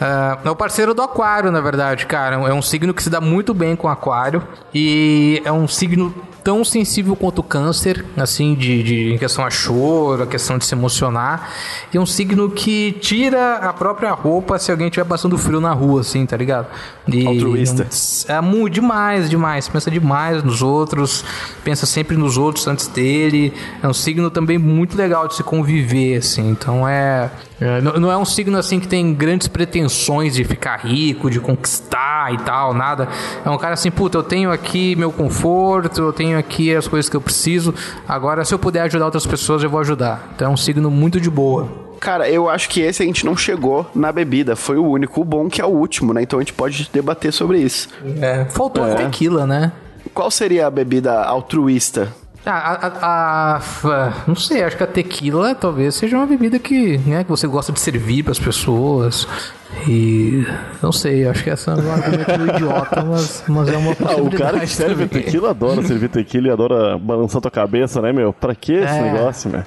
Uh, 0.00 0.48
é 0.48 0.50
o 0.50 0.56
parceiro 0.56 0.94
do 0.94 1.02
aquário, 1.02 1.50
na 1.50 1.60
verdade, 1.60 2.06
cara. 2.06 2.36
É 2.36 2.52
um 2.52 2.62
signo 2.62 2.94
que 2.94 3.02
se 3.02 3.10
dá 3.10 3.20
muito 3.20 3.52
bem 3.52 3.74
com 3.74 3.88
aquário. 3.88 4.42
E 4.74 5.42
é 5.44 5.52
um 5.52 5.66
signo 5.66 6.14
tão 6.48 6.64
sensível 6.64 7.14
quanto 7.14 7.40
o 7.40 7.42
câncer, 7.42 8.04
assim, 8.16 8.54
de, 8.54 8.82
de, 8.82 9.12
em 9.12 9.18
questão 9.18 9.44
a 9.44 9.50
choro, 9.50 10.22
a 10.22 10.26
questão 10.26 10.56
de 10.56 10.64
se 10.64 10.74
emocionar. 10.74 11.50
E 11.92 11.98
é 11.98 12.00
um 12.00 12.06
signo 12.06 12.48
que 12.48 12.92
tira 12.92 13.56
a 13.56 13.70
própria 13.72 14.12
roupa 14.12 14.58
se 14.58 14.70
alguém 14.70 14.86
estiver 14.86 15.04
passando 15.04 15.36
frio 15.36 15.60
na 15.60 15.74
rua, 15.74 16.00
assim, 16.00 16.24
tá 16.24 16.38
ligado? 16.38 16.68
E 17.06 17.26
Altruísta. 17.26 17.86
É, 18.28 18.40
muito 18.40 18.72
demais, 18.72 19.28
demais. 19.28 19.68
Pensa 19.68 19.90
demais 19.90 20.42
nos 20.42 20.62
outros, 20.62 21.22
pensa 21.62 21.84
sempre 21.84 22.16
nos 22.16 22.38
outros 22.38 22.66
antes 22.66 22.86
dele. 22.86 23.52
É 23.82 23.88
um 23.88 23.92
signo 23.92 24.30
também 24.30 24.56
muito 24.56 24.96
legal 24.96 25.28
de 25.28 25.34
se 25.34 25.42
conviver, 25.42 26.16
assim. 26.16 26.37
Então 26.46 26.88
é. 26.88 27.30
é 27.60 27.80
não 27.80 28.10
é 28.10 28.16
um 28.16 28.24
signo 28.24 28.58
assim 28.58 28.78
que 28.78 28.88
tem 28.88 29.14
grandes 29.14 29.48
pretensões 29.48 30.34
de 30.34 30.44
ficar 30.44 30.76
rico, 30.76 31.30
de 31.30 31.40
conquistar 31.40 32.32
e 32.32 32.38
tal, 32.38 32.74
nada. 32.74 33.08
É 33.44 33.50
um 33.50 33.58
cara 33.58 33.74
assim, 33.74 33.90
puta, 33.90 34.18
eu 34.18 34.22
tenho 34.22 34.50
aqui 34.50 34.94
meu 34.96 35.10
conforto, 35.10 36.00
eu 36.00 36.12
tenho 36.12 36.38
aqui 36.38 36.74
as 36.74 36.86
coisas 36.86 37.08
que 37.08 37.16
eu 37.16 37.20
preciso. 37.20 37.74
Agora, 38.06 38.44
se 38.44 38.54
eu 38.54 38.58
puder 38.58 38.82
ajudar 38.82 39.06
outras 39.06 39.26
pessoas, 39.26 39.62
eu 39.62 39.70
vou 39.70 39.80
ajudar. 39.80 40.30
Então 40.34 40.50
é 40.50 40.50
um 40.50 40.56
signo 40.56 40.90
muito 40.90 41.20
de 41.20 41.30
boa. 41.30 41.88
Cara, 42.00 42.28
eu 42.30 42.48
acho 42.48 42.68
que 42.68 42.80
esse 42.80 43.02
a 43.02 43.06
gente 43.06 43.26
não 43.26 43.36
chegou 43.36 43.86
na 43.94 44.12
bebida. 44.12 44.54
Foi 44.54 44.76
o 44.76 44.84
único. 44.84 45.20
O 45.20 45.24
bom 45.24 45.48
que 45.48 45.60
é 45.60 45.64
o 45.64 45.68
último, 45.68 46.14
né? 46.14 46.22
Então 46.22 46.38
a 46.38 46.42
gente 46.42 46.52
pode 46.52 46.88
debater 46.92 47.32
sobre 47.32 47.58
isso. 47.58 47.88
É, 48.20 48.44
faltou 48.46 48.86
é. 48.86 48.94
tequila, 48.94 49.46
né? 49.46 49.72
Qual 50.14 50.30
seria 50.30 50.66
a 50.66 50.70
bebida 50.70 51.22
altruísta? 51.22 52.12
Ah, 52.50 52.78
a, 52.80 52.86
a, 53.06 53.56
a, 53.58 54.24
não 54.26 54.34
sei, 54.34 54.64
acho 54.64 54.74
que 54.74 54.82
a 54.82 54.86
tequila 54.86 55.54
talvez 55.54 55.94
seja 55.94 56.16
uma 56.16 56.24
bebida 56.24 56.58
que, 56.58 56.96
né, 56.96 57.22
que 57.22 57.28
você 57.28 57.46
gosta 57.46 57.72
de 57.72 57.78
servir 57.78 58.22
para 58.22 58.32
as 58.32 58.38
pessoas. 58.38 59.28
E 59.86 60.46
não 60.82 60.90
sei, 60.90 61.28
acho 61.28 61.44
que 61.44 61.50
essa 61.50 61.72
é 61.72 61.74
um 61.74 61.92
argumento 61.92 62.56
idiota, 62.56 63.04
mas, 63.04 63.44
mas 63.46 63.68
é 63.68 63.76
uma 63.76 63.94
possibilidade. 63.94 64.08
Ah, 64.18 64.22
o 64.22 64.30
cara 64.38 64.60
que 64.60 64.66
serve 64.66 65.06
também. 65.06 65.24
tequila 65.24 65.50
adora 65.50 65.82
servir 65.82 66.08
tequila 66.08 66.48
e 66.48 66.50
adora 66.50 66.96
balançar 66.96 67.42
tua 67.42 67.50
cabeça, 67.50 68.00
né, 68.00 68.14
meu? 68.14 68.32
Pra 68.32 68.54
que 68.54 68.72
esse 68.72 68.94
é. 68.94 69.02
negócio, 69.02 69.50
meu? 69.50 69.62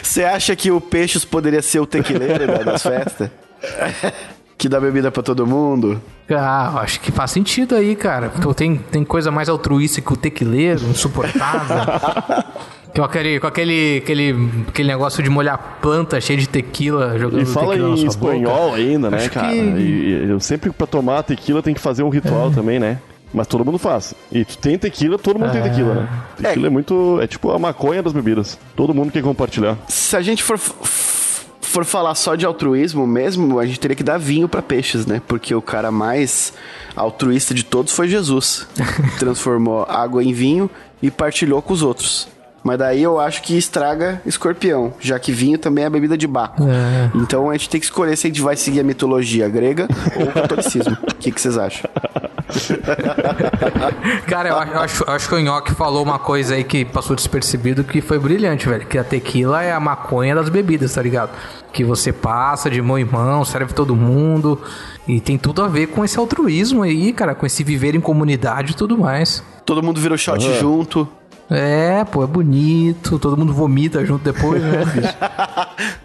Você 0.00 0.22
acha 0.22 0.54
que 0.54 0.70
o 0.70 0.80
Peixes 0.80 1.24
poderia 1.24 1.60
ser 1.60 1.80
o 1.80 1.86
tequileiro 1.86 2.64
das 2.64 2.84
festas? 2.84 3.30
que 4.56 4.68
dá 4.68 4.80
bebida 4.80 5.10
para 5.10 5.22
todo 5.22 5.46
mundo? 5.46 6.00
Ah, 6.30 6.80
acho 6.80 7.00
que 7.00 7.12
faz 7.12 7.30
sentido 7.30 7.74
aí, 7.74 7.94
cara. 7.94 8.30
Porque 8.30 8.54
tem, 8.54 8.76
tem 8.76 9.04
coisa 9.04 9.30
mais 9.30 9.48
altruísta 9.48 10.00
que 10.00 10.12
o 10.12 10.16
tequileiro, 10.16 10.84
insuportável. 10.86 11.76
Com 12.94 13.02
aquele, 13.02 13.40
com 13.40 13.46
aquele, 13.48 13.98
aquele, 14.04 14.50
aquele 14.68 14.86
negócio 14.86 15.20
de 15.20 15.28
molhar 15.28 15.78
planta 15.82 16.20
cheio 16.20 16.38
de 16.38 16.48
tequila 16.48 17.18
jogando 17.18 17.42
E 17.42 17.44
fala 17.44 17.76
em 17.76 18.06
espanhol 18.06 18.68
boca. 18.70 18.76
ainda, 18.76 19.10
né, 19.10 19.16
Acho 19.16 19.30
cara? 19.32 19.48
Que... 19.48 19.56
E, 19.56 20.32
e, 20.32 20.40
sempre 20.40 20.70
pra 20.70 20.86
tomar 20.86 21.24
tequila 21.24 21.60
tem 21.60 21.74
que 21.74 21.80
fazer 21.80 22.04
um 22.04 22.08
ritual 22.08 22.50
é. 22.50 22.54
também, 22.54 22.78
né? 22.78 23.00
Mas 23.32 23.48
todo 23.48 23.64
mundo 23.64 23.78
faz. 23.78 24.14
E 24.30 24.44
tu 24.44 24.56
tem 24.58 24.78
tequila, 24.78 25.18
todo 25.18 25.40
mundo 25.40 25.48
é. 25.48 25.60
tem 25.60 25.62
tequila, 25.62 25.94
né? 25.94 26.08
Tequila 26.40 26.66
é. 26.66 26.68
é 26.68 26.70
muito. 26.70 27.18
É 27.20 27.26
tipo 27.26 27.50
a 27.50 27.58
maconha 27.58 28.00
das 28.00 28.12
bebidas. 28.12 28.56
Todo 28.76 28.94
mundo 28.94 29.10
quer 29.10 29.24
compartilhar. 29.24 29.76
Se 29.88 30.16
a 30.16 30.22
gente 30.22 30.40
for 30.40 30.56
for 31.74 31.84
falar 31.84 32.14
só 32.14 32.36
de 32.36 32.46
altruísmo 32.46 33.04
mesmo, 33.04 33.58
a 33.58 33.66
gente 33.66 33.80
teria 33.80 33.96
que 33.96 34.04
dar 34.04 34.16
vinho 34.16 34.48
para 34.48 34.62
peixes, 34.62 35.06
né? 35.06 35.20
Porque 35.26 35.52
o 35.52 35.60
cara 35.60 35.90
mais 35.90 36.52
altruísta 36.94 37.52
de 37.52 37.64
todos 37.64 37.92
foi 37.92 38.06
Jesus. 38.06 38.68
Transformou 39.18 39.82
água 39.88 40.22
em 40.22 40.32
vinho 40.32 40.70
e 41.02 41.10
partilhou 41.10 41.60
com 41.60 41.72
os 41.72 41.82
outros. 41.82 42.28
Mas 42.62 42.78
daí 42.78 43.02
eu 43.02 43.18
acho 43.18 43.42
que 43.42 43.58
estraga 43.58 44.22
escorpião, 44.24 44.94
já 45.00 45.18
que 45.18 45.32
vinho 45.32 45.58
também 45.58 45.84
é 45.84 45.90
bebida 45.90 46.16
de 46.16 46.28
Baco. 46.28 46.62
É. 46.62 47.10
Então 47.16 47.50
a 47.50 47.54
gente 47.54 47.68
tem 47.68 47.80
que 47.80 47.86
escolher 47.86 48.16
se 48.16 48.28
a 48.28 48.30
gente 48.30 48.40
vai 48.40 48.54
seguir 48.54 48.78
a 48.78 48.84
mitologia 48.84 49.48
grega 49.48 49.88
ou 50.16 50.28
o 50.28 50.32
catolicismo. 50.32 50.96
O 51.02 51.14
que, 51.16 51.32
que 51.32 51.40
vocês 51.40 51.58
acham? 51.58 51.90
Cara, 54.26 54.48
eu 54.48 54.56
acho, 54.58 55.04
acho 55.08 55.28
que 55.28 55.34
o 55.34 55.40
Nhoque 55.40 55.74
falou 55.74 56.02
uma 56.02 56.18
coisa 56.18 56.54
aí 56.54 56.64
que 56.64 56.84
passou 56.84 57.14
despercebido 57.16 57.84
que 57.84 58.00
foi 58.00 58.18
brilhante, 58.18 58.68
velho. 58.68 58.86
Que 58.86 58.98
a 58.98 59.04
tequila 59.04 59.62
é 59.62 59.72
a 59.72 59.80
maconha 59.80 60.34
das 60.34 60.48
bebidas, 60.48 60.94
tá 60.94 61.02
ligado? 61.02 61.30
Que 61.72 61.84
você 61.84 62.12
passa 62.12 62.70
de 62.70 62.80
mão 62.80 62.98
em 62.98 63.04
mão, 63.04 63.44
serve 63.44 63.72
todo 63.72 63.94
mundo. 63.94 64.60
E 65.06 65.20
tem 65.20 65.36
tudo 65.36 65.62
a 65.62 65.68
ver 65.68 65.88
com 65.88 66.04
esse 66.04 66.18
altruísmo 66.18 66.82
aí, 66.82 67.12
cara, 67.12 67.34
com 67.34 67.44
esse 67.44 67.62
viver 67.62 67.94
em 67.94 68.00
comunidade 68.00 68.72
e 68.72 68.74
tudo 68.74 68.96
mais. 68.96 69.42
Todo 69.64 69.82
mundo 69.82 70.00
virou 70.00 70.16
shot 70.16 70.44
uhum. 70.44 70.58
junto. 70.58 71.08
É, 71.50 72.04
pô, 72.04 72.24
é 72.24 72.26
bonito. 72.26 73.18
Todo 73.18 73.36
mundo 73.36 73.52
vomita 73.52 74.04
junto 74.04 74.24
depois, 74.24 74.62
né, 74.62 74.84
bicho? 74.94 75.14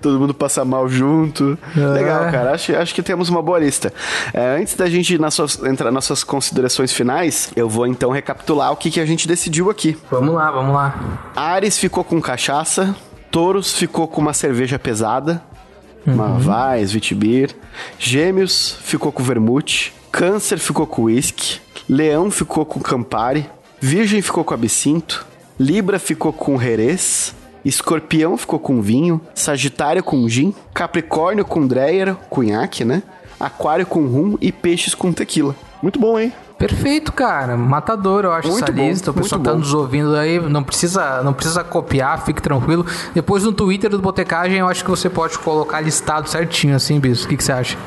Todo 0.02 0.20
mundo 0.20 0.34
passa 0.34 0.66
mal 0.66 0.88
junto. 0.90 1.58
É. 1.76 1.80
Legal, 1.80 2.32
cara. 2.32 2.52
Acho, 2.54 2.76
acho 2.76 2.94
que 2.94 3.02
temos 3.02 3.30
uma 3.30 3.42
boa 3.42 3.60
lista. 3.60 3.94
É, 4.34 4.58
antes 4.60 4.76
da 4.76 4.90
gente 4.90 5.18
nas 5.18 5.34
suas, 5.34 5.62
entrar 5.64 5.92
nas 5.92 6.06
suas 6.06 6.24
considerações 6.24 6.92
finais, 6.92 7.52
eu 7.56 7.70
vou 7.70 7.88
então 7.88 8.12
recapitular 8.12 8.72
o 8.72 8.76
que, 8.76 8.92
que 8.92 9.00
a 9.00 9.06
gente 9.06 9.28
decidiu 9.28 9.70
aqui. 9.70 9.98
Vamos 10.12 10.36
lá, 10.36 10.52
vamos 10.52 10.74
lá. 10.74 11.32
Ares 11.36 11.78
ficou 11.78 12.04
com 12.04 12.22
cachaça. 12.22 12.96
Touros 13.32 13.74
ficou 13.74 14.08
com 14.08 14.22
uma 14.22 14.34
cerveja 14.34 14.78
pesada. 14.78 15.42
Uhum. 16.06 16.14
Uma 16.14 16.40
Vais, 16.40 16.92
Vitibir. 16.92 17.56
Gêmeos 17.98 18.78
ficou 18.82 19.12
com 19.12 19.24
vermute. 19.24 19.94
Câncer 20.12 20.58
ficou 20.58 20.88
com 20.88 21.04
whisky. 21.04 21.62
Leão 21.88 22.30
ficou 22.32 22.66
com 22.66 22.80
Campari. 22.80 23.50
Virgem 23.80 24.22
ficou 24.22 24.44
com 24.44 24.54
absinto. 24.54 25.29
Libra 25.60 26.00
ficou 26.00 26.32
com 26.32 26.58
Jerez. 26.60 27.36
Escorpião 27.66 28.38
ficou 28.38 28.60
com 28.60 28.82
vinho. 28.82 29.20
Sagitário 29.36 30.02
com 30.02 30.28
gin. 30.30 30.54
Capricórnio 30.74 31.44
com 31.44 31.68
Dreyer, 31.68 32.16
cunhaque, 32.30 32.86
né? 32.86 33.04
Aquário 33.38 33.86
com 33.86 34.06
rum 34.08 34.38
e 34.40 34.52
peixes 34.52 34.96
com 34.96 35.12
tequila. 35.12 35.56
Muito 35.82 36.00
bom, 36.00 36.18
hein? 36.18 36.32
Perfeito, 36.58 37.14
cara. 37.14 37.56
Matador, 37.56 38.26
eu 38.26 38.34
acho, 38.34 38.50
Muito 38.50 38.64
essa 38.64 38.72
bom, 38.72 38.88
lista. 38.88 39.12
O 39.12 39.14
pessoal 39.14 39.42
tá 39.42 39.52
bom. 39.52 39.60
nos 39.60 39.74
ouvindo 39.74 40.16
aí, 40.16 40.40
não 40.40 40.62
precisa, 40.62 41.24
não 41.24 41.32
precisa 41.32 41.64
copiar, 41.64 42.26
fique 42.26 42.42
tranquilo. 42.42 42.86
Depois 43.14 43.44
no 43.44 43.54
Twitter 43.54 43.90
do 43.90 44.00
Botecagem, 44.00 44.58
eu 44.60 44.68
acho 44.68 44.84
que 44.84 44.90
você 44.90 45.10
pode 45.10 45.40
colocar 45.40 45.80
listado 45.80 46.30
certinho, 46.30 46.76
assim, 46.76 47.00
Bis. 47.00 47.24
O 47.24 47.30
que, 47.30 47.38
que 47.38 47.44
você 47.44 47.54
acha? 47.54 47.78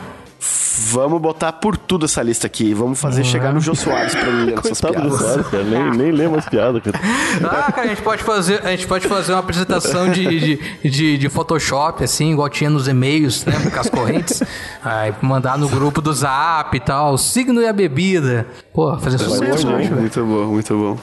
Vamos 0.91 1.21
botar 1.21 1.53
por 1.53 1.77
tudo 1.77 2.07
essa 2.07 2.21
lista 2.23 2.47
aqui. 2.49 2.75
Vamos 2.75 3.01
fazer 3.01 3.23
chegar 3.25 3.53
no 3.53 3.61
Jô 3.61 3.75
Soares 3.75 4.13
pra 4.15 4.27
ele 4.29 4.45
ler 4.47 4.59
essas 4.59 4.81
piadas. 4.81 5.19
Soares, 5.19 5.47
cara. 5.47 5.63
Nem, 5.63 5.91
nem 5.93 6.11
lembro 6.11 6.39
as 6.39 6.49
piadas, 6.49 6.83
cara. 6.83 6.99
Ah, 7.45 7.71
cara, 7.73 7.83
a 7.87 7.89
gente 7.89 8.03
pode 8.03 8.23
fazer, 8.23 8.61
a 8.67 8.71
gente 8.71 8.87
pode 8.87 9.07
fazer 9.07 9.33
uma 9.33 9.39
apresentação 9.39 10.11
de, 10.11 10.25
de, 10.41 10.91
de, 10.91 11.19
de 11.19 11.29
Photoshop, 11.29 12.03
assim, 12.03 12.33
igual 12.33 12.49
tinha 12.49 12.69
nos 12.69 12.89
e-mails, 12.89 13.45
né? 13.45 13.53
Com 13.73 13.81
as 13.81 13.89
correntes. 13.89 14.43
Aí 14.85 15.15
mandar 15.23 15.57
no 15.59 15.69
grupo 15.69 16.01
do 16.01 16.13
Zap 16.13 16.77
e 16.77 16.81
tal, 16.81 17.15
o 17.15 17.19
signo 17.19 17.61
e 17.63 17.67
a 17.69 17.73
bebida. 17.73 18.47
Pô, 18.75 18.97
fazer 18.99 19.19
sucesso, 19.19 19.45
hein? 19.45 19.51
acho, 19.53 19.67
velho. 19.67 19.97
Muito 19.97 20.25
bom, 20.25 20.45
muito 20.47 20.75
bom. 20.77 20.99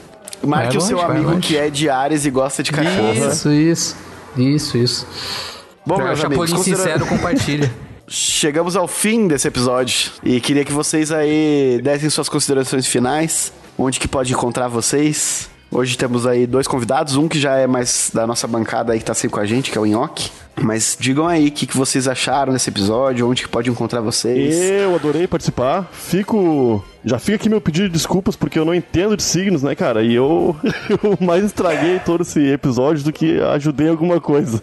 Marque 0.46 0.68
Vai 0.68 0.76
o 0.76 0.80
seu 0.80 0.96
longe, 0.98 1.10
amigo 1.10 1.38
que 1.40 1.56
é 1.56 1.68
de 1.70 1.88
Ares 1.88 2.24
e 2.24 2.30
gosta 2.30 2.62
de 2.62 2.72
cachorro. 2.72 3.12
Isso, 3.12 3.50
isso. 3.50 3.96
Isso, 4.36 4.76
isso. 4.78 5.06
Bom, 5.86 5.96
É, 6.00 6.02
o 6.02 6.06
meus 6.06 6.24
amigos, 6.24 6.50
Chapolin 6.50 6.56
considera- 6.56 6.82
Sincero 6.82 7.06
compartilha. 7.06 7.70
chegamos 8.10 8.74
ao 8.74 8.88
fim 8.88 9.28
desse 9.28 9.46
episódio 9.46 10.10
e 10.24 10.40
queria 10.40 10.64
que 10.64 10.72
vocês 10.72 11.12
aí 11.12 11.80
dessem 11.80 12.10
suas 12.10 12.28
considerações 12.28 12.84
finais, 12.84 13.52
onde 13.78 14.00
que 14.00 14.08
pode 14.08 14.32
encontrar 14.32 14.66
vocês. 14.66 15.48
Hoje 15.70 15.96
temos 15.96 16.26
aí 16.26 16.48
dois 16.48 16.66
convidados, 16.66 17.14
um 17.14 17.28
que 17.28 17.38
já 17.38 17.54
é 17.54 17.68
mais 17.68 18.10
da 18.12 18.26
nossa 18.26 18.48
bancada 18.48 18.92
aí 18.92 18.98
que 18.98 19.04
tá 19.04 19.14
sempre 19.14 19.34
com 19.34 19.40
a 19.40 19.46
gente, 19.46 19.70
que 19.70 19.78
é 19.78 19.80
o 19.80 19.86
Nhoque. 19.86 20.28
Mas 20.60 20.96
digam 20.98 21.28
aí 21.28 21.46
o 21.46 21.52
que, 21.52 21.64
que 21.64 21.76
vocês 21.76 22.08
acharam 22.08 22.52
desse 22.52 22.68
episódio, 22.68 23.30
onde 23.30 23.42
que 23.42 23.48
pode 23.48 23.70
encontrar 23.70 24.00
vocês. 24.00 24.56
Eu 24.56 24.96
adorei 24.96 25.28
participar. 25.28 25.88
Fico. 25.92 26.84
Já 27.04 27.20
fica 27.20 27.36
aqui 27.36 27.48
meu 27.48 27.60
pedido 27.60 27.86
de 27.86 27.92
desculpas 27.92 28.34
porque 28.34 28.58
eu 28.58 28.64
não 28.64 28.74
entendo 28.74 29.16
de 29.16 29.22
signos, 29.22 29.62
né, 29.62 29.76
cara? 29.76 30.02
E 30.02 30.12
eu, 30.12 30.56
eu 30.90 31.16
mais 31.24 31.44
estraguei 31.44 32.00
todo 32.00 32.22
esse 32.22 32.40
episódio 32.48 33.04
do 33.04 33.12
que 33.12 33.40
ajudei 33.40 33.88
alguma 33.88 34.20
coisa. 34.20 34.60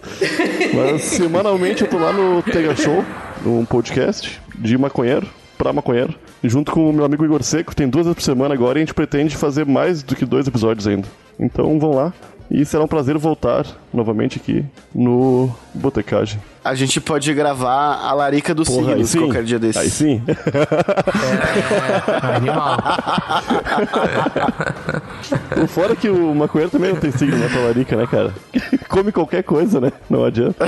Mas 0.74 1.04
semanalmente 1.04 1.84
eu 1.84 1.90
tô 1.90 1.98
lá 1.98 2.12
no 2.12 2.44
Tega 2.44 2.76
Show, 2.76 3.04
um 3.48 3.66
podcast 3.66 4.42
de 4.56 4.78
maconheiro 4.78 5.28
pra 5.58 5.74
maconheiro, 5.74 6.14
junto 6.44 6.72
com 6.72 6.90
o 6.90 6.94
meu 6.94 7.04
amigo 7.04 7.26
Igor 7.26 7.42
Seco. 7.44 7.76
Tem 7.76 7.90
duas 7.90 8.06
vezes 8.06 8.16
por 8.16 8.24
semana 8.24 8.54
agora 8.54 8.78
e 8.78 8.82
a 8.82 8.86
gente 8.86 8.94
pretende 8.94 9.36
fazer 9.36 9.66
mais 9.66 10.04
do 10.04 10.16
que 10.16 10.26
dois 10.26 10.48
episódios 10.48 10.88
ainda. 10.88 11.08
Então 11.40 11.80
vão 11.80 11.92
lá. 11.92 12.14
E 12.50 12.64
será 12.66 12.82
um 12.84 12.88
prazer 12.88 13.18
voltar 13.18 13.66
novamente 13.94 14.38
aqui 14.40 14.64
no 14.96 15.54
Botecagem. 15.74 16.40
A 16.64 16.74
gente 16.76 17.02
pode 17.02 17.34
gravar 17.34 17.96
a 18.02 18.14
larica 18.14 18.56
dos 18.56 18.70
Porra, 18.70 18.92
signos 18.92 19.10
sim. 19.10 19.20
qualquer 19.20 19.44
dia 19.44 19.60
desses. 19.60 19.82
Aí 19.82 19.90
sim. 19.90 20.22
Animal. 22.36 22.78
O 25.62 25.68
Fora 25.68 25.96
que 25.96 26.10
o 26.10 26.34
maconheiro 26.36 26.72
também 26.72 26.92
não 26.94 27.00
tem 27.00 27.12
signo 27.12 27.38
na 27.38 27.50
talarica, 27.50 27.96
né, 27.96 28.06
cara? 28.08 28.34
Come 28.88 29.12
qualquer 29.12 29.44
coisa, 29.44 29.80
né? 29.82 29.92
Não 30.10 30.24
adianta. 30.24 30.66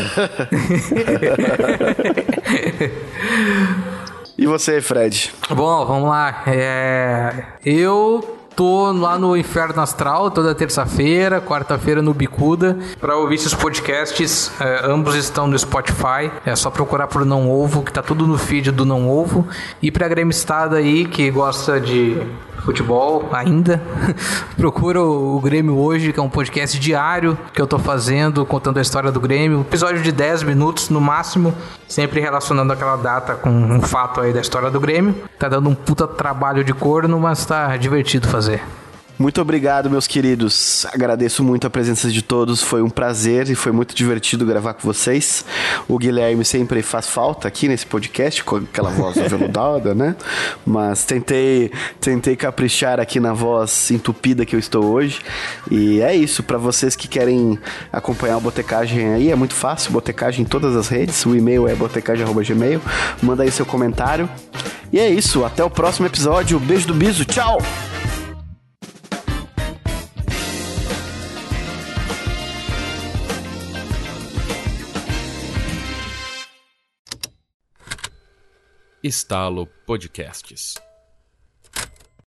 E 4.38 4.46
você, 4.48 4.82
Fred? 4.82 5.32
Bom, 5.50 5.86
vamos 5.86 6.10
lá. 6.10 6.44
É, 6.48 7.44
Eu 7.64 8.39
tô 8.60 8.92
lá 8.92 9.18
no 9.18 9.38
Inferno 9.38 9.82
Astral 9.82 10.30
toda 10.30 10.54
terça-feira, 10.54 11.40
quarta-feira 11.40 12.02
no 12.02 12.14
Bicuda. 12.14 12.78
Pra 13.00 13.16
ouvir 13.16 13.36
esses 13.36 13.54
podcasts, 13.54 14.52
é, 14.60 14.82
ambos 14.84 15.16
estão 15.16 15.48
no 15.48 15.58
Spotify. 15.58 16.30
É 16.46 16.54
só 16.58 16.70
procurar 16.70 17.08
por 17.08 17.24
Não 17.24 17.50
Ovo, 17.50 17.82
que 17.82 17.94
tá 17.94 18.04
tudo 18.04 18.28
no 18.28 18.38
feed 18.38 18.70
do 18.72 18.84
Não 18.84 19.10
Ovo. 19.10 19.48
E 19.82 19.90
pra 19.90 20.10
gremistada 20.10 20.76
aí 20.76 21.06
que 21.06 21.32
gosta 21.32 21.80
de 21.80 22.22
futebol 22.70 23.28
ainda, 23.32 23.82
procura 24.56 25.02
o 25.02 25.40
Grêmio 25.40 25.76
Hoje, 25.76 26.14
que 26.14 26.20
é 26.20 26.24
um 26.24 26.30
podcast 26.30 26.80
diário 26.80 27.36
que 27.52 27.60
eu 27.60 27.66
tô 27.66 27.80
fazendo, 27.80 28.46
contando 28.46 28.78
a 28.78 28.82
história 28.82 29.12
do 29.12 29.20
Grêmio. 29.20 29.62
Episódio 29.62 30.04
de 30.04 30.12
10 30.12 30.44
minutos 30.44 30.88
no 30.90 31.02
máximo, 31.02 31.52
sempre 31.88 32.20
relacionando 32.20 32.72
aquela 32.72 32.96
data 32.96 33.34
com 33.34 33.50
um 33.50 33.82
fato 33.82 34.22
aí 34.22 34.32
da 34.32 34.40
história 34.40 34.70
do 34.70 34.80
Grêmio. 34.80 35.16
Tá 35.40 35.50
dando 35.50 35.68
um 35.68 35.74
puta 35.74 36.08
trabalho 36.08 36.64
de 36.64 36.72
corno, 36.72 37.20
mas 37.20 37.44
tá 37.44 37.76
divertido 37.76 38.28
fazer. 38.28 38.62
Muito 39.20 39.42
obrigado, 39.42 39.90
meus 39.90 40.08
queridos. 40.08 40.86
Agradeço 40.94 41.44
muito 41.44 41.68
a 41.68 41.70
presença 41.70 42.10
de 42.10 42.22
todos. 42.22 42.64
Foi 42.64 42.82
um 42.82 42.90
prazer 42.90 43.50
e 43.50 43.54
foi 43.54 43.74
muito 43.74 43.94
divertido 43.94 44.46
gravar 44.46 44.76
com 44.76 44.82
vocês. 44.88 45.44
O 45.90 45.98
Guilherme 45.98 46.46
sempre 46.46 46.82
faz 46.82 47.06
falta 47.06 47.46
aqui 47.46 47.68
nesse 47.68 47.86
podcast, 47.86 48.42
com 48.46 48.56
aquela 48.56 48.90
voz 48.90 49.18
aveludada, 49.18 49.94
né? 49.94 50.16
Mas 50.66 51.04
tentei, 51.04 51.70
tentei 52.00 52.38
caprichar 52.38 52.98
aqui 52.98 53.20
na 53.20 53.34
voz 53.34 53.92
entupida 53.92 54.46
que 54.46 54.56
eu 54.56 54.60
estou 54.60 54.86
hoje. 54.86 55.20
E 55.70 56.00
é 56.00 56.16
isso. 56.16 56.42
Para 56.42 56.58
vocês 56.58 56.96
que 56.96 57.10
querem 57.10 57.60
acompanhar 57.92 58.38
o 58.38 58.42
Botecagem 58.42 59.16
aí, 59.16 59.32
é 59.32 59.36
muito 59.36 59.54
fácil. 59.54 59.92
Botecagem 59.92 60.44
em 60.44 60.48
todas 60.48 60.78
as 60.78 60.88
redes. 60.88 61.26
O 61.26 61.36
e-mail 61.36 61.68
é 61.68 61.76
botecagem.gmail. 61.76 62.82
Manda 63.22 63.44
aí 63.44 63.52
seu 63.52 63.66
comentário. 63.66 64.30
E 64.94 64.98
é 64.98 65.10
isso. 65.10 65.44
Até 65.44 65.62
o 65.62 65.70
próximo 65.70 66.08
episódio. 66.08 66.58
Beijo 66.58 66.88
do 66.88 66.94
Biso. 66.94 67.26
Tchau! 67.26 67.58
Estalo 79.02 79.66
Podcasts. 79.86 80.89